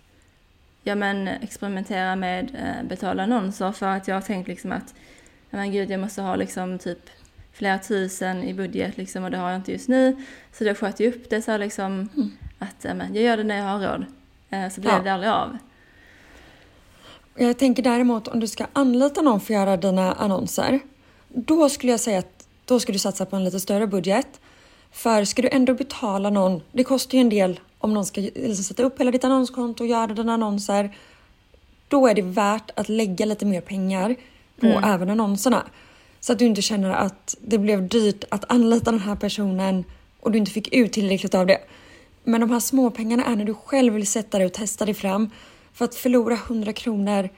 ja, 0.83 0.95
men, 0.95 1.27
experimentera 1.27 2.15
med 2.15 2.55
eh, 2.55 2.87
betalda 2.89 3.23
annonser. 3.23 3.71
För 3.71 3.85
att 3.85 4.07
jag 4.07 4.15
har 4.15 4.21
tänkt 4.21 4.47
liksom 4.47 4.71
att 4.71 4.93
ja, 5.49 5.57
men 5.57 5.71
gud, 5.71 5.91
jag 5.91 5.99
måste 5.99 6.21
ha 6.21 6.35
liksom 6.35 6.79
typ 6.79 7.09
flera 7.53 7.79
tusen 7.79 8.43
i 8.43 8.53
budget 8.53 8.97
liksom, 8.97 9.23
och 9.23 9.31
det 9.31 9.37
har 9.37 9.49
jag 9.49 9.59
inte 9.59 9.71
just 9.71 9.87
nu. 9.89 10.25
Så 10.53 10.63
då 10.63 10.75
sköt 10.75 10.99
jag 10.99 11.13
upp 11.13 11.29
det 11.29 11.41
så 11.41 11.51
här 11.51 11.57
liksom 11.57 12.09
att 12.59 12.75
ja, 12.81 12.93
men, 12.93 13.15
jag 13.15 13.23
gör 13.23 13.37
det 13.37 13.43
när 13.43 13.57
jag 13.57 13.65
har 13.65 13.79
råd. 13.79 14.05
Eh, 14.49 14.69
så 14.69 14.81
blev 14.81 14.93
Ja. 14.93 14.99
det 15.03 15.13
aldrig 15.13 15.31
av. 15.31 15.57
Jag 17.35 17.57
tänker 17.57 17.83
däremot 17.83 18.27
om 18.27 18.39
du 18.39 18.47
ska 18.47 18.65
anlita 18.73 19.21
någon 19.21 19.39
för 19.39 19.53
att 19.53 19.59
göra 19.59 19.77
dina 19.77 20.13
annonser. 20.13 20.79
Då 21.27 21.69
skulle 21.69 21.91
jag 21.91 21.99
säga 21.99 22.19
att 22.19 22.47
då 22.65 22.79
ska 22.79 22.93
du 22.93 22.99
satsa 22.99 23.25
på 23.25 23.35
en 23.35 23.43
lite 23.43 23.59
större 23.59 23.87
budget. 23.87 24.39
För 24.91 25.25
ska 25.25 25.41
du 25.41 25.49
ändå 25.49 25.73
betala 25.73 26.29
någon, 26.29 26.61
det 26.71 26.83
kostar 26.83 27.17
ju 27.17 27.21
en 27.21 27.29
del 27.29 27.59
om 27.81 27.93
någon 27.93 28.05
ska 28.05 28.21
liksom 28.21 28.63
sätta 28.63 28.83
upp 28.83 28.99
hela 28.99 29.11
ditt 29.11 29.23
annonskonto 29.23 29.83
och 29.83 29.87
göra 29.87 30.07
dina 30.07 30.33
annonser. 30.33 30.95
Då 31.87 32.07
är 32.07 32.13
det 32.13 32.21
värt 32.21 32.71
att 32.75 32.89
lägga 32.89 33.25
lite 33.25 33.45
mer 33.45 33.61
pengar 33.61 34.15
på 34.59 34.67
även 34.67 35.09
annonserna. 35.09 35.63
Så 36.19 36.33
att 36.33 36.39
du 36.39 36.45
inte 36.45 36.61
känner 36.61 36.89
att 36.89 37.37
det 37.41 37.57
blev 37.57 37.87
dyrt 37.87 38.23
att 38.29 38.51
anlita 38.51 38.91
den 38.91 38.99
här 38.99 39.15
personen 39.15 39.83
och 40.19 40.31
du 40.31 40.37
inte 40.37 40.51
fick 40.51 40.73
ut 40.73 40.93
tillräckligt 40.93 41.35
av 41.35 41.47
det. 41.47 41.57
Men 42.23 42.41
de 42.41 42.51
här 42.51 42.59
småpengarna 42.59 43.25
är 43.25 43.35
när 43.35 43.45
du 43.45 43.53
själv 43.53 43.93
vill 43.93 44.07
sätta 44.07 44.37
dig 44.37 44.47
och 44.47 44.53
testa 44.53 44.85
dig 44.85 44.93
fram. 44.93 45.29
För 45.73 45.85
att 45.85 45.95
förlora 45.95 46.33
100 46.33 46.73
kronor, 46.73 47.29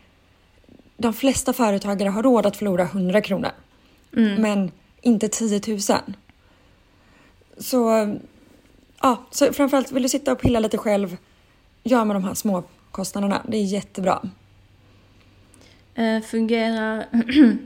de 0.98 1.14
flesta 1.14 1.54
företagare 1.54 2.10
har 2.10 2.24
råd 2.24 2.46
att 2.46 2.58
förlora 2.58 2.84
100 2.84 3.22
kronor. 3.22 3.52
Men 4.40 4.72
inte 5.02 5.28
10 5.28 5.62
000. 5.68 5.80
Så, 7.58 8.16
ja, 9.04 9.24
så 9.32 9.54
framförallt 9.54 9.92
vill 9.92 10.04
du 10.04 10.10
sitta 10.10 10.32
och 10.32 10.40
pilla 10.40 10.60
lite 10.60 10.78
själv, 10.78 11.18
gör 11.84 12.06
med 12.06 12.16
de 12.16 12.24
här 12.24 12.34
små 12.34 12.64
kostnaderna. 12.92 13.42
Det 13.48 13.58
är 13.58 13.64
jättebra. 13.64 14.22
Eh, 15.96 16.22
fungerar... 16.22 17.06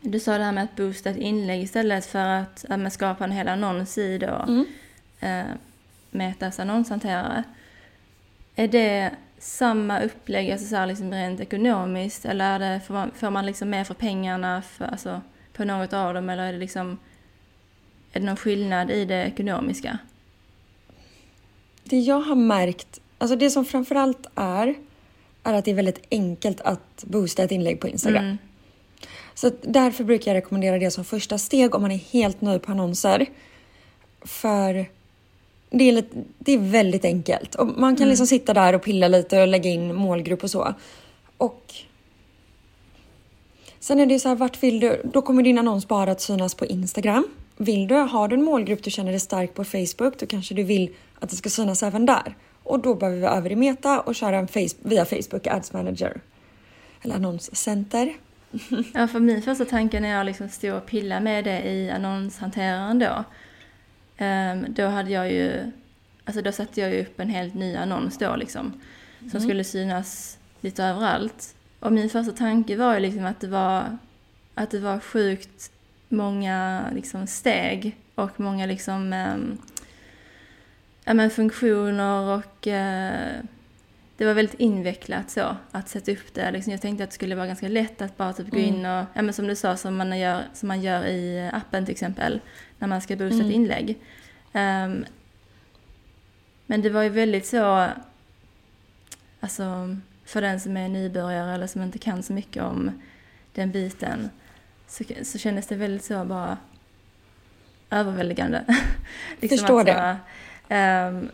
du 0.00 0.20
sa 0.20 0.38
det 0.38 0.44
här 0.44 0.52
med 0.52 0.64
att 0.64 0.76
boosta 0.76 1.10
ett 1.10 1.16
inlägg 1.16 1.62
istället 1.62 2.06
för 2.06 2.26
att 2.26 2.64
ja, 2.68 2.76
men 2.76 2.90
skapa 2.90 3.24
en 3.24 3.32
hel 3.32 3.48
annons 3.48 3.98
i 3.98 4.18
då. 4.18 4.44
Mm. 4.48 4.66
Eh, 5.20 5.54
Metas 6.10 6.60
annonshanterare. 6.60 7.44
Är 8.54 8.68
det 8.68 9.10
samma 9.38 10.00
upplägg, 10.00 10.50
alltså 10.50 10.66
så 10.66 10.76
här 10.76 10.86
liksom 10.86 11.12
rent 11.12 11.40
ekonomiskt, 11.40 12.24
eller 12.24 12.44
är 12.44 12.58
det, 12.58 12.80
får, 12.80 12.94
man, 12.94 13.10
får 13.14 13.30
man 13.30 13.46
liksom 13.46 13.70
mer 13.70 13.84
för 13.84 13.94
pengarna 13.94 14.62
för, 14.62 14.84
alltså, 14.84 15.20
på 15.52 15.64
något 15.64 15.92
av 15.92 16.14
dem, 16.14 16.30
eller 16.30 16.42
är 16.42 16.52
det 16.52 16.58
liksom... 16.58 16.98
Är 18.12 18.20
det 18.20 18.26
någon 18.26 18.36
skillnad 18.36 18.90
i 18.90 19.04
det 19.04 19.24
ekonomiska? 19.24 19.98
Det 21.90 21.98
jag 21.98 22.20
har 22.20 22.34
märkt 22.34 23.00
Alltså 23.20 23.36
det 23.36 23.50
som 23.50 23.64
framförallt 23.64 24.26
är, 24.34 24.74
är 25.42 25.52
att 25.52 25.64
det 25.64 25.70
är 25.70 25.74
väldigt 25.74 26.06
enkelt 26.10 26.60
att 26.60 27.04
boosta 27.04 27.42
ett 27.42 27.50
inlägg 27.50 27.80
på 27.80 27.88
Instagram. 27.88 28.24
Mm. 28.24 28.38
Så 29.34 29.50
därför 29.62 30.04
brukar 30.04 30.30
jag 30.30 30.38
rekommendera 30.38 30.78
det 30.78 30.90
som 30.90 31.04
första 31.04 31.38
steg 31.38 31.74
om 31.74 31.82
man 31.82 31.90
är 31.90 31.96
helt 31.96 32.40
nöjd 32.40 32.62
på 32.62 32.72
annonser. 32.72 33.26
För 34.22 34.86
det 35.70 35.88
är, 35.88 35.92
lite, 35.92 36.16
det 36.38 36.52
är 36.52 36.58
väldigt 36.58 37.04
enkelt. 37.04 37.54
Och 37.54 37.66
man 37.66 37.96
kan 37.96 38.08
liksom 38.08 38.26
sitta 38.26 38.54
där 38.54 38.74
och 38.74 38.82
pilla 38.82 39.08
lite 39.08 39.40
och 39.40 39.48
lägga 39.48 39.70
in 39.70 39.94
målgrupp 39.94 40.42
och 40.42 40.50
så. 40.50 40.74
Och 41.36 41.74
sen 43.80 44.00
är 44.00 44.06
det 44.06 44.12
ju 44.12 44.20
så 44.20 44.28
här, 44.28 44.36
vart 44.36 44.62
vill 44.62 44.80
du? 44.80 45.02
Då 45.04 45.22
kommer 45.22 45.42
din 45.42 45.58
annons 45.58 45.88
bara 45.88 46.10
att 46.10 46.20
synas 46.20 46.54
på 46.54 46.66
Instagram. 46.66 47.28
Vill 47.62 47.88
du, 47.88 47.94
har 47.94 48.28
du 48.28 48.36
en 48.36 48.42
målgrupp 48.42 48.82
du 48.82 48.90
känner 48.90 49.10
dig 49.10 49.20
stark 49.20 49.54
på 49.54 49.64
Facebook, 49.64 50.18
då 50.18 50.26
kanske 50.26 50.54
du 50.54 50.62
vill 50.62 50.94
att 51.18 51.30
det 51.30 51.36
ska 51.36 51.50
synas 51.50 51.82
även 51.82 52.06
där. 52.06 52.36
Och 52.62 52.80
då 52.80 52.94
behöver 52.94 53.18
vi 53.18 53.26
över 53.26 53.52
i 53.52 53.56
Meta 53.56 54.00
och 54.00 54.14
köra 54.14 54.38
en 54.38 54.48
face, 54.48 54.76
via 54.82 55.04
Facebook 55.04 55.46
Ads 55.46 55.72
Manager. 55.72 56.20
Eller 57.02 57.14
annonscenter. 57.14 58.12
Ja, 58.94 59.08
för 59.08 59.20
min 59.20 59.42
första 59.42 59.64
tanke 59.64 60.00
när 60.00 60.08
jag 60.08 60.26
liksom 60.26 60.48
stod 60.48 60.74
och 60.74 60.86
pillade 60.86 61.20
med 61.20 61.44
det 61.44 61.62
i 61.62 61.90
annonshanteraren 61.90 62.98
då. 62.98 63.24
ehm, 64.16 64.66
då 64.68 64.86
hade 64.86 65.10
jag 65.10 65.32
ju, 65.32 65.72
alltså 66.24 66.42
då 66.42 66.52
satte 66.52 66.80
jag 66.80 66.94
ju 66.94 67.02
upp 67.02 67.20
en 67.20 67.28
helt 67.28 67.54
ny 67.54 67.76
annons 67.76 68.18
då 68.18 68.36
liksom. 68.36 68.72
Som 69.30 69.40
skulle 69.40 69.64
synas 69.64 70.38
lite 70.60 70.84
överallt. 70.84 71.54
Och 71.80 71.92
min 71.92 72.10
första 72.10 72.32
tanke 72.32 72.76
var 72.76 72.94
ju 72.94 73.00
liksom 73.00 73.24
att 73.24 73.40
det 73.40 73.48
var, 73.48 73.98
att 74.54 74.70
det 74.70 74.78
var 74.80 75.00
sjukt 75.00 75.70
många 76.10 76.84
liksom 76.94 77.26
steg 77.26 77.96
och 78.14 78.40
många 78.40 78.66
liksom 78.66 79.12
ehm, 79.12 79.58
ja, 81.04 81.14
men 81.14 81.30
funktioner 81.30 82.38
och 82.38 82.66
eh, 82.66 83.40
det 84.16 84.26
var 84.26 84.34
väldigt 84.34 84.60
invecklat 84.60 85.30
så 85.30 85.56
att 85.70 85.88
sätta 85.88 86.12
upp 86.12 86.34
det. 86.34 86.50
Liksom, 86.50 86.70
jag 86.70 86.80
tänkte 86.80 87.04
att 87.04 87.10
det 87.10 87.14
skulle 87.14 87.34
vara 87.34 87.46
ganska 87.46 87.68
lätt 87.68 88.02
att 88.02 88.16
bara 88.16 88.32
typ 88.32 88.50
gå 88.50 88.58
in 88.58 88.86
och, 88.86 89.04
ja 89.14 89.22
men 89.22 89.32
som 89.32 89.46
du 89.46 89.56
sa, 89.56 89.76
som 89.76 89.96
man 89.96 90.18
gör, 90.18 90.42
som 90.54 90.68
man 90.68 90.82
gör 90.82 91.06
i 91.06 91.50
appen 91.52 91.84
till 91.84 91.92
exempel, 91.92 92.40
när 92.78 92.88
man 92.88 93.00
ska 93.00 93.16
boosta 93.16 93.44
ett 93.44 93.52
inlägg. 93.52 93.98
Ehm, 94.52 95.04
men 96.66 96.82
det 96.82 96.90
var 96.90 97.02
ju 97.02 97.08
väldigt 97.08 97.46
så, 97.46 97.88
alltså 99.40 99.96
för 100.24 100.42
den 100.42 100.60
som 100.60 100.76
är 100.76 100.88
nybörjare 100.88 101.54
eller 101.54 101.66
som 101.66 101.82
inte 101.82 101.98
kan 101.98 102.22
så 102.22 102.32
mycket 102.32 102.62
om 102.62 103.02
den 103.54 103.70
biten, 103.70 104.30
så, 104.90 105.04
så 105.22 105.38
kändes 105.38 105.66
det 105.66 105.76
väldigt 105.76 106.04
så 106.04 106.24
bara 106.24 106.58
överväldigande. 107.90 108.64
Förstår 109.48 109.80
att, 109.80 109.86
det. 109.86 110.16
ehm, 110.68 111.28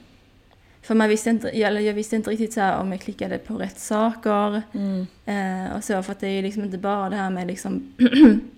för 0.83 0.95
man 0.95 1.09
visste 1.09 1.31
inte, 1.31 1.51
eller 1.51 1.81
jag 1.81 1.95
visste 1.95 2.17
inte 2.17 2.31
riktigt 2.31 2.53
så 2.53 2.73
om 2.73 2.93
jag 2.93 3.01
klickade 3.01 3.39
på 3.39 3.55
rätt 3.55 3.79
saker 3.79 4.63
Mm. 4.73 5.07
eh, 5.27 5.77
och 5.77 5.85
så. 5.85 6.03
För 6.03 6.13
att 6.13 6.21
det 6.21 6.27
är 6.29 6.43
liksom 6.43 6.65
inte 6.65 6.79
bara 6.79 7.11
det 7.11 7.17
här 7.17 7.31
med 7.31 7.47
liksom 7.47 7.95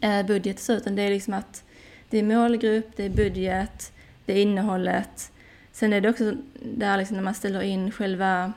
eh, 0.00 0.26
budget 0.26 0.60
så, 0.60 0.72
utan 0.72 0.96
det 0.96 1.02
är 1.02 1.10
liksom 1.10 1.34
att 1.34 1.64
det 2.10 2.18
är 2.18 2.22
målgrupp, 2.22 2.86
det 2.96 3.04
är 3.04 3.10
budget, 3.10 3.92
det 4.26 4.32
är 4.32 4.42
innehållet. 4.42 5.32
Sen 5.72 5.92
är 5.92 6.00
det 6.00 6.10
också 6.10 6.32
det 6.76 6.86
här 6.86 6.98
liksom 6.98 7.16
när 7.16 7.24
man 7.24 7.34
ställer 7.34 7.62
in 7.62 7.90
själva, 7.90 8.52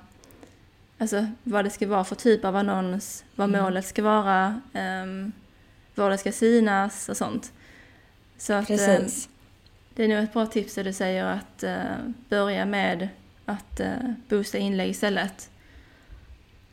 alltså 0.98 1.28
vad 1.44 1.66
det 1.66 1.70
ska 1.70 1.88
vara 1.88 2.04
för 2.04 2.16
typ 2.16 2.46
av 2.46 2.56
annons, 2.56 3.24
vad 3.36 3.50
målet 3.50 3.86
ska 3.86 4.04
vara, 4.04 4.62
ehm, 4.74 5.32
var 5.96 6.10
det 6.10 6.18
ska 6.18 6.32
synas 6.32 7.10
och 7.10 7.18
sånt. 7.18 7.54
Så 8.38 8.54
att, 8.54 8.70
eh, 8.70 8.78
Precis. 8.78 9.30
det 9.94 10.04
är 10.04 10.08
nog 10.08 10.24
ett 10.24 10.34
bra 10.34 10.46
tips 10.46 10.76
det 10.76 10.84
du 10.84 10.94
säger 10.94 11.26
att 11.26 11.64
eh, 11.64 11.98
börja 12.30 12.66
med 12.66 13.10
att 13.46 13.80
eh, 13.80 13.94
boosta 14.30 14.58
inlägg 14.58 14.90
istället. 14.90 15.50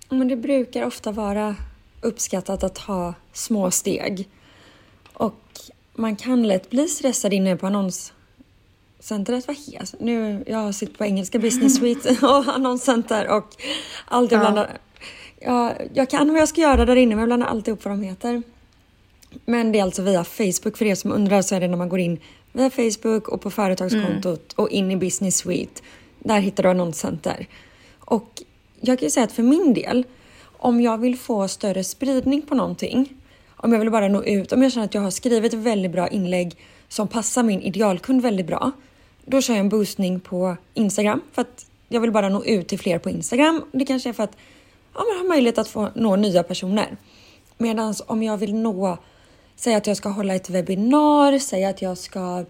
Men 0.09 0.29
det 0.29 0.37
brukar 0.37 0.85
ofta 0.85 1.13
vara 1.13 1.57
uppskattat 2.01 2.63
att 2.63 2.79
ha 2.79 3.15
små 3.33 3.71
steg. 3.71 4.29
Och 5.13 5.61
man 5.95 6.17
kan 6.17 6.49
lätt 6.49 6.71
bli 6.71 6.89
stressad 6.89 7.33
inne 7.33 7.57
på 7.57 7.69
annonscentret. 9.03 9.47
Vad 9.47 9.57
heter 9.57 9.97
Nu, 9.99 10.45
jag 10.47 10.75
suttit 10.75 10.99
på 10.99 11.05
engelska 11.05 11.39
business 11.39 11.77
suite 11.77 12.17
och 12.27 12.55
annonscenter 12.55 13.29
och 13.29 13.47
alltid 14.09 14.39
Ja. 14.39 14.41
blandar... 14.41 14.79
Ja, 15.41 15.73
jag 15.95 16.11
kan 16.11 16.33
vad 16.33 16.41
jag 16.41 16.49
ska 16.49 16.61
göra 16.61 16.85
där 16.85 16.97
inne 16.97 17.15
men 17.15 17.19
jag 17.19 17.29
blandar 17.29 17.47
alltid 17.47 17.75
upp 17.75 17.85
vad 17.85 17.93
de 17.93 18.03
heter. 18.03 18.43
Men 19.45 19.73
det 19.73 19.79
är 19.79 19.83
alltså 19.83 20.03
via 20.03 20.25
Facebook. 20.25 20.77
För 20.77 20.85
er 20.85 20.95
som 20.95 21.13
undrar 21.13 21.43
så 21.43 21.55
är 21.55 21.61
det 21.61 21.69
när 21.69 21.77
man 21.77 21.89
går 21.89 21.99
in 21.99 22.19
via 22.53 22.71
Facebook 22.71 23.29
och 23.29 23.41
på 23.41 23.51
företagskontot 23.51 24.53
och 24.53 24.71
in 24.71 24.91
i 24.91 24.97
Business 24.97 25.37
Suite. 25.37 25.83
Där 26.19 26.41
hittar 26.41 26.63
du 26.63 26.69
annonscenter. 26.69 27.47
Och 28.01 28.43
jag 28.81 28.99
kan 28.99 29.07
ju 29.07 29.11
säga 29.11 29.25
att 29.25 29.33
för 29.33 29.43
min 29.43 29.75
del, 29.75 30.05
om 30.59 30.81
jag 30.81 30.99
vill 30.99 31.19
få 31.19 31.49
större 31.49 31.85
spridning 31.85 32.43
på 32.43 32.55
någonting, 32.55 33.09
om 33.57 33.73
jag 33.73 33.79
vill 33.81 33.91
bara 33.91 34.09
nå 34.09 34.25
ut, 34.25 34.53
om 34.53 34.63
jag 34.63 34.73
känner 34.73 34.87
att 34.87 34.95
jag 34.95 35.03
har 35.03 35.11
skrivit 35.11 35.55
ett 35.55 35.61
väldigt 35.61 35.93
bra 35.93 36.09
inlägg 36.09 36.57
som 36.89 37.09
passar 37.09 37.43
min 37.43 37.63
idealkund 37.63 38.23
väldigt 38.23 38.47
bra, 38.47 38.73
då 39.25 39.41
kör 39.41 39.55
jag 39.55 39.61
en 39.61 39.69
boostning 39.69 40.21
på 40.21 40.57
Instagram 40.75 41.21
för 41.33 41.43
att 41.43 41.67
jag 41.89 42.01
vill 42.01 42.13
bara 42.13 42.29
nå 42.29 42.45
ut 42.45 42.69
till 42.69 42.79
fler 42.79 42.99
på 42.99 43.11
Instagram. 43.11 43.65
Det 43.73 43.85
kanske 43.85 44.09
är 44.09 44.13
för 44.13 44.23
att 44.23 44.37
ja, 44.95 45.05
man 45.09 45.19
har 45.19 45.29
möjlighet 45.29 45.59
att 45.59 45.69
få 45.69 45.89
nå 45.95 46.17
nya 46.17 46.43
personer. 46.43 46.97
Medan 47.59 47.95
om 48.07 48.23
jag 48.23 48.37
vill 48.37 48.55
nå, 48.55 48.99
säg 49.57 49.75
att 49.75 49.87
jag 49.87 49.97
ska 49.97 50.09
hålla 50.09 50.35
ett 50.35 50.51
webbinar, 50.51 51.39
säg 51.39 51.65
att 51.65 51.83
jag 51.83 51.99
ska 51.99 52.45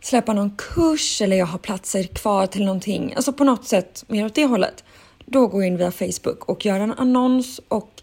släppa 0.00 0.32
någon 0.32 0.56
kurs 0.56 1.22
eller 1.22 1.36
jag 1.36 1.46
har 1.46 1.58
platser 1.58 2.02
kvar 2.02 2.46
till 2.46 2.64
någonting, 2.64 3.12
alltså 3.16 3.32
på 3.32 3.44
något 3.44 3.68
sätt 3.68 4.04
mer 4.08 4.26
åt 4.26 4.34
det 4.34 4.46
hållet. 4.46 4.84
Då 5.26 5.46
går 5.46 5.62
jag 5.62 5.68
in 5.68 5.76
via 5.76 5.90
Facebook 5.90 6.44
och 6.44 6.66
gör 6.66 6.80
en 6.80 6.92
annons 6.92 7.60
och 7.68 8.02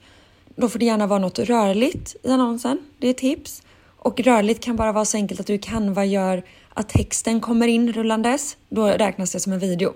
då 0.56 0.70
får 0.70 0.80
det 0.80 0.86
gärna 0.86 1.08
vara 1.08 1.20
något 1.20 1.40
rörligt 1.40 2.16
i 2.24 2.32
annonsen. 2.32 2.78
Det 2.98 3.08
är 3.08 3.12
ett 3.12 3.18
tips. 3.18 3.64
Och 4.00 4.20
rörligt 4.20 4.64
kan 4.64 4.76
bara 4.76 4.92
vara 4.92 5.06
så 5.06 5.18
enkelt 5.18 5.40
att 5.40 5.48
du 5.48 5.58
kan 5.58 5.94
vad 5.94 6.08
gör 6.08 6.44
att 6.74 6.90
texten 6.90 7.42
kommer 7.42 7.68
in 7.68 7.94
rullandes. 7.94 8.58
Då 8.70 8.88
räknas 8.88 9.32
det 9.32 9.40
som 9.40 9.54
en 9.54 9.60
video. 9.60 9.94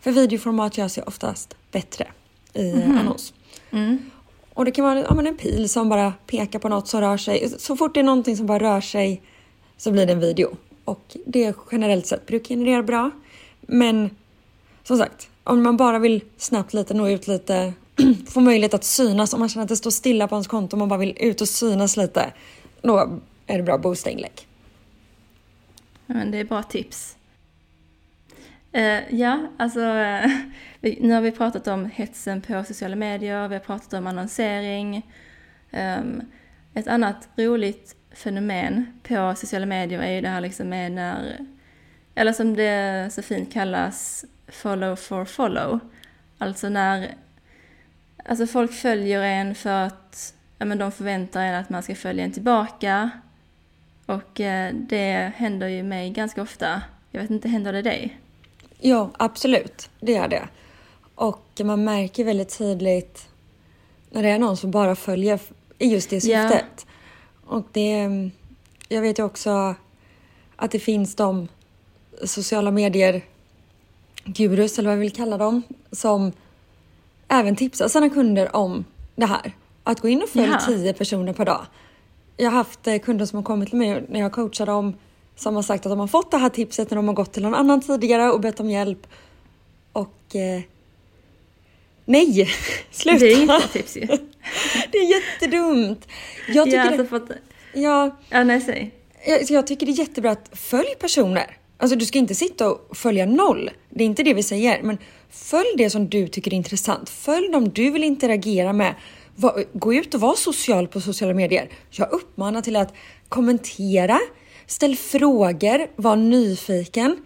För 0.00 0.12
videoformat 0.12 0.78
gör 0.78 0.88
sig 0.88 1.02
oftast 1.02 1.56
bättre 1.72 2.06
i 2.54 2.82
annons. 2.82 3.32
Och 4.54 4.64
det 4.64 4.70
kan 4.70 4.84
vara 4.84 5.00
ja, 5.00 5.14
men 5.14 5.26
en 5.26 5.36
pil 5.36 5.68
som 5.68 5.88
bara 5.88 6.12
pekar 6.26 6.58
på 6.58 6.68
något 6.68 6.88
som 6.88 7.00
rör 7.00 7.16
sig. 7.16 7.54
Så 7.58 7.76
fort 7.76 7.94
det 7.94 8.00
är 8.00 8.04
någonting 8.04 8.36
som 8.36 8.46
bara 8.46 8.58
rör 8.58 8.80
sig 8.80 9.22
så 9.76 9.90
blir 9.90 10.06
det 10.06 10.12
en 10.12 10.20
video. 10.20 10.56
Och 10.84 11.16
det 11.26 11.56
generellt 11.72 12.06
sett 12.06 12.26
brukar 12.26 12.48
generera 12.48 12.82
bra. 12.82 13.10
Men 13.60 14.10
som 14.82 14.98
sagt, 14.98 15.28
om 15.44 15.62
man 15.62 15.76
bara 15.76 15.98
vill 15.98 16.24
snabbt 16.36 16.74
lite 16.74 16.94
nå 16.94 17.08
ut 17.08 17.26
lite, 17.26 17.72
få 18.28 18.40
möjlighet 18.40 18.74
att 18.74 18.84
synas, 18.84 19.34
om 19.34 19.40
man 19.40 19.48
känner 19.48 19.62
att 19.62 19.68
det 19.68 19.76
står 19.76 19.90
stilla 19.90 20.28
på 20.28 20.34
ens 20.34 20.46
konto 20.46 20.74
och 20.74 20.78
man 20.78 20.88
bara 20.88 20.98
vill 20.98 21.16
ut 21.20 21.40
och 21.40 21.48
synas 21.48 21.96
lite, 21.96 22.32
då 22.82 23.20
är 23.50 23.56
det 23.56 23.62
bra 23.62 23.74
att 23.74 23.82
boosta 23.82 24.10
inlägg. 24.10 24.46
Ja, 26.06 26.14
men 26.14 26.30
det 26.30 26.38
är 26.38 26.44
bra 26.44 26.62
tips. 26.62 27.16
Uh, 28.76 29.14
ja, 29.14 29.46
alltså 29.56 29.80
uh, 29.80 30.26
vi, 30.80 30.98
nu 31.00 31.14
har 31.14 31.20
vi 31.20 31.30
pratat 31.30 31.66
om 31.66 31.90
hetsen 31.94 32.40
på 32.40 32.64
sociala 32.64 32.96
medier, 32.96 33.48
vi 33.48 33.54
har 33.54 33.60
pratat 33.60 33.92
om 33.92 34.06
annonsering. 34.06 35.12
Um, 35.70 36.22
ett 36.74 36.86
annat 36.86 37.28
roligt 37.36 37.96
fenomen 38.12 39.00
på 39.02 39.34
sociala 39.36 39.66
medier 39.66 40.00
är 40.00 40.10
ju 40.10 40.20
det 40.20 40.28
här 40.28 40.40
liksom 40.40 40.68
med 40.68 40.92
när, 40.92 41.38
eller 42.14 42.32
som 42.32 42.56
det 42.56 43.08
så 43.12 43.22
fint 43.22 43.52
kallas, 43.52 44.24
follow 44.48 44.96
for 44.96 45.24
follow. 45.24 45.80
Alltså 46.38 46.68
när, 46.68 47.14
alltså 48.24 48.46
folk 48.46 48.72
följer 48.72 49.22
en 49.22 49.54
för 49.54 49.70
att, 49.70 50.34
ja 50.58 50.64
men 50.64 50.78
de 50.78 50.92
förväntar 50.92 51.42
en 51.42 51.54
att 51.54 51.70
man 51.70 51.82
ska 51.82 51.94
följa 51.94 52.24
en 52.24 52.32
tillbaka. 52.32 53.10
Och 54.10 54.40
eh, 54.40 54.74
det 54.74 55.32
händer 55.36 55.68
ju 55.68 55.82
mig 55.82 56.10
ganska 56.10 56.42
ofta. 56.42 56.82
Jag 57.10 57.20
vet 57.20 57.30
inte, 57.30 57.48
händer 57.48 57.72
det 57.72 57.82
dig? 57.82 58.18
Ja, 58.80 59.10
absolut. 59.18 59.90
Det 60.00 60.14
är 60.16 60.28
det. 60.28 60.48
Och 61.14 61.60
man 61.64 61.84
märker 61.84 62.24
väldigt 62.24 62.58
tydligt 62.58 63.28
när 64.10 64.22
det 64.22 64.28
är 64.28 64.38
någon 64.38 64.56
som 64.56 64.70
bara 64.70 64.96
följer 64.96 65.40
i 65.78 65.86
just 65.88 66.10
det 66.10 66.24
Ja. 66.24 66.48
syftet. 66.48 66.86
Och 67.44 67.66
det... 67.72 68.08
Jag 68.88 69.02
vet 69.02 69.18
ju 69.18 69.22
också 69.22 69.74
att 70.56 70.70
det 70.70 70.78
finns 70.78 71.14
de 71.14 71.48
sociala 72.24 72.70
medier 72.70 73.22
gurus, 74.24 74.78
eller 74.78 74.88
vad 74.88 74.96
jag 74.96 75.00
vill 75.00 75.12
kalla 75.12 75.38
dem, 75.38 75.62
som 75.92 76.32
även 77.28 77.56
tipsar 77.56 77.88
sina 77.88 78.10
kunder 78.10 78.56
om 78.56 78.84
det 79.16 79.26
här. 79.26 79.52
Att 79.84 80.00
gå 80.00 80.08
in 80.08 80.22
och 80.22 80.28
följa 80.28 80.48
Jaha. 80.48 80.60
tio 80.66 80.92
personer 80.92 81.32
per 81.32 81.44
dag. 81.44 81.66
Jag 82.36 82.50
har 82.50 82.56
haft 82.56 82.86
eh, 82.86 82.98
kunder 82.98 83.26
som 83.26 83.36
har 83.36 83.44
kommit 83.44 83.68
till 83.68 83.78
mig 83.78 84.04
när 84.08 84.20
jag 84.20 84.32
coachar 84.32 84.66
dem 84.66 84.94
som 85.36 85.54
har 85.54 85.62
sagt 85.62 85.86
att 85.86 85.92
de 85.92 85.98
har 85.98 86.06
fått 86.06 86.30
det 86.30 86.36
här 86.36 86.48
tipset 86.48 86.90
när 86.90 86.96
de 86.96 87.08
har 87.08 87.14
gått 87.14 87.32
till 87.32 87.42
någon 87.42 87.54
annan 87.54 87.80
tidigare 87.80 88.30
och 88.30 88.40
bett 88.40 88.60
om 88.60 88.70
hjälp. 88.70 89.06
Och... 89.92 90.36
Eh, 90.36 90.60
nej! 92.04 92.48
Sluta! 92.90 93.18
Det 93.18 93.32
är 93.32 93.40
inte 93.40 93.54
ett 93.54 93.72
tips 93.72 93.96
ju. 93.96 94.06
Det 94.92 94.98
är 94.98 95.10
jättedumt! 95.10 96.08
Jag 96.48 96.64
tycker, 96.64 96.78
ja, 96.78 96.98
alltså 96.98 97.16
att, 97.16 97.30
ja, 97.74 98.16
ja, 98.28 98.44
nej, 98.44 98.60
säg. 98.60 98.90
jag, 99.26 99.50
jag 99.50 99.66
tycker 99.66 99.86
det 99.86 99.92
är 99.92 99.98
jättebra 99.98 100.30
att 100.30 100.50
följ 100.52 100.94
personer. 101.00 101.56
Alltså 101.78 101.96
du 101.96 102.06
ska 102.06 102.18
inte 102.18 102.34
sitta 102.34 102.70
och 102.70 102.96
följa 102.96 103.26
noll. 103.26 103.70
Det 103.88 104.04
är 104.04 104.06
inte 104.06 104.22
det 104.22 104.34
vi 104.34 104.42
säger. 104.42 104.82
Men 104.82 104.98
följ 105.30 105.74
det 105.76 105.90
som 105.90 106.08
du 106.08 106.28
tycker 106.28 106.50
är 106.50 106.56
intressant. 106.56 107.10
Följ 107.10 107.48
dem 107.48 107.68
du 107.68 107.90
vill 107.90 108.04
interagera 108.04 108.72
med. 108.72 108.94
Va- 109.40 109.54
Gå 109.72 109.94
ut 109.94 110.14
och 110.14 110.20
var 110.20 110.34
social 110.34 110.88
på 110.88 111.00
sociala 111.00 111.34
medier. 111.34 111.68
Jag 111.90 112.12
uppmanar 112.12 112.60
till 112.62 112.76
att 112.76 112.94
kommentera, 113.28 114.18
ställ 114.66 114.96
frågor, 114.96 115.86
var 115.96 116.16
nyfiken. 116.16 117.16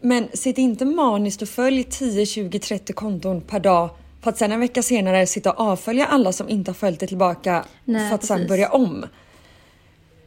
Men 0.00 0.28
sitt 0.32 0.58
inte 0.58 0.84
maniskt 0.84 1.42
och 1.42 1.48
följ 1.48 1.84
10, 1.84 2.26
20, 2.26 2.58
30 2.58 2.92
konton 2.92 3.40
per 3.40 3.60
dag 3.60 3.90
för 4.22 4.30
att 4.30 4.38
sen 4.38 4.52
en 4.52 4.60
vecka 4.60 4.82
senare 4.82 5.26
sitta 5.26 5.52
och 5.52 5.60
avfölja 5.60 6.06
alla 6.06 6.32
som 6.32 6.48
inte 6.48 6.70
har 6.70 6.74
följt 6.74 7.00
det 7.00 7.06
tillbaka 7.06 7.64
Nej, 7.84 8.08
för 8.08 8.14
att 8.14 8.24
sen 8.24 8.36
precis. 8.36 8.48
börja 8.48 8.68
om. 8.68 9.04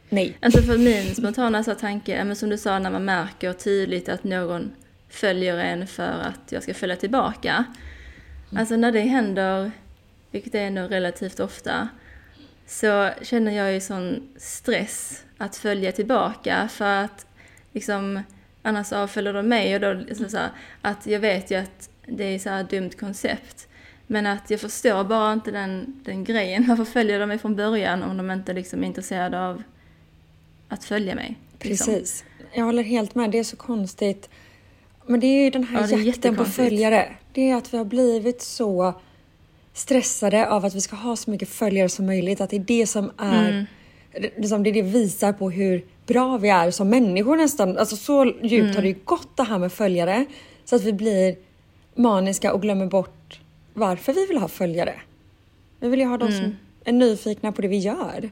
Nej. 0.08 0.36
Alltså 0.42 0.62
för 0.62 0.78
min 0.78 1.14
spontana 1.14 1.64
så 1.64 1.74
tanke, 1.74 2.24
men 2.24 2.36
som 2.36 2.48
du 2.50 2.58
sa 2.58 2.78
när 2.78 2.90
man 2.90 3.04
märker 3.04 3.52
tydligt 3.52 4.08
att 4.08 4.24
någon 4.24 4.72
följer 5.10 5.56
en 5.56 5.86
för 5.86 6.02
att 6.02 6.52
jag 6.52 6.62
ska 6.62 6.74
följa 6.74 6.96
tillbaka. 6.96 7.64
Alltså 8.56 8.76
när 8.76 8.92
det 8.92 9.00
händer, 9.00 9.70
vilket 10.32 10.54
är 10.54 10.70
nog 10.70 10.90
relativt 10.90 11.40
ofta, 11.40 11.88
så 12.66 13.10
känner 13.22 13.52
jag 13.52 13.72
ju 13.72 13.80
sån 13.80 14.28
stress 14.36 15.24
att 15.38 15.56
följa 15.56 15.92
tillbaka 15.92 16.68
för 16.68 17.04
att 17.04 17.26
liksom 17.72 18.22
annars 18.62 18.92
avföljer 18.92 19.32
de 19.32 19.48
mig 19.48 19.74
och 19.74 19.80
då 19.80 19.92
liksom 19.92 20.28
så 20.28 20.36
här, 20.36 20.50
att 20.82 21.06
jag 21.06 21.20
vet 21.20 21.50
ju 21.50 21.56
att 21.56 21.90
det 22.06 22.24
är 22.24 22.38
så 22.38 22.50
här 22.50 22.64
dumt 22.64 22.90
koncept. 23.00 23.68
Men 24.06 24.26
att 24.26 24.50
jag 24.50 24.60
förstår 24.60 25.04
bara 25.04 25.32
inte 25.32 25.50
den, 25.50 26.00
den 26.04 26.24
grejen. 26.24 26.64
Varför 26.68 26.84
följer 26.84 27.20
de 27.20 27.26
mig 27.26 27.38
från 27.38 27.56
början 27.56 28.02
om 28.02 28.16
de 28.16 28.30
inte 28.30 28.52
liksom 28.52 28.82
är 28.82 28.86
intresserade 28.86 29.40
av 29.40 29.62
att 30.68 30.84
följa 30.84 31.14
mig? 31.14 31.38
liksom? 31.60 31.94
Precis. 31.94 32.24
Jag 32.54 32.64
håller 32.64 32.82
helt 32.82 33.14
med. 33.14 33.30
Det 33.30 33.38
är 33.38 33.44
så 33.44 33.56
konstigt. 33.56 34.28
Men 35.06 35.20
det 35.20 35.26
är 35.26 35.44
ju 35.44 35.50
den 35.50 35.64
här 35.64 35.88
Ja, 35.90 35.98
jakten 35.98 36.36
på 36.36 36.44
följare. 36.44 37.16
Det 37.32 37.50
är 37.50 37.56
att 37.56 37.74
vi 37.74 37.78
har 37.78 37.84
blivit 37.84 38.42
så 38.42 39.00
stressade 39.72 40.48
av 40.48 40.64
att 40.64 40.74
vi 40.74 40.80
ska 40.80 40.96
ha 40.96 41.16
så 41.16 41.30
mycket 41.30 41.48
följare 41.48 41.88
som 41.88 42.06
möjligt. 42.06 42.40
Att 42.40 42.50
det 42.50 42.56
är 42.56 42.60
det 42.60 42.86
som 42.86 43.10
är... 43.18 43.50
Mm. 43.50 43.66
Liksom, 44.36 44.62
det 44.62 44.70
är 44.70 44.74
det 44.74 44.82
visar 44.82 45.32
på 45.32 45.50
hur 45.50 45.84
bra 46.06 46.36
vi 46.38 46.48
är 46.48 46.70
som 46.70 46.88
människor 46.88 47.36
nästan. 47.36 47.78
Alltså 47.78 47.96
så 47.96 48.24
djupt 48.24 48.52
Mm. 48.52 48.74
har 48.74 48.82
det 48.82 48.88
ju 48.88 48.98
gått 49.04 49.36
det 49.36 49.42
här 49.42 49.58
med 49.58 49.72
följare. 49.72 50.24
Så 50.64 50.76
att 50.76 50.82
vi 50.82 50.92
blir 50.92 51.36
maniska 51.94 52.52
och 52.52 52.62
glömmer 52.62 52.86
bort 52.86 53.40
varför 53.74 54.12
vi 54.12 54.26
vill 54.26 54.38
ha 54.38 54.48
följare. 54.48 54.94
Vi 55.80 55.88
vill 55.88 56.00
ju 56.00 56.06
ha 56.06 56.16
de 56.18 56.28
Mm. 56.28 56.40
som 56.42 56.56
är 56.84 56.92
nyfikna 56.92 57.52
på 57.52 57.62
det 57.62 57.68
vi 57.68 57.78
gör. 57.78 58.30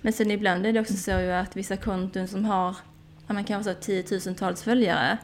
Men 0.00 0.12
sen 0.12 0.30
ibland 0.30 0.66
är 0.66 0.72
det 0.72 0.80
också 0.80 0.94
så 0.96 1.10
ju 1.10 1.32
att 1.32 1.56
vissa 1.56 1.76
konton 1.76 2.28
som 2.28 2.44
har, 2.44 2.76
man 3.26 3.44
kanske 3.44 3.70
har 3.70 3.74
tiotusentals 3.74 4.62
följare. 4.62 5.18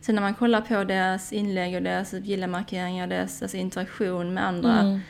Sen 0.00 0.14
när 0.14 0.22
man 0.22 0.34
kollar 0.34 0.60
på 0.60 0.84
deras 0.84 1.32
inlägg 1.32 1.76
och 1.76 1.82
deras 1.82 2.12
gilla-markeringar, 2.12 3.06
deras 3.06 3.42
alltså 3.42 3.56
interaktion 3.56 4.34
med 4.34 4.46
andra. 4.46 4.80
Mm. 4.80 5.00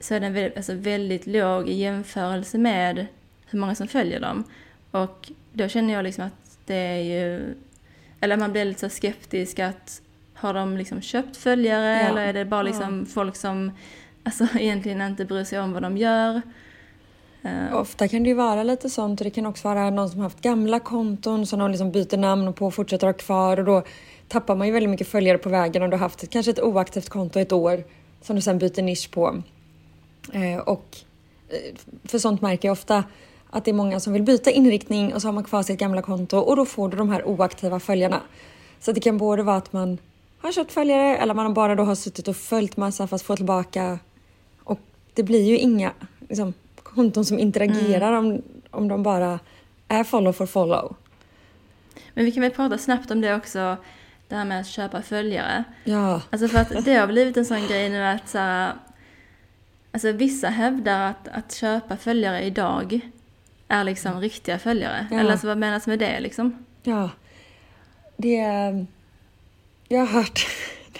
Så 0.00 0.14
är 0.14 0.20
den 0.20 0.32
väldigt, 0.32 0.56
alltså 0.56 0.74
väldigt 0.74 1.26
låg 1.26 1.68
i 1.68 1.74
jämförelse 1.74 2.58
med 2.58 3.06
hur 3.46 3.58
många 3.58 3.74
som 3.74 3.88
följer 3.88 4.20
dem. 4.20 4.44
Och 4.90 5.32
då 5.52 5.68
känner 5.68 5.94
jag 5.94 6.04
liksom 6.04 6.24
att 6.24 6.58
det 6.66 6.74
är 6.74 7.02
ju, 7.02 7.54
eller 8.20 8.36
man 8.36 8.52
blir 8.52 8.64
lite 8.64 8.80
så 8.80 8.88
skeptisk 8.88 9.58
att 9.58 10.02
har 10.34 10.54
de 10.54 10.76
liksom 10.76 11.00
köpt 11.00 11.36
följare 11.36 12.00
Ja. 12.02 12.08
eller 12.08 12.26
är 12.26 12.32
det 12.32 12.44
bara 12.44 12.62
liksom 12.62 13.06
folk 13.06 13.36
som 13.36 13.72
alltså, 14.22 14.46
egentligen 14.58 15.00
inte 15.00 15.24
bryr 15.24 15.44
sig 15.44 15.60
om 15.60 15.72
vad 15.72 15.82
de 15.82 15.96
gör? 15.96 16.42
Uh, 17.44 17.76
Ofta 17.76 18.08
kan 18.08 18.22
det 18.22 18.28
ju 18.28 18.34
vara 18.34 18.62
lite 18.62 18.90
sånt 18.90 19.20
och 19.20 19.24
det 19.24 19.30
kan 19.30 19.46
också 19.46 19.68
vara 19.68 19.90
någon 19.90 20.10
som 20.10 20.20
haft 20.20 20.40
gamla 20.40 20.80
konton 20.80 21.46
som 21.46 21.58
de 21.58 21.70
liksom 21.70 21.90
byter 21.90 22.16
namn 22.16 22.52
på 22.52 22.66
och 22.66 22.74
fortsätter 22.74 23.06
ha 23.06 23.14
kvar 23.14 23.58
och 23.58 23.64
då 23.64 23.82
tappar 24.28 24.56
man 24.56 24.66
ju 24.66 24.72
väldigt 24.72 24.90
mycket 24.90 25.08
följare 25.08 25.38
på 25.38 25.48
vägen 25.48 25.82
om 25.82 25.90
du 25.90 25.96
har 25.96 26.00
haft 26.00 26.22
ett, 26.22 26.30
kanske 26.30 26.50
ett 26.50 26.60
oaktivt 26.60 27.08
konto 27.08 27.40
ett 27.40 27.52
år 27.52 27.84
som 28.22 28.36
du 28.36 28.42
sen 28.42 28.58
byter 28.58 28.82
nisch 28.82 29.10
på. 29.10 29.42
Uh, 30.34 30.58
och 30.58 30.96
eh, 31.48 31.76
för 32.04 32.18
sånt 32.18 32.40
märker 32.40 32.68
jag 32.68 32.72
ofta 32.72 33.04
att 33.50 33.64
det 33.64 33.70
är 33.70 33.74
många 33.74 34.00
som 34.00 34.12
vill 34.12 34.22
byta 34.22 34.50
inriktning 34.50 35.14
och 35.14 35.22
så 35.22 35.28
har 35.28 35.32
man 35.32 35.44
kvar 35.44 35.62
sitt 35.62 35.78
gamla 35.78 36.02
konto 36.02 36.38
och 36.38 36.56
då 36.56 36.64
får 36.64 36.88
du 36.88 36.96
de 36.96 37.10
här 37.10 37.28
oaktiva 37.28 37.80
följarna. 37.80 38.20
Så 38.80 38.92
det 38.92 39.00
kan 39.00 39.18
både 39.18 39.42
vara 39.42 39.56
att 39.56 39.72
man 39.72 39.98
har 40.40 40.52
köpt 40.52 40.72
följare 40.72 41.16
eller 41.16 41.34
man 41.34 41.54
bara 41.54 41.74
då 41.74 41.82
har 41.82 41.94
suttit 41.94 42.28
och 42.28 42.36
följt 42.36 42.76
massa 42.76 43.06
fast 43.06 43.24
får 43.24 43.36
tillbaka 43.36 43.98
och 44.64 44.78
det 45.14 45.22
blir 45.22 45.42
ju 45.42 45.58
inga 45.58 45.92
liksom, 46.28 46.54
konton 46.94 47.24
som 47.24 47.38
interagerar 47.38 48.12
om, 48.12 48.42
om 48.70 48.88
de 48.88 49.02
bara 49.02 49.38
är 49.88 50.04
follow 50.04 50.32
for 50.32 50.46
follow. 50.46 50.96
Men 52.14 52.24
vi 52.24 52.32
kan 52.32 52.40
väl 52.42 52.50
prata 52.50 52.78
snabbt 52.78 53.10
om 53.10 53.20
det 53.20 53.34
också, 53.34 53.76
det 54.28 54.36
här 54.36 54.44
med 54.44 54.60
att 54.60 54.66
köpa 54.66 55.02
följare. 55.02 55.64
Ja, 55.84 56.22
Alltså 56.30 56.48
för 56.48 56.58
att 56.58 56.84
det 56.84 56.94
har 56.94 57.06
blivit 57.06 57.36
en 57.36 57.44
sån 57.46 57.66
grej 57.66 57.88
nu 57.88 58.02
att 58.04 58.28
så 58.28 58.38
här, 58.38 58.72
alltså 59.92 60.12
vissa 60.12 60.48
hävdar 60.48 61.10
att, 61.10 61.28
att 61.28 61.54
köpa 61.54 61.96
följare 61.96 62.42
idag 62.42 63.00
är 63.68 63.84
liksom 63.84 64.20
riktiga 64.20 64.58
följare. 64.58 65.06
Ja. 65.10 65.20
Eller 65.20 65.30
alltså 65.32 65.46
vad 65.46 65.58
menas 65.58 65.86
med 65.86 65.98
det 65.98 66.20
liksom? 66.20 66.64
ja. 66.82 67.10
Det... 68.16 68.36
Jag 69.88 70.00
har 70.00 70.06
hört, 70.06 70.46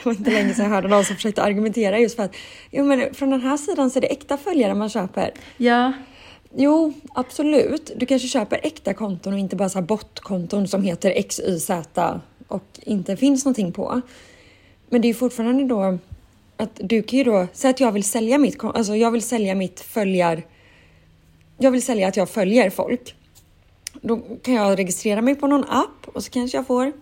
det 0.03 0.09
var 0.09 0.13
inte 0.13 0.31
länge 0.31 0.55
sedan 0.55 0.65
jag 0.65 0.73
hörde 0.73 0.89
någon 0.89 1.05
som 1.05 1.17
försökte 1.17 1.43
argumentera 1.43 1.99
just 1.99 2.17
för 2.17 2.23
att 2.23 2.37
jo 2.71 2.85
men 2.85 3.15
från 3.15 3.31
den 3.31 3.41
här 3.41 3.57
sidan 3.57 3.91
så 3.91 3.99
är 3.99 4.01
det 4.01 4.07
äkta 4.07 4.37
följare 4.37 4.75
man 4.75 4.89
köper. 4.89 5.33
Ja, 5.57 5.93
Jo, 6.55 6.93
absolut. 7.15 7.91
Du 7.97 8.07
kanske 8.07 8.29
köper 8.29 8.61
äkta 8.63 8.95
konton 8.95 9.33
och 9.33 9.39
inte 9.39 9.57
bara 9.57 9.69
så 9.69 9.79
här 9.79 9.87
botkonton 9.87 10.69
som 10.69 10.83
heter 10.83 11.23
XYZ 11.23 11.71
och 12.49 12.65
inte 12.83 13.17
finns 13.17 13.45
någonting 13.45 13.73
på. 13.73 14.01
Men 14.89 15.01
det 15.01 15.09
är 15.09 15.15
fortfarande 15.15 15.65
då 15.65 15.99
att 16.57 16.81
du 16.83 17.03
kan 17.03 17.19
ju 17.19 17.25
då 17.25 17.47
säga 17.53 17.71
att 17.71 17.81
jag 17.81 17.93
vill 17.93 18.05
sälja 18.05 18.39
mitt, 18.39 18.65
alltså 18.65 18.97
jag 18.97 19.11
vill 19.11 19.23
sälja 19.23 19.55
mitt 19.55 19.81
följar. 19.81 20.43
Jag 21.59 21.71
vill 21.71 21.83
sälja 21.83 22.09
att 22.09 22.17
jag 22.17 22.31
följer 22.31 22.71
folk. 22.71 23.15
Då 24.01 24.21
kan 24.43 24.55
jag 24.55 24.79
registrera 24.79 25.23
mig 25.23 25.35
på 25.35 25.47
någon 25.47 25.65
app 25.65 26.09
och 26.15 26.25
så 26.25 26.31
kanske 26.31 26.59
jag 26.59 26.67
får 26.67 26.93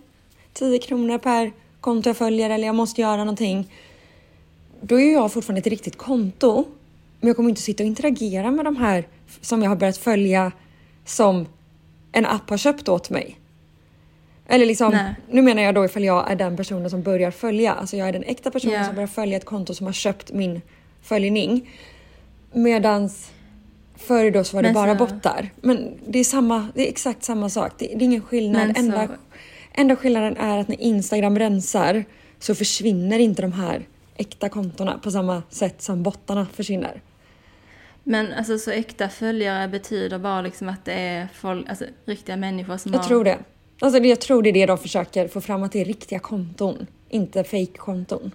10 0.53 0.79
kronor 0.79 1.17
per 1.17 1.51
konto 1.81 2.09
jag 2.09 2.17
följer 2.17 2.49
eller 2.49 2.67
jag 2.67 2.75
måste 2.75 3.01
göra 3.01 3.17
någonting. 3.17 3.71
Då 4.81 4.99
är 4.99 5.13
jag 5.13 5.31
fortfarande 5.33 5.59
ett 5.59 5.67
riktigt 5.67 5.97
konto. 5.97 6.65
Men 7.19 7.27
jag 7.27 7.35
kommer 7.35 7.49
inte 7.49 7.61
sitta 7.61 7.83
och 7.83 7.87
interagera 7.87 8.51
med 8.51 8.65
de 8.65 8.75
här 8.75 9.07
som 9.41 9.63
jag 9.63 9.69
har 9.69 9.75
börjat 9.75 9.97
följa 9.97 10.51
som 11.05 11.45
en 12.11 12.25
app 12.25 12.49
har 12.49 12.57
köpt 12.57 12.89
åt 12.89 13.09
mig. 13.09 13.35
Eller 14.47 14.65
liksom, 14.65 14.91
Nej. 14.91 15.13
nu 15.31 15.41
menar 15.41 15.61
jag 15.61 15.75
då 15.75 15.85
ifall 15.85 16.03
jag 16.03 16.31
är 16.31 16.35
den 16.35 16.57
personen 16.57 16.89
som 16.89 17.01
börjar 17.01 17.31
följa. 17.31 17.73
Alltså 17.73 17.97
jag 17.97 18.07
är 18.07 18.13
den 18.13 18.23
äkta 18.23 18.51
personen 18.51 18.75
Ja. 18.75 18.85
som 18.85 18.95
börjar 18.95 19.07
följa 19.07 19.37
ett 19.37 19.45
konto 19.45 19.73
som 19.73 19.85
har 19.85 19.93
köpt 19.93 20.31
min 20.31 20.61
följning. 21.01 21.69
Medans 22.53 23.31
förr 23.97 24.31
då 24.31 24.43
så 24.43 24.55
var 24.57 24.63
det 24.63 24.67
Men 24.67 24.73
bara 24.73 24.97
så- 24.97 25.05
bottar. 25.05 25.49
Men 25.61 25.91
det 26.07 26.19
är, 26.19 26.23
samma, 26.23 26.67
det 26.75 26.85
är 26.87 26.89
exakt 26.89 27.23
samma 27.23 27.49
sak. 27.49 27.71
Det, 27.77 27.85
det 27.85 27.93
är 27.93 28.01
ingen 28.01 28.21
skillnad. 28.21 28.71
Men 28.75 28.91
så- 28.91 29.13
Enda, 29.73 29.95
skillnaden 29.95 30.37
är 30.37 30.57
att 30.57 30.67
när 30.67 30.81
Instagram 30.81 31.39
rensar 31.39 32.05
så 32.39 32.55
försvinner 32.55 33.19
inte 33.19 33.41
de 33.41 33.51
här 33.51 33.87
äkta 34.15 34.49
kontona 34.49 34.97
på 35.03 35.11
samma 35.11 35.43
sätt 35.49 35.81
som 35.81 36.03
bottarna 36.03 36.47
försvinner. 36.53 37.01
men 38.03 38.33
alltså 38.33 38.57
så 38.57 38.71
äkta 38.71 39.09
följare 39.09 39.67
betyder 39.67 40.19
bara 40.19 40.41
liksom 40.41 40.69
att 40.69 40.85
det 40.85 40.93
är 40.93 41.27
folk, 41.33 41.69
alltså 41.69 41.85
riktiga 42.05 42.35
människor 42.37 42.77
som 42.77 42.93
Jag 42.93 42.99
har... 42.99 43.07
tror 43.07 43.23
det. 43.23 43.37
Alltså 43.81 43.99
jag 43.99 44.19
tror 44.21 44.43
det 44.43 44.49
är 44.49 44.53
det 44.53 44.65
de 44.65 44.77
försöker 44.77 45.27
få 45.27 45.41
fram, 45.41 45.63
att 45.63 45.71
det 45.71 45.81
är 45.81 45.85
riktiga 45.85 46.19
konton. 46.19 46.87
Inte 47.09 47.43
fake-konton. 47.43 48.31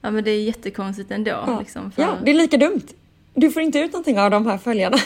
Ja 0.00 0.10
men 0.10 0.24
det 0.24 0.30
är 0.30 0.42
jättekonstigt 0.42 1.10
ändå 1.10 1.30
Ja. 1.30 1.58
liksom. 1.60 1.92
För... 1.92 2.02
ja, 2.02 2.16
det 2.24 2.30
är 2.30 2.34
lika 2.34 2.56
dumt. 2.56 2.82
Du 3.34 3.50
får 3.50 3.62
inte 3.62 3.78
ut 3.78 3.92
någonting 3.92 4.18
av 4.18 4.30
de 4.30 4.46
här 4.46 4.58
följarna. 4.58 4.96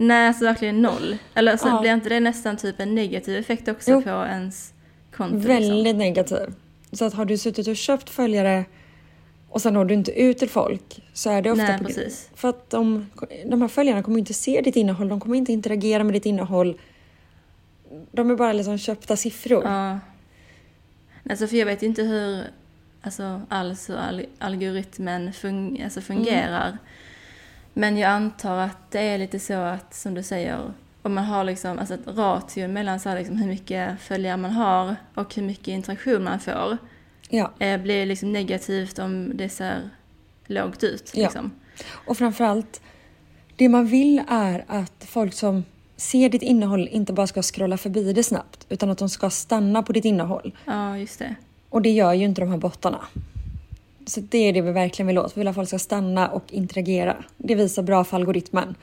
Nej, 0.00 0.26
alltså 0.28 0.44
verkligen 0.44 0.82
noll. 0.82 1.16
Eller 1.34 1.56
så 1.56 1.68
Ja. 1.68 1.80
blir 1.80 1.94
inte 1.94 2.08
det 2.08 2.20
nästan 2.20 2.56
typ 2.56 2.80
en 2.80 2.94
negativ 2.94 3.36
effekt 3.36 3.68
också 3.68 3.90
Jo. 3.90 4.02
på 4.02 4.08
ens 4.10 4.72
konto? 5.12 5.34
Liksom? 5.36 5.48
Väldigt 5.54 5.96
negativ. 5.96 6.54
Så 6.92 7.04
att 7.04 7.14
har 7.14 7.24
du 7.24 7.38
suttit 7.38 7.68
och 7.68 7.76
köpt 7.76 8.10
följare 8.10 8.64
och 9.48 9.62
sen 9.62 9.74
når 9.74 9.84
du 9.84 9.94
inte 9.94 10.20
ut 10.20 10.38
till 10.38 10.48
folk 10.48 11.02
så 11.12 11.30
är 11.30 11.42
det 11.42 11.50
ofta 11.50 11.64
Nej, 11.64 11.78
på 11.78 11.84
precis. 11.84 12.30
För 12.34 12.48
att 12.48 12.70
de, 12.70 13.06
de 13.46 13.60
här 13.60 13.68
följarna 13.68 14.02
kommer 14.02 14.18
inte 14.18 14.34
se 14.34 14.60
ditt 14.60 14.76
innehåll, 14.76 15.08
de 15.08 15.20
kommer 15.20 15.36
inte 15.36 15.52
interagera 15.52 16.04
med 16.04 16.12
ditt 16.14 16.26
innehåll. 16.26 16.78
De 18.12 18.30
är 18.30 18.36
bara 18.36 18.52
liksom 18.52 18.78
köpta 18.78 19.16
siffror. 19.16 19.64
Ja. 19.64 19.98
Alltså 21.30 21.46
för 21.46 21.56
jag 21.56 21.66
vet 21.66 21.82
inte 21.82 22.02
hur 22.02 22.42
alltså, 23.02 23.40
alls 23.48 23.90
hur 23.90 23.96
al- 23.96 24.26
algoritmen 24.38 25.32
fun- 25.32 25.84
alltså, 25.84 26.00
fungerar. 26.00 26.78
Men 27.78 27.96
jag 27.96 28.10
antar 28.10 28.58
att 28.58 28.90
det 28.90 29.00
är 29.00 29.18
lite 29.18 29.38
så 29.38 29.52
att, 29.52 29.94
som 29.94 30.14
du 30.14 30.22
säger, 30.22 30.72
om 31.02 31.14
man 31.14 31.24
har 31.24 31.44
liksom, 31.44 31.78
alltså 31.78 31.94
ett 31.94 32.06
ratio 32.06 32.68
mellan 32.68 33.00
så 33.00 33.14
liksom, 33.14 33.36
hur 33.36 33.48
mycket 33.48 34.00
följare 34.00 34.36
man 34.36 34.50
har 34.50 34.96
och 35.14 35.34
hur 35.34 35.42
mycket 35.42 35.68
interaktion 35.68 36.24
man 36.24 36.40
får 36.40 36.78
Ja. 37.28 37.50
eh, 37.58 37.80
blir 37.80 38.06
liksom 38.06 38.32
negativt 38.32 38.98
om 38.98 39.36
det 39.36 39.48
ser 39.48 39.90
lågt 40.46 40.84
ut. 40.84 41.10
Ja. 41.14 41.22
Liksom. 41.22 41.50
Och 41.90 42.18
framförallt, 42.18 42.80
det 43.56 43.68
man 43.68 43.86
vill 43.86 44.22
är 44.28 44.64
att 44.68 45.04
folk 45.08 45.34
som 45.34 45.64
ser 45.96 46.28
ditt 46.28 46.42
innehåll 46.42 46.88
inte 46.88 47.12
bara 47.12 47.26
ska 47.26 47.42
scrolla 47.42 47.76
förbi 47.76 48.12
det 48.12 48.22
snabbt 48.22 48.66
utan 48.68 48.90
att 48.90 48.98
de 48.98 49.08
ska 49.08 49.30
stanna 49.30 49.82
på 49.82 49.92
ditt 49.92 50.04
innehåll. 50.04 50.56
Ja, 50.64 50.98
just 50.98 51.18
det. 51.18 51.34
Och 51.70 51.82
det 51.82 51.90
gör 51.90 52.12
ju 52.12 52.24
inte 52.24 52.40
de 52.40 52.50
här 52.50 52.58
bottarna. 52.58 53.00
Så 54.08 54.20
det 54.20 54.38
är 54.38 54.52
det 54.52 54.60
vi 54.60 54.72
verkligen 54.72 55.06
vill 55.06 55.18
åt. 55.18 55.36
Vi 55.36 55.40
vill 55.40 55.48
att 55.48 55.54
folk 55.54 55.68
ska 55.68 55.78
stanna 55.78 56.28
och 56.28 56.52
interagera. 56.52 57.24
Det 57.36 57.54
visar 57.54 57.82
bra 57.82 58.04
för 58.04 58.16
algoritmen. 58.16 58.74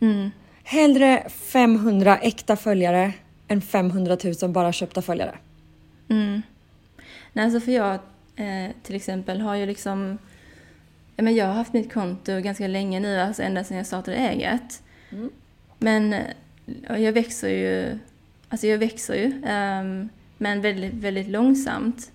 Mm. 0.00 0.30
Hellre 0.62 1.28
500 1.28 2.18
äkta 2.18 2.56
följare 2.56 3.12
än 3.48 3.60
500 3.60 4.16
000 4.42 4.50
bara 4.50 4.72
köpta 4.72 5.02
följare. 5.02 5.38
Mm. 6.08 6.42
Nej, 7.32 7.44
alltså 7.44 7.60
för 7.60 7.72
jag 7.72 7.94
eh, 8.36 8.70
till 8.82 8.94
exempel 8.94 9.40
har 9.40 9.54
ju 9.54 9.66
liksom... 9.66 10.18
Ja, 11.16 11.22
men 11.22 11.34
jag 11.34 11.46
har 11.46 11.54
haft 11.54 11.72
mitt 11.72 11.92
konto 11.92 12.40
ganska 12.40 12.66
länge 12.66 13.00
nu, 13.00 13.20
alltså 13.20 13.42
ända 13.42 13.64
sedan 13.64 13.76
jag 13.76 13.86
startade 13.86 14.16
eget. 14.16 14.82
Mm. 15.10 15.30
Men 15.78 16.16
jag 16.88 17.12
växer 17.12 17.48
ju... 17.48 17.98
Alltså 18.48 18.66
jag 18.66 18.78
växer 18.78 19.14
ju, 19.14 19.42
ehm, 19.46 20.08
men 20.38 20.60
väldigt, 20.60 20.94
väldigt 20.94 21.28
långsamt. 21.28 22.11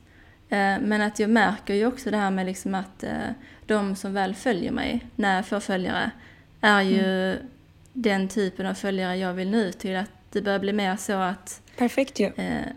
Eh, 0.49 0.79
men 0.81 1.01
att 1.01 1.19
jag 1.19 1.29
märker 1.29 1.73
ju 1.73 1.85
också 1.85 2.11
det 2.11 2.17
här 2.17 2.31
med 2.31 2.45
liksom 2.45 2.75
att 2.75 3.03
eh, 3.03 3.29
de 3.65 3.95
som 3.95 4.13
väl 4.13 4.35
följer 4.35 4.71
mig, 4.71 5.05
när 5.15 5.35
jag 5.35 5.45
får 5.45 5.59
följare, 5.59 6.11
är 6.61 6.81
ju 6.81 7.37
den 7.93 8.27
typen 8.27 8.65
av 8.65 8.73
följare 8.73 9.17
jag 9.17 9.33
vill 9.33 9.49
nå 9.49 9.57
ut 9.57 9.79
till. 9.79 9.95
Att 9.95 10.11
det 10.31 10.41
börjar 10.41 10.59
bli 10.59 10.73
mer 10.73 10.95
så 10.95 11.13
att 11.13 11.61
Perfekt 11.77 12.19
ju. 12.19 12.25
Eh, 12.25 12.67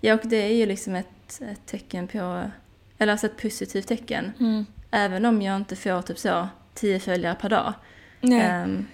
ja, 0.00 0.14
och 0.14 0.20
det 0.24 0.36
är 0.36 0.54
ju 0.54 0.66
liksom 0.66 0.94
ett, 0.94 1.40
ett 1.50 1.66
tecken 1.66 2.08
på, 2.08 2.50
eller 2.98 3.12
alltså 3.12 3.26
ett 3.26 3.42
positivt 3.42 3.86
tecken. 3.86 4.32
Mm. 4.40 4.66
Även 4.90 5.24
om 5.24 5.42
jag 5.42 5.56
inte 5.56 5.76
får 5.76 6.02
typ 6.02 6.18
så 6.18 6.48
tio 6.74 7.00
följare 7.00 7.34
per 7.40 7.48
dag. 7.48 7.74
Nej. 8.20 8.40
Ehm, 8.40 8.86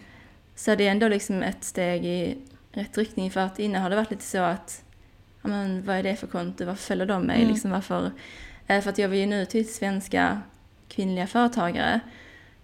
så 0.54 0.74
det 0.74 0.86
är 0.86 0.90
ändå 0.90 1.08
liksom 1.08 1.42
ett 1.42 1.64
steg 1.64 2.06
i 2.06 2.38
rätt 2.72 2.98
riktning 2.98 3.30
för 3.30 3.40
att 3.40 3.58
innan 3.58 3.82
har 3.82 3.90
det 3.90 3.96
varit 3.96 4.10
lite 4.10 4.24
så 4.24 4.38
att, 4.38 4.84
men 5.42 5.82
vad 5.86 5.96
är 5.96 6.02
det 6.02 6.16
för 6.16 6.26
konto, 6.26 6.64
varför 6.64 6.82
följer 6.82 7.06
de 7.06 7.22
mig? 7.22 7.36
Mm. 7.40 7.48
Liksom 7.52 7.70
varför? 7.70 8.10
Eh, 8.66 8.80
för 8.80 8.90
att 8.90 8.98
jag 8.98 9.08
vill 9.08 9.20
ju 9.20 9.26
nu 9.26 9.44
till 9.46 9.74
svenska 9.74 10.40
kvinnliga 10.88 11.26
företagare. 11.26 12.00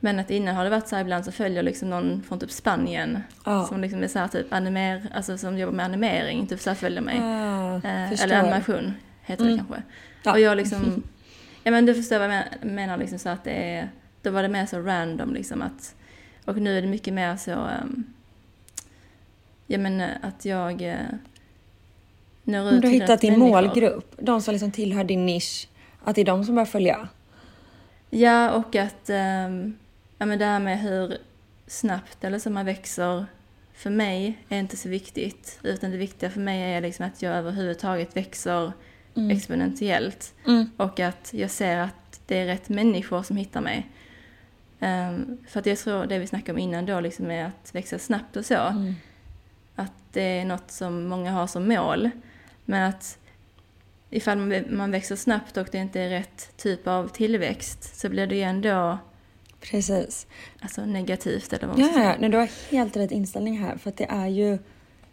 Men 0.00 0.18
att 0.18 0.30
innan 0.30 0.56
har 0.56 0.64
det 0.64 0.70
varit 0.70 0.88
så 0.88 0.96
här 0.96 1.02
ibland 1.02 1.24
så 1.24 1.32
följer 1.32 1.62
liksom 1.62 1.90
någon 1.90 2.22
från 2.22 2.40
typ 2.40 2.50
Spanien 2.50 3.22
Ja. 3.44 3.66
som 3.66 3.80
liksom 3.80 4.02
är 4.02 4.08
så 4.08 4.18
här 4.18 4.28
typ 4.28 4.52
animer, 4.52 5.06
alltså 5.14 5.38
som 5.38 5.58
jobbar 5.58 5.72
med 5.72 5.84
animering, 5.86 6.46
typ 6.46 6.60
så 6.60 6.74
följer 6.74 7.00
mig. 7.00 7.16
Eh, 7.16 8.10
förstår. 8.10 8.24
eller 8.24 8.38
animation 8.42 8.94
heter 9.22 9.44
Mm. 9.44 9.56
det 9.56 9.64
kanske. 9.68 9.82
Ja. 10.22 10.32
Och 10.32 10.40
jag 10.40 10.56
liksom, 10.56 11.02
ja 11.62 11.70
men 11.70 11.86
du 11.86 11.94
förstår 11.94 12.18
vad 12.18 12.34
jag 12.34 12.44
men- 12.62 12.74
menar 12.74 12.96
liksom 12.96 13.18
så 13.18 13.28
att 13.28 13.44
det 13.44 13.74
är, 13.74 13.88
då 14.22 14.30
var 14.30 14.42
det 14.42 14.48
mer 14.48 14.66
så 14.66 14.80
random 14.80 15.34
liksom 15.34 15.62
att, 15.62 15.94
och 16.44 16.56
nu 16.56 16.78
är 16.78 16.82
det 16.82 16.88
mycket 16.88 17.14
mer 17.14 17.36
så, 17.36 17.52
um, 17.52 18.04
ja 19.66 19.78
men 19.78 20.00
eh, 20.00 20.10
att 20.22 20.44
jag 20.44 20.82
uh, 20.82 20.94
når 22.46 22.72
ut 22.72 22.82
Du 22.82 22.88
har 22.88 22.92
hittat 22.94 23.20
din 23.20 23.32
människor. 23.32 23.62
målgrupp, 23.62 24.14
de 24.18 24.40
som 24.42 24.52
liksom 24.52 24.70
tillhör 24.70 25.04
din 25.04 25.26
nisch. 25.26 25.68
Att 26.04 26.14
det 26.14 26.20
är 26.20 26.24
de 26.24 26.44
som 26.44 26.54
börjar 26.54 26.66
följa. 26.66 27.08
Ja, 28.10 28.50
och 28.50 28.76
att 28.76 29.10
ehm, 29.10 29.76
ja, 30.18 30.26
men 30.26 30.38
det 30.38 30.44
här 30.44 30.60
med 30.60 30.80
hur 30.80 31.18
snabbt 31.66 32.24
eller 32.24 32.38
så 32.38 32.50
man 32.50 32.66
växer 32.66 33.26
för 33.74 33.90
mig 33.90 34.38
är 34.48 34.58
inte 34.58 34.76
så 34.76 34.88
viktigt. 34.88 35.58
Utan 35.62 35.90
det 35.90 35.96
viktiga 35.96 36.30
för 36.30 36.40
mig 36.40 36.74
är 36.74 36.80
liksom 36.80 37.06
att 37.06 37.22
jag 37.22 37.32
överhuvudtaget 37.36 38.16
växer 38.16 38.72
exponentiellt. 39.30 40.34
Mm. 40.46 40.70
Och 40.76 41.00
att 41.00 41.30
jag 41.34 41.50
ser 41.50 41.78
att 41.78 42.20
det 42.26 42.38
är 42.38 42.46
rätt 42.46 42.68
människor 42.68 43.22
som 43.22 43.36
hittar 43.36 43.60
mig. 43.60 43.86
Ehm, 44.80 45.38
för 45.48 45.60
att 45.60 45.66
jag 45.66 45.78
tror 45.78 46.06
det 46.06 46.18
vi 46.18 46.26
snackade 46.26 46.52
om 46.52 46.58
innan 46.58 46.86
då 46.86 47.00
liksom 47.00 47.30
är 47.30 47.44
att 47.44 47.74
växa 47.74 47.98
snabbt 47.98 48.36
och 48.36 48.44
så. 48.44 48.54
Mm. 48.54 48.94
Att 49.74 49.92
det 50.12 50.40
är 50.40 50.44
något 50.44 50.70
som 50.70 51.06
många 51.08 51.32
har 51.32 51.46
som 51.46 51.68
mål. 51.68 52.10
Men 52.66 52.82
att 52.88 53.18
ifall 54.10 54.64
man- 54.70 54.90
växer 54.90 55.16
snabbt 55.16 55.56
och 55.56 55.68
det 55.72 55.78
inte 55.78 56.00
är 56.00 56.08
rätt 56.10 56.56
typ 56.56 56.86
av 56.86 57.08
tillväxt 57.08 57.98
så 58.00 58.08
blir 58.08 58.26
det 58.26 58.34
ju 58.36 58.42
ändå 58.42 58.98
Precis. 59.60 60.26
alltså, 60.60 60.84
negativt 60.84 61.52
eller 61.52 61.66
vad 61.66 61.78
man 61.78 61.86
Ja, 61.86 61.92
ska 61.92 62.00
ja, 62.02 62.04
säga. 62.06 62.16
nej, 62.20 62.30
du 62.30 62.36
har 62.36 62.48
helt 62.70 62.96
rätt 62.96 63.10
inställning 63.10 63.58
här. 63.58 63.76
För 63.76 63.90
att 63.90 63.96
det 63.96 64.04
är 64.10 64.26
ju 64.28 64.58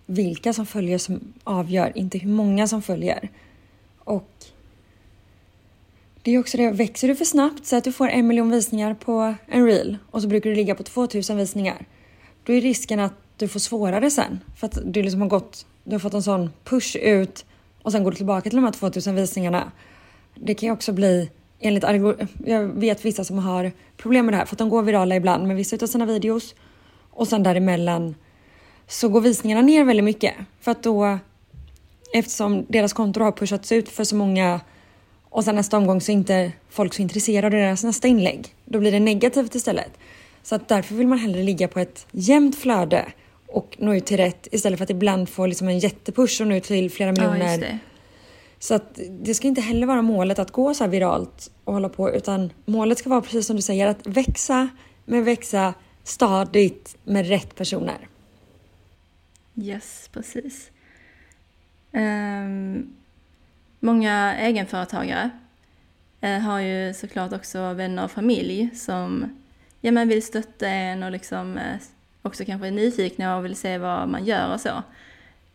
vilka 0.06 0.54
som 0.54 0.66
följer 0.66 0.98
som 0.98 1.34
avgör, 1.44 1.92
inte 1.98 2.18
hur 2.18 2.30
många 2.30 2.68
som 2.68 2.82
följer. 2.82 3.30
Och 4.00 4.30
det 6.22 6.32
är 6.32 6.40
också 6.40 6.58
det, 6.58 6.72
växer 6.72 7.08
du 7.08 7.16
för 7.16 7.26
snabbt 7.26 7.66
så 7.66 7.76
att 7.76 7.84
du 7.84 7.92
får 7.92 8.08
en 8.10 8.28
miljon 8.28 8.52
visningar 8.52 8.94
på 8.94 9.36
en 9.48 9.66
reel 9.66 9.98
och 10.12 10.22
så 10.22 10.28
brukar 10.28 10.50
du 10.50 10.56
ligga 10.56 10.76
på 10.76 10.84
2000 10.84 11.38
visningar. 11.38 11.86
Då 12.44 12.54
är 12.54 12.62
risken 12.62 13.00
att 13.00 13.14
du 13.38 13.48
får 13.48 13.60
svårare 13.60 14.12
sen. 14.12 14.40
För 14.56 14.68
att 14.68 14.78
du 14.86 15.04
liksom 15.04 15.22
har 15.22 15.30
gått, 15.30 15.66
du 15.84 15.92
har 15.92 16.00
fått 16.00 16.14
en 16.14 16.24
sån 16.24 16.50
push 16.64 16.96
ut 16.96 17.46
och 17.82 17.92
sen 17.92 18.04
går 18.04 18.12
du 18.12 18.18
tillbaka 18.18 18.50
till 18.50 18.58
de 18.58 18.66
här 18.66 18.72
2000 18.72 19.16
visningarna. 19.16 19.72
Det 20.36 20.54
kan 20.54 20.68
ju 20.68 20.74
också 20.74 20.94
bli, 20.94 21.30
enligt 21.60 21.84
jag 22.46 22.64
vet 22.64 23.06
vissa 23.06 23.24
som 23.24 23.38
har 23.38 23.72
problem 23.98 24.26
med 24.26 24.34
det 24.34 24.38
här 24.38 24.46
för 24.46 24.56
att 24.56 24.60
de 24.60 24.70
går 24.70 24.84
virala 24.84 25.16
ibland 25.16 25.48
med 25.48 25.56
vissa 25.56 25.78
av 25.82 25.88
sina 25.88 26.06
videos 26.06 26.56
och 27.10 27.28
sen 27.28 27.44
däremellan 27.44 28.16
så 28.88 29.10
går 29.10 29.22
visningarna 29.22 29.62
ner 29.62 29.84
väldigt 29.84 30.04
mycket 30.04 30.34
för 30.60 30.72
att 30.72 30.84
då 30.84 31.20
eftersom 32.14 32.66
deras 32.70 32.94
kontor 32.94 33.22
har 33.22 33.32
pushats 33.32 33.72
ut 33.72 33.90
för 33.90 34.04
så 34.04 34.16
många 34.16 34.60
och 35.30 35.44
sen 35.44 35.56
nästa 35.56 35.78
omgång 35.78 36.02
så 36.02 36.12
är 36.12 36.14
inte 36.14 36.52
folk 36.70 36.94
så 36.94 37.02
intresserade 37.02 37.48
av 37.58 37.64
deras 37.64 37.84
nästa 37.84 38.08
inlägg. 38.08 38.56
Då 38.66 38.80
blir 38.80 38.92
det 38.92 39.00
negativt 39.00 39.56
istället. 39.56 39.92
Så 40.44 40.56
att 40.56 40.68
därför 40.68 40.96
vill 40.96 41.08
man 41.08 41.18
hellre 41.18 41.44
ligga 41.44 41.68
på 41.68 41.80
ett 41.80 42.08
jämnt 42.12 42.56
flöde 42.56 43.06
och 43.54 43.76
nå 43.80 43.96
ut 43.96 44.06
till 44.06 44.18
rätt 44.18 44.48
istället 44.52 44.80
för 44.80 44.84
att 44.84 44.90
ibland 44.90 45.30
få 45.30 45.46
liksom 45.46 45.68
en 45.68 45.80
jättepush 45.80 46.42
och 46.42 46.48
nå 46.48 46.56
ut 46.56 46.64
till 46.64 46.92
flera 46.92 47.10
Ja, 47.10 47.14
miljoner. 47.32 47.58
det. 47.58 47.80
Så 48.60 48.74
att 48.74 49.00
det 49.10 49.34
ska 49.34 49.48
inte 49.48 49.62
heller 49.62 49.88
vara 49.88 50.02
målet 50.02 50.40
att 50.40 50.52
gå 50.52 50.74
så 50.74 50.84
här 50.84 50.92
viralt 50.92 51.52
och 51.64 51.74
hålla 51.74 51.90
på 51.90 52.12
utan 52.12 52.50
målet 52.66 52.98
ska 52.98 53.10
vara 53.10 53.22
precis 53.22 53.48
som 53.48 53.56
du 53.56 53.62
säger 53.62 53.88
att 53.88 54.08
växa 54.08 54.70
men 55.06 55.24
växa 55.24 55.74
stadigt 56.04 56.98
med 57.04 57.28
rätt 57.28 57.56
personer. 57.56 58.08
Yes, 59.56 60.10
precis. 60.14 60.72
Ehm, 61.92 62.94
många 63.80 64.36
egenföretagare 64.40 65.30
eh, 66.22 66.40
har 66.40 66.60
ju 66.60 66.94
såklart 66.94 67.34
också 67.34 67.74
vänner 67.74 68.04
och 68.04 68.12
familj 68.12 68.70
som 68.76 69.26
ja, 69.82 69.92
men 69.92 70.08
vill 70.08 70.24
stötta 70.24 70.68
en 70.68 71.04
och 71.04 71.12
liksom 71.12 71.58
eh, 71.58 71.76
också 72.24 72.46
kanske 72.46 72.68
är 72.68 72.72
nyfikna 72.72 73.38
och 73.38 73.46
vill 73.46 73.56
se 73.56 73.78
vad 73.78 74.10
man 74.10 74.26
gör 74.26 74.54
och 74.54 74.62
så. 74.62 74.84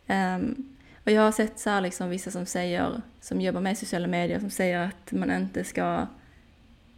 Um, 0.07 0.75
och 1.05 1.11
jag 1.11 1.21
har 1.21 1.31
sett 1.31 1.59
så 1.59 1.69
här 1.69 1.81
liksom 1.81 2.09
vissa 2.09 2.31
som 2.31 2.45
säger, 2.45 3.01
som 3.21 3.41
jobbar 3.41 3.61
med 3.61 3.77
sociala 3.77 4.07
medier, 4.07 4.39
som 4.39 4.49
säger 4.49 4.79
att 4.79 5.11
man 5.11 5.31
inte 5.31 5.63
ska, 5.63 6.07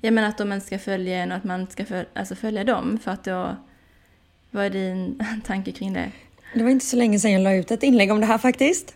ja 0.02 0.12
men 0.12 0.24
att 0.24 0.38
de 0.38 0.54
inte 0.54 0.68
ska 0.68 0.80
följa 0.80 1.18
en 1.18 1.32
och 1.32 1.38
att 1.38 1.44
man 1.44 1.62
inte 1.62 1.74
ska 1.74 1.86
följa, 1.86 2.06
alltså 2.14 2.36
följa 2.36 2.64
dem 2.64 3.00
för 3.04 3.12
att 3.12 3.24
då, 3.24 3.56
vad 4.52 4.66
är 4.66 4.70
din 4.70 5.26
tanke 5.46 5.72
kring 5.72 5.94
det? 5.94 6.12
Det 6.54 6.64
var 6.64 6.70
inte 6.70 6.86
så 6.86 6.96
länge 6.96 7.20
sedan 7.20 7.32
jag 7.32 7.42
la 7.42 7.54
ut 7.54 7.72
ett 7.72 7.84
inlägg 7.84 8.12
om 8.12 8.20
det 8.20 8.26
här 8.26 8.38
faktiskt. 8.38 8.96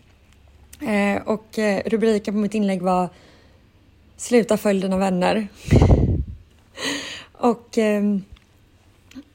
Eh, 0.81 1.21
och 1.21 1.59
eh, 1.59 1.81
rubriken 1.85 2.33
på 2.33 2.37
mitt 2.37 2.53
inlägg 2.53 2.81
var 2.81 3.09
Sluta 4.17 4.57
följ 4.57 4.81
dina 4.81 4.97
vänner. 4.97 5.47
och 7.31 7.77
eh, 7.77 8.03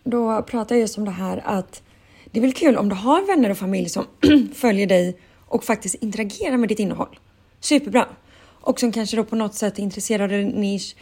då 0.05 0.43
pratade 0.43 0.75
jag 0.75 0.81
just 0.81 0.99
om 0.99 1.05
det 1.05 1.11
här 1.11 1.43
att 1.45 1.83
det 2.25 2.39
är 2.39 2.43
väl 2.43 2.53
kul 2.53 2.77
om 2.77 2.89
du 2.89 2.95
har 2.95 3.27
vänner 3.27 3.51
och 3.51 3.59
familj 3.59 3.89
som 3.89 4.05
följer 4.55 4.87
dig 4.87 5.19
och 5.47 5.65
faktiskt 5.65 5.95
interagerar 5.95 6.57
med 6.57 6.69
ditt 6.69 6.79
innehåll. 6.79 7.19
Superbra. 7.61 8.07
Och 8.61 8.81
som 8.81 8.93
kanske 8.93 9.17
då 9.17 9.25
på 9.25 9.37
något 9.37 9.55
sätt 9.55 9.79
är 9.79 9.83
intresserade 9.83 10.25
av 10.35 10.41
din 10.41 10.49
nisch. 10.49 10.97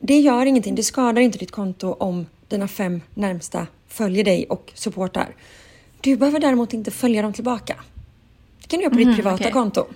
Det 0.00 0.18
gör 0.18 0.46
ingenting, 0.46 0.74
det 0.74 0.82
skadar 0.82 1.22
inte 1.22 1.38
ditt 1.38 1.50
konto 1.50 1.92
om 1.92 2.26
dina 2.48 2.68
fem 2.68 3.00
närmsta 3.14 3.66
följer 3.88 4.24
dig 4.24 4.46
och 4.48 4.72
supportar. 4.74 5.36
Du 6.00 6.16
behöver 6.16 6.40
däremot 6.40 6.72
inte 6.74 6.90
följa 6.90 7.22
dem 7.22 7.32
tillbaka. 7.32 7.76
Det 8.62 8.68
kan 8.68 8.78
du 8.78 8.84
göra 8.84 8.94
på 8.94 8.98
Mhm, 9.00 9.06
ditt 9.08 9.16
privata 9.16 9.34
okej. 9.36 9.52
konto. 9.52 9.86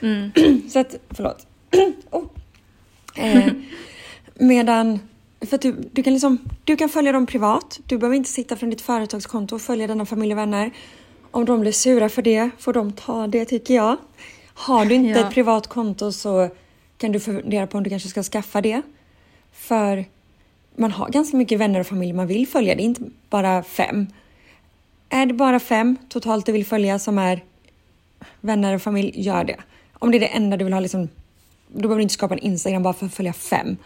Mm. 0.00 0.30
Så 0.70 0.78
att, 0.78 0.94
förlåt. 1.10 1.46
oh. 2.10 2.24
eh, 3.16 3.52
medan, 4.34 5.00
för 5.40 5.58
du, 5.58 5.72
du, 5.92 6.02
kan 6.02 6.12
liksom, 6.12 6.38
du 6.64 6.76
kan 6.76 6.88
följa 6.88 7.12
dem 7.12 7.26
privat. 7.26 7.80
Du 7.86 7.98
behöver 7.98 8.16
inte 8.16 8.30
sitta 8.30 8.56
från 8.56 8.70
ditt 8.70 8.80
företagskonto 8.80 9.54
och 9.54 9.62
följa 9.62 9.86
dina 9.86 10.06
familj 10.06 10.32
och 10.32 10.38
vänner. 10.38 10.70
Om 11.30 11.44
de 11.44 11.60
blir 11.60 11.72
sura 11.72 12.08
för 12.08 12.22
det 12.22 12.50
får 12.58 12.72
de 12.72 12.92
ta 12.92 13.26
det 13.26 13.44
tycker 13.44 13.74
jag. 13.74 13.96
Har 14.54 14.84
du 14.84 14.94
inte 14.94 15.20
Ja. 15.20 15.26
ett 15.26 15.34
privat 15.34 15.66
konto 15.66 16.12
så 16.12 16.48
kan 16.98 17.12
du 17.12 17.20
fundera 17.20 17.66
på 17.66 17.78
om 17.78 17.84
du 17.84 17.90
kanske 17.90 18.08
ska 18.08 18.22
skaffa 18.22 18.60
det. 18.60 18.82
För 19.52 20.04
man 20.76 20.90
har 20.92 21.08
ganska 21.08 21.36
mycket 21.36 21.58
vänner 21.58 21.80
och 21.80 21.86
familj 21.86 22.12
man 22.12 22.26
vill 22.26 22.48
följa. 22.48 22.74
Det 22.74 22.82
är 22.82 22.84
inte 22.84 23.02
bara 23.30 23.62
fem. 23.62 24.06
Är 25.08 25.26
det 25.26 25.34
bara 25.34 25.60
fem 25.60 25.96
totalt 26.08 26.46
du 26.46 26.52
vill 26.52 26.66
följa 26.66 26.98
som 26.98 27.18
är 27.18 27.44
vänner 28.40 28.74
och 28.74 28.82
familj, 28.82 29.12
gör 29.14 29.44
det. 29.44 29.56
Om 29.92 30.10
det 30.10 30.18
är 30.18 30.20
det 30.20 30.26
enda 30.26 30.56
du 30.56 30.64
vill 30.64 30.72
ha 30.72 30.80
liksom, 30.80 31.08
då 31.68 31.80
behöver 31.80 31.96
du 31.96 32.02
inte 32.02 32.14
skapa 32.14 32.34
en 32.34 32.40
Instagram 32.40 32.82
bara 32.82 32.94
för 32.94 33.06
att 33.06 33.14
följa 33.14 33.32
fem. 33.32 33.76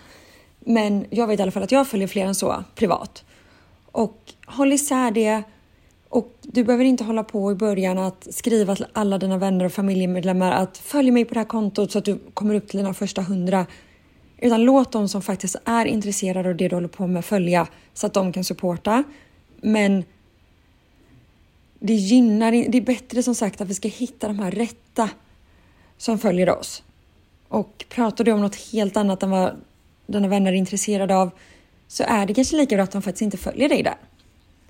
Men 0.60 1.06
jag 1.10 1.26
vet 1.26 1.40
i 1.40 1.42
alla 1.42 1.52
fall 1.52 1.62
att 1.62 1.72
jag 1.72 1.88
följer 1.88 2.08
fler 2.08 2.26
än 2.26 2.34
så 2.34 2.64
privat. 2.74 3.24
Och 3.92 4.32
håll 4.46 4.72
isär 4.72 5.10
det 5.10 5.42
Och 6.08 6.34
du 6.42 6.64
behöver 6.64 6.84
inte 6.84 7.04
hålla 7.04 7.24
på 7.24 7.52
i 7.52 7.54
början 7.54 7.98
att 7.98 8.28
skriva 8.30 8.76
till 8.76 8.86
alla 8.92 9.18
dina 9.18 9.38
vänner 9.38 9.64
och 9.64 9.72
familjemedlemmar 9.72 10.52
att 10.52 10.78
följ 10.78 11.10
mig 11.10 11.24
på 11.24 11.34
det 11.34 11.40
här 11.40 11.46
kontot 11.46 11.92
så 11.92 11.98
att 11.98 12.04
du 12.04 12.18
kommer 12.34 12.54
upp 12.54 12.68
till 12.68 12.78
dina 12.78 12.94
första 12.94 13.22
hundra. 13.22 13.66
Utan 14.38 14.62
låt 14.64 14.92
de 14.92 15.08
som 15.08 15.22
faktiskt 15.22 15.56
är 15.64 15.84
intresserade 15.86 16.48
av 16.48 16.56
det 16.56 16.68
du 16.68 16.76
håller 16.76 16.88
på 16.88 17.06
med 17.06 17.24
följa 17.24 17.66
så 17.94 18.06
att 18.06 18.14
de 18.14 18.32
kan 18.32 18.44
supporta. 18.44 19.04
Men 19.60 20.04
det 21.78 21.94
gynnar, 21.94 22.52
det 22.52 22.78
är 22.78 22.82
bättre 22.82 23.22
som 23.22 23.34
sagt 23.34 23.60
att 23.60 23.68
vi 23.68 23.74
ska 23.74 23.88
hitta 23.88 24.28
de 24.28 24.38
här 24.38 24.50
rätta 24.50 25.10
som 25.96 26.18
följer 26.18 26.58
oss. 26.58 26.82
Och 27.48 27.84
pratar 27.88 28.24
du 28.24 28.32
om 28.32 28.40
något 28.40 28.72
helt 28.72 28.96
annat 28.96 29.22
än 29.22 29.30
vad 29.30 29.56
dina 30.12 30.28
vänner 30.28 30.52
är 30.52 30.56
intresserade 30.56 31.16
av 31.16 31.30
så 31.88 32.04
är 32.06 32.26
det 32.26 32.34
kanske 32.34 32.56
lika 32.56 32.76
bra 32.76 32.84
att 32.84 32.92
de 32.92 33.02
faktiskt 33.02 33.22
inte 33.22 33.36
följer 33.36 33.68
dig 33.68 33.82
där. 33.82 33.96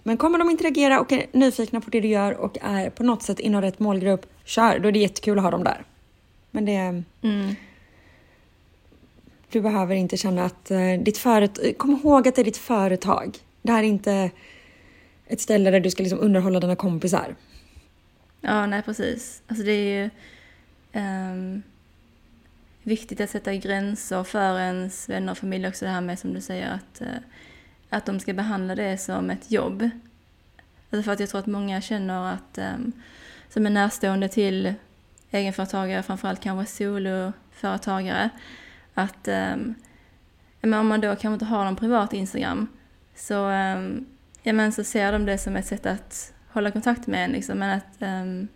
Men 0.03 0.17
kommer 0.17 0.39
de 0.39 0.51
interagera 0.51 1.01
och 1.01 1.13
är 1.13 1.27
nyfikna 1.33 1.81
på 1.81 1.91
det 1.91 2.01
du 2.01 2.09
gör 2.09 2.33
och 2.33 2.59
är 2.63 2.91
på 2.91 3.03
något 3.03 3.23
sätt 3.23 3.41
inom 3.41 3.63
rätt 3.63 3.79
målgrupp, 3.79 4.27
kör! 4.45 4.79
Då 4.79 4.89
är 4.89 4.93
det 4.93 4.99
jättekul 4.99 5.39
att 5.39 5.45
ha 5.45 5.51
dem 5.51 5.65
där. 5.65 5.85
Men 6.51 6.65
det... 6.65 7.03
Mm. 7.23 7.55
Du 9.53 9.61
behöver 9.61 9.95
inte 9.95 10.17
känna 10.17 10.45
att 10.45 10.71
uh, 10.71 11.03
ditt 11.03 11.19
företag... 11.19 11.79
Kom 11.79 11.91
ihåg 11.91 12.29
att 12.29 12.35
det 12.35 12.43
är 12.43 12.45
ditt 12.45 12.57
företag. 12.57 13.39
Det 13.63 13.73
här 13.73 13.83
är 13.83 13.87
inte 13.87 14.31
ett 15.27 15.41
ställe 15.41 15.71
där 15.71 15.81
du 15.81 15.91
ska 15.91 16.03
liksom 16.03 16.21
underhålla 16.21 16.61
dina 16.61 16.77
kompisar. 16.77 17.35
Ja, 18.41 18.67
nej 18.67 18.83
precis. 18.83 19.43
Alltså 19.47 19.65
det 19.65 19.73
är 19.73 20.03
ju 20.03 20.11
um, 20.93 21.63
viktigt 22.91 23.21
att 23.21 23.31
sätta 23.31 23.55
gränser 23.55 24.25
för 24.25 24.59
ens 24.59 25.09
vänner 25.09 25.33
och 25.33 25.39
familj 25.39 25.69
också. 25.69 25.85
Det 25.85 25.91
här 25.91 26.01
med 26.01 26.19
som 26.19 26.35
du 26.35 26.41
säger 26.41 26.71
att, 26.71 27.01
eh, 27.01 27.19
att 27.91 28.07
de 28.07 28.21
ska 28.21 28.33
behandla 28.33 28.75
det 28.75 28.99
som 28.99 29.31
ett 29.31 29.51
jobb. 29.51 29.91
Alltså 30.91 31.03
för 31.03 31.13
att 31.13 31.21
jag 31.21 31.29
tror 31.29 31.41
att 31.41 31.47
många 31.47 31.81
känner 31.81 32.33
att 32.35 32.59
ehm, 32.59 32.93
som 33.49 33.67
är 33.67 33.71
närstående 33.71 34.29
till 34.29 34.75
egenföretagare, 35.31 36.03
framförallt 36.03 36.41
kanske 36.41 36.77
soloföretagare, 36.77 38.31
att 38.95 39.29
um, 39.29 39.75
om 40.63 40.71
man 40.71 41.01
då 41.01 41.09
kanske 41.09 41.33
inte 41.33 41.45
har 41.45 41.65
någon 41.65 41.77
privat 41.77 42.13
Instagram 42.13 42.69
så 43.15 43.51
um, 43.51 44.07
ja, 44.43 44.53
men 44.53 44.73
så 44.73 44.85
ser 44.85 45.13
de 45.13 45.27
det 45.27 45.39
som 45.39 45.57
ett 45.57 45.67
sätt 45.67 45.87
att 45.87 46.33
hålla 46.49 46.71
kontakt 46.71 47.07
med 47.07 47.25
en. 47.25 47.33
Liksom. 47.33 47.59
Men 47.59 47.71
att 47.71 48.03
um, 48.03 48.49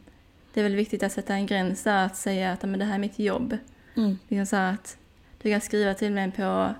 det 0.54 0.60
är 0.60 0.64
väl 0.64 0.76
viktigt 0.76 1.02
att 1.02 1.12
sätta 1.12 1.34
en 1.34 1.46
gräns 1.46 1.82
där, 1.82 2.06
att 2.06 2.16
säga 2.16 2.52
att 2.52 2.62
men 2.62 2.78
det 2.78 2.84
här 2.84 2.94
är 2.94 2.98
mitt 2.98 3.18
jobb. 3.18 3.58
Mm. 3.96 4.18
Liksom 4.28 4.46
så 4.46 4.56
att 4.56 4.96
du 5.42 5.50
kan 5.50 5.60
skriva 5.60 5.94
till 5.94 6.12
mig 6.12 6.30
på 6.30 6.74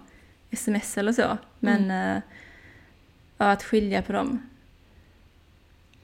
sms 0.51 0.99
eller 0.99 1.13
så, 1.13 1.39
men 1.59 1.85
mm. 1.85 2.17
uh, 2.17 2.23
att 3.37 3.63
skilja 3.63 4.03
på 4.03 4.13
dem. 4.13 4.43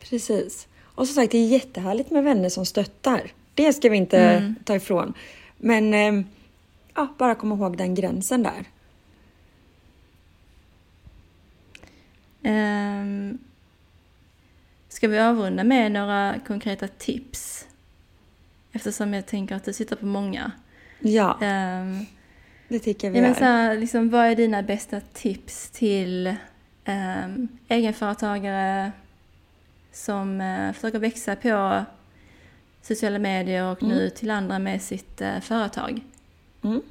Precis. 0.01 0.69
Och 0.83 1.07
som 1.07 1.15
sagt, 1.15 1.33
det 1.33 1.39
är 1.39 1.47
jättehärligt 1.47 2.11
med 2.11 2.25
vänner 2.25 2.49
som 2.49 2.67
stöttar. 2.67 3.33
Det 3.55 3.73
ska 3.73 3.89
vi 3.89 3.97
inte 3.97 4.19
mm. 4.21 4.55
ta 4.65 4.77
ifrån. 4.77 5.15
Men 5.57 5.95
um, 5.95 6.27
ja, 6.95 7.15
bara 7.19 7.35
komma 7.35 7.55
ihåg 7.55 7.77
den 7.77 7.95
gränsen 7.95 8.43
där. 8.43 8.65
Um, 12.43 13.39
ska 14.89 15.09
vi 15.09 15.19
avrunda 15.19 15.65
med 15.65 15.93
några 15.93 16.41
konkreta 16.47 16.89
tips? 16.89 17.67
Eftersom 18.73 19.15
jag 19.15 19.27
tänker 19.27 19.55
att 19.55 19.65
du 19.65 19.73
sitter 19.73 19.97
på 19.97 20.07
många. 20.07 20.53
Ja, 21.01 21.39
um, 21.41 22.07
det 22.69 22.79
tycker 22.79 23.11
vi 23.11 23.19
ja, 23.19 23.23
men 23.23 23.35
så 23.35 23.45
här, 23.45 23.79
liksom, 23.79 24.11
Vad 24.11 24.27
är 24.27 24.37
dina 24.37 24.63
bästa 24.63 25.01
tips 25.13 25.71
till 25.71 26.35
um, 26.87 27.49
egenföretagare 27.69 28.93
som 29.93 30.41
uh, 30.41 30.73
försöker 30.73 30.99
växa 30.99 31.37
på 31.37 31.85
sociala 32.83 33.19
medier 33.19 33.73
och 33.73 33.83
mm. 33.83 33.97
nu 33.97 34.11
till 34.11 34.31
andra 34.31 34.59
med 34.59 34.83
sitt 34.83 35.21
uh, 35.21 35.41
företag? 35.41 36.01
Mm. 36.65 36.83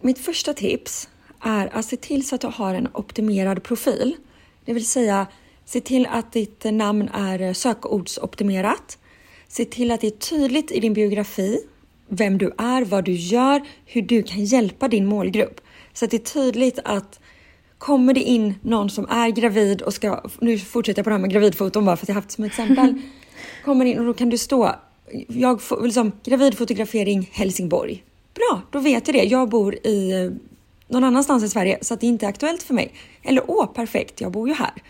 Mitt 0.00 0.18
första 0.18 0.54
tips 0.54 1.08
är 1.40 1.76
att 1.76 1.84
se 1.84 1.96
till 1.96 2.28
så 2.28 2.34
att 2.34 2.40
du 2.40 2.46
har 2.46 2.74
en 2.74 2.88
optimerad 2.94 3.62
profil. 3.62 4.16
Det 4.64 4.72
vill 4.72 4.86
säga 4.86 5.26
se 5.64 5.80
till 5.80 6.06
att 6.06 6.32
ditt 6.32 6.64
namn 6.64 7.08
är 7.08 7.52
sökordsoptimerat. 7.52 8.98
Se 9.48 9.64
till 9.64 9.90
att 9.90 10.00
det 10.00 10.06
är 10.06 10.10
tydligt 10.10 10.72
i 10.72 10.80
din 10.80 10.92
biografi 10.92 11.60
vem 12.08 12.38
du 12.38 12.52
är, 12.58 12.84
vad 12.84 13.04
du 13.04 13.12
gör, 13.12 13.62
hur 13.86 14.02
du 14.02 14.22
kan 14.22 14.44
hjälpa 14.44 14.88
din 14.88 15.06
målgrupp. 15.06 15.60
Så 15.92 16.04
att 16.04 16.10
det 16.10 16.16
är 16.16 16.42
tydligt 16.42 16.78
att 16.84 17.20
kommer 17.78 18.14
det 18.14 18.20
in 18.20 18.54
någon 18.62 18.90
som 18.90 19.06
är 19.08 19.28
gravid 19.28 19.82
och 19.82 19.94
ska, 19.94 20.22
nu 20.40 20.58
fortsätter 20.58 20.98
jag 20.98 21.04
på 21.04 21.10
det 21.10 21.14
här 21.14 21.20
med 21.20 21.30
gravidfoton 21.30 21.84
bara 21.84 21.96
för 21.96 22.04
att 22.04 22.08
jag 22.08 22.14
haft 22.14 22.30
som 22.30 22.44
exempel. 22.44 22.94
kommer 23.64 23.84
in 23.84 23.98
och 23.98 24.04
då 24.04 24.14
kan 24.14 24.30
du 24.30 24.38
stå, 24.38 24.74
jag 25.28 25.62
får 25.62 25.82
liksom 25.82 26.12
gravidfotografering 26.24 27.30
Helsingborg. 27.32 28.04
Bra, 28.34 28.62
då 28.70 28.78
vet 28.78 29.08
jag 29.08 29.16
det. 29.16 29.24
Jag 29.24 29.48
bor 29.48 29.74
i 29.74 30.30
någon 30.88 31.04
annanstans 31.04 31.44
i 31.44 31.48
Sverige 31.48 31.78
så 31.80 31.94
att 31.94 32.00
det 32.00 32.06
inte 32.06 32.26
är 32.26 32.28
aktuellt 32.28 32.62
för 32.62 32.74
mig. 32.74 32.92
Eller 33.22 33.42
åh, 33.46 33.72
perfekt, 33.72 34.20
jag 34.20 34.32
bor 34.32 34.48
ju 34.48 34.54
här. 34.54 34.82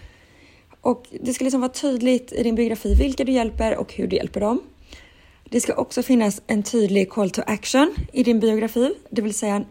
Och 0.80 1.06
det 1.22 1.34
ska 1.34 1.44
liksom 1.44 1.60
vara 1.60 1.72
tydligt 1.72 2.32
i 2.32 2.42
din 2.42 2.54
biografi 2.54 2.94
vilka 2.94 3.24
du 3.24 3.32
hjälper 3.32 3.76
och 3.76 3.92
hur 3.92 4.06
du 4.06 4.16
hjälper 4.16 4.40
dem. 4.40 4.60
Det 5.50 5.60
ska 5.60 5.74
också 5.74 6.02
finnas 6.02 6.42
en 6.46 6.62
tydlig 6.62 7.10
call 7.10 7.30
to 7.30 7.42
action 7.46 7.94
i 8.12 8.22
din 8.22 8.40
biografi, 8.40 8.94
det 9.10 9.22
vill 9.22 9.34
säga 9.34 9.64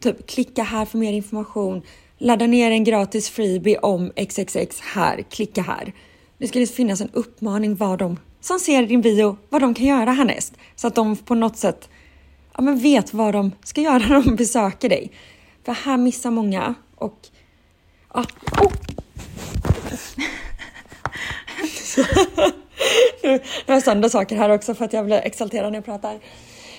typ 0.00 0.26
klicka 0.26 0.62
här 0.62 0.84
för 0.84 0.98
mer 0.98 1.12
information, 1.12 1.82
ladda 2.18 2.46
ner 2.46 2.70
en 2.70 2.84
gratis 2.84 3.28
freebie 3.28 3.78
om 3.78 4.12
XXX 4.16 4.80
här, 4.80 5.22
klicka 5.22 5.62
här. 5.62 5.92
Det 6.38 6.48
ska 6.48 6.66
finnas 6.66 7.00
en 7.00 7.10
uppmaning 7.12 7.76
vad 7.76 7.98
de 7.98 8.16
som 8.40 8.58
ser 8.58 8.86
din 8.86 9.00
bio, 9.00 9.36
vad 9.48 9.60
de 9.60 9.74
kan 9.74 9.86
göra 9.86 10.12
härnäst. 10.12 10.54
Så 10.76 10.86
att 10.86 10.94
de 10.94 11.16
på 11.16 11.34
något 11.34 11.56
sätt 11.56 11.88
ja, 12.54 12.62
men 12.62 12.78
vet 12.78 13.14
vad 13.14 13.34
de 13.34 13.52
ska 13.64 13.80
göra 13.80 13.98
när 13.98 14.22
de 14.22 14.36
besöker 14.36 14.88
dig. 14.88 15.12
För 15.64 15.72
här 15.72 15.96
missar 15.96 16.30
många 16.30 16.74
och... 16.94 17.28
Ja, 18.14 18.24
oh. 18.60 18.72
nu 23.22 23.40
har 23.66 23.74
jag 23.74 23.82
sönder 23.82 24.08
saker 24.08 24.36
här 24.36 24.50
också 24.50 24.74
för 24.74 24.84
att 24.84 24.92
jag 24.92 25.04
blir 25.04 25.16
exalterad 25.16 25.72
när 25.72 25.78
jag 25.78 25.84
pratar. 25.84 26.14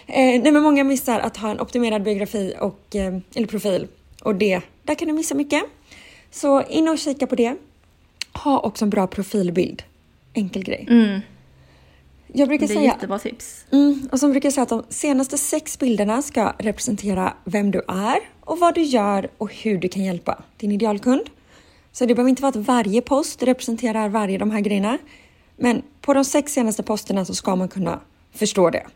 Eh, 0.08 0.42
nej 0.42 0.52
men 0.52 0.64
många 0.64 0.84
missar 0.84 1.20
att 1.20 1.38
ha 1.38 1.52
en 1.52 1.60
optimerad 1.60 2.04
biografi 2.04 2.54
och, 2.60 2.96
eh, 2.96 3.18
eller 3.36 3.48
profil 3.48 3.88
och 4.24 4.36
det, 4.36 4.62
där 4.84 4.96
kan 4.96 5.08
du 5.08 5.14
missa 5.14 5.36
mycket. 5.36 5.64
Så 6.32 6.64
in 6.64 6.88
och 6.88 6.98
kika 6.98 7.28
på 7.28 7.36
det. 7.36 7.56
Ha 8.34 8.60
också 8.60 8.86
en 8.86 8.90
bra 8.90 9.08
profilbild. 9.08 9.84
Enkel 10.34 10.64
grej. 10.64 10.88
Mm. 10.90 11.20
Jag 12.34 12.48
brukar 12.48 12.68
det 12.68 12.74
är 12.74 12.76
säga, 12.76 12.92
jättebra 12.94 13.20
tips. 13.20 13.66
Mm, 13.72 14.10
och 14.12 14.20
som 14.20 14.32
brukar 14.32 14.52
säga 14.52 14.64
att 14.64 14.70
de 14.70 14.84
senaste 14.90 15.38
sex 15.38 15.80
bilderna 15.80 16.22
ska 16.22 16.54
representera 16.60 17.34
vem 17.44 17.72
du 17.72 17.82
är 17.88 18.20
och 18.42 18.60
vad 18.60 18.76
du 18.76 18.82
gör 18.82 19.30
och 19.38 19.54
hur 19.54 19.78
du 19.78 19.88
kan 19.88 20.04
hjälpa 20.04 20.44
din 20.58 20.72
idealkund. 20.72 21.22
Så 21.92 22.06
det 22.06 22.16
behöver 22.16 22.30
inte 22.30 22.42
vara 22.42 22.50
att 22.50 22.68
varje 22.68 23.02
post 23.02 23.44
representerar 23.44 24.10
varje 24.10 24.38
de 24.38 24.52
här 24.52 24.60
grejerna. 24.60 24.98
Men 25.60 25.82
på 26.02 26.14
de 26.14 26.26
sex 26.26 26.54
senaste 26.54 26.84
posterna 26.84 27.26
så 27.26 27.36
ska 27.36 27.56
man 27.56 27.68
kunna 27.68 28.00
förstå 28.32 28.70
det 28.70 28.88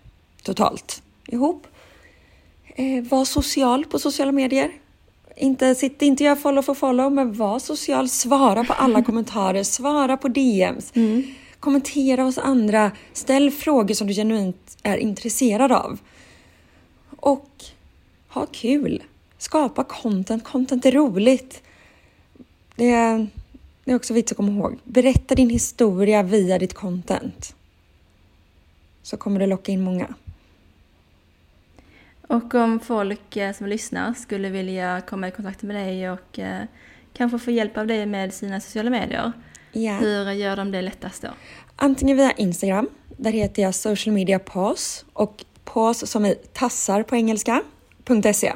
totalt 0.43 1.01
ihop. 1.27 1.67
Eh, 2.75 3.03
var 3.03 3.25
social 3.25 3.85
på 3.85 3.99
sociala 3.99 4.31
medier. 4.31 4.71
Inte, 5.35 5.75
sitt 5.75 6.01
inte 6.01 6.23
gör 6.23 6.35
follow 6.35 6.61
for 6.61 6.73
follow, 6.73 7.11
men 7.11 7.33
var 7.33 7.59
social. 7.59 8.09
Svara 8.09 8.63
på 8.63 8.73
alla 8.73 9.01
kommentarer, 9.03 9.63
svara 9.63 10.17
på 10.17 10.27
DMs. 10.27 10.91
Mm. 10.95 11.23
Kommentera 11.59 12.23
hos 12.23 12.37
andra. 12.37 12.91
Ställ 13.13 13.51
frågor 13.51 13.93
som 13.93 14.07
du 14.07 14.13
genuint 14.13 14.77
är 14.83 14.97
intresserad 14.97 15.71
av. 15.71 15.99
Och 17.19 17.49
ha 18.27 18.45
kul. 18.51 19.03
Skapa 19.37 19.83
content. 19.83 20.43
Content 20.43 20.85
är 20.85 20.91
roligt. 20.91 21.61
Det 22.75 22.91
är, 22.91 23.27
det 23.83 23.91
är 23.91 23.95
också 23.95 24.13
viktigt 24.13 24.31
att 24.31 24.37
komma 24.37 24.51
ihåg. 24.51 24.79
Berätta 24.83 25.35
din 25.35 25.49
historia 25.49 26.23
via 26.23 26.59
ditt 26.59 26.73
content. 26.73 27.55
Så 29.01 29.17
kommer 29.17 29.39
det 29.39 29.47
locka 29.47 29.71
in 29.71 29.81
många. 29.81 30.13
Och 32.27 32.53
om 32.53 32.79
folk 32.79 33.37
eh, 33.37 33.53
som 33.53 33.67
lyssnar 33.67 34.13
skulle 34.13 34.49
vilja 34.49 35.01
komma 35.01 35.27
i 35.27 35.31
kontakt 35.31 35.61
med 35.61 35.75
dig 35.75 36.09
och 36.09 36.39
eh, 36.39 36.63
kanske 37.13 37.39
få 37.39 37.51
hjälp 37.51 37.77
av 37.77 37.87
dig 37.87 38.05
med 38.05 38.33
sina 38.33 38.59
sociala 38.59 38.89
medier. 38.89 39.31
Ja. 39.71 39.97
Hur 39.97 40.31
gör 40.31 40.55
de 40.55 40.71
det 40.71 40.81
lättast 40.81 41.21
då? 41.21 41.29
Antingen 41.75 42.17
via 42.17 42.31
Instagram, 42.31 42.89
där 43.17 43.31
heter 43.31 43.61
jag 43.61 43.75
social 43.75 44.13
media 44.13 44.39
pause 44.39 45.05
och 45.13 45.45
pause 45.63 46.07
som 46.07 46.25
i 46.25 46.35
tassar 46.53 47.03
på 47.03 47.15
engelska, 47.15 47.61
.se. 48.33 48.53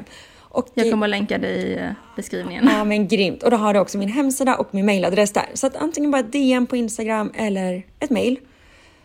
Och 0.48 0.68
jag 0.74 0.90
kommer 0.90 1.06
att 1.06 1.10
länka 1.10 1.38
det 1.38 1.48
i 1.48 1.78
eh, 1.78 1.90
beskrivningen. 2.16 2.68
Ja 2.72 2.84
men 2.84 3.08
grymt! 3.08 3.42
Och 3.42 3.50
då 3.50 3.56
har 3.56 3.74
du 3.74 3.80
också 3.80 3.98
min 3.98 4.08
hemsida 4.08 4.56
och 4.56 4.74
min 4.74 4.86
mailadress 4.86 5.32
där. 5.32 5.46
Så 5.54 5.66
att 5.66 5.76
antingen 5.76 6.10
bara 6.10 6.22
DM 6.22 6.66
på 6.66 6.76
Instagram 6.76 7.32
eller 7.34 7.82
ett 8.00 8.10
mail. 8.10 8.38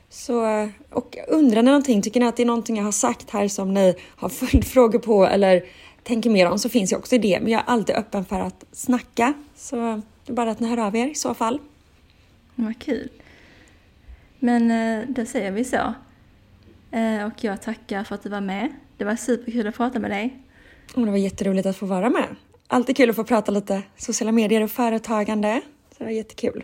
Så, 0.09 0.69
och 0.89 1.17
undrar 1.27 1.61
ni 1.61 1.65
någonting, 1.65 2.01
tycker 2.01 2.19
ni 2.19 2.25
att 2.25 2.37
det 2.37 2.43
är 2.43 2.47
någonting 2.47 2.77
jag 2.77 2.83
har 2.83 2.91
sagt 2.91 3.29
här 3.29 3.47
som 3.47 3.73
ni 3.73 3.95
har 4.15 4.29
följdfrågor 4.29 4.99
på 4.99 5.25
eller 5.25 5.63
tänker 6.03 6.29
mer 6.29 6.49
om 6.49 6.59
så 6.59 6.69
finns 6.69 6.91
jag 6.91 6.99
också 6.99 7.15
i 7.15 7.17
det. 7.17 7.39
Men 7.41 7.51
jag 7.51 7.61
är 7.61 7.65
alltid 7.65 7.95
öppen 7.95 8.25
för 8.25 8.39
att 8.39 8.65
snacka. 8.71 9.33
Så 9.55 10.01
det 10.25 10.31
är 10.31 10.35
bara 10.35 10.51
att 10.51 10.59
ni 10.59 10.67
hör 10.67 10.77
av 10.77 10.95
er 10.95 11.07
i 11.07 11.15
så 11.15 11.33
fall. 11.33 11.59
Vad 12.55 12.79
kul. 12.79 13.09
Men 14.39 14.71
eh, 14.71 15.07
då 15.07 15.25
säger 15.25 15.51
vi 15.51 15.63
så. 15.63 15.93
Eh, 16.91 17.25
och 17.25 17.43
jag 17.43 17.61
tackar 17.61 18.03
för 18.03 18.15
att 18.15 18.23
du 18.23 18.29
var 18.29 18.41
med. 18.41 18.69
Det 18.97 19.05
var 19.05 19.15
superkul 19.15 19.67
att 19.67 19.75
prata 19.75 19.99
med 19.99 20.11
dig. 20.11 20.39
Och 20.95 21.05
det 21.05 21.11
var 21.11 21.17
jätteroligt 21.17 21.65
att 21.65 21.77
få 21.77 21.86
vara 21.86 22.09
med. 22.09 22.36
Alltid 22.67 22.97
kul 22.97 23.09
att 23.09 23.15
få 23.15 23.23
prata 23.23 23.51
lite 23.51 23.84
sociala 23.97 24.31
medier 24.31 24.63
och 24.63 24.71
företagande. 24.71 25.61
Så 25.91 25.95
det 25.97 26.03
var 26.03 26.11
jättekul. 26.11 26.63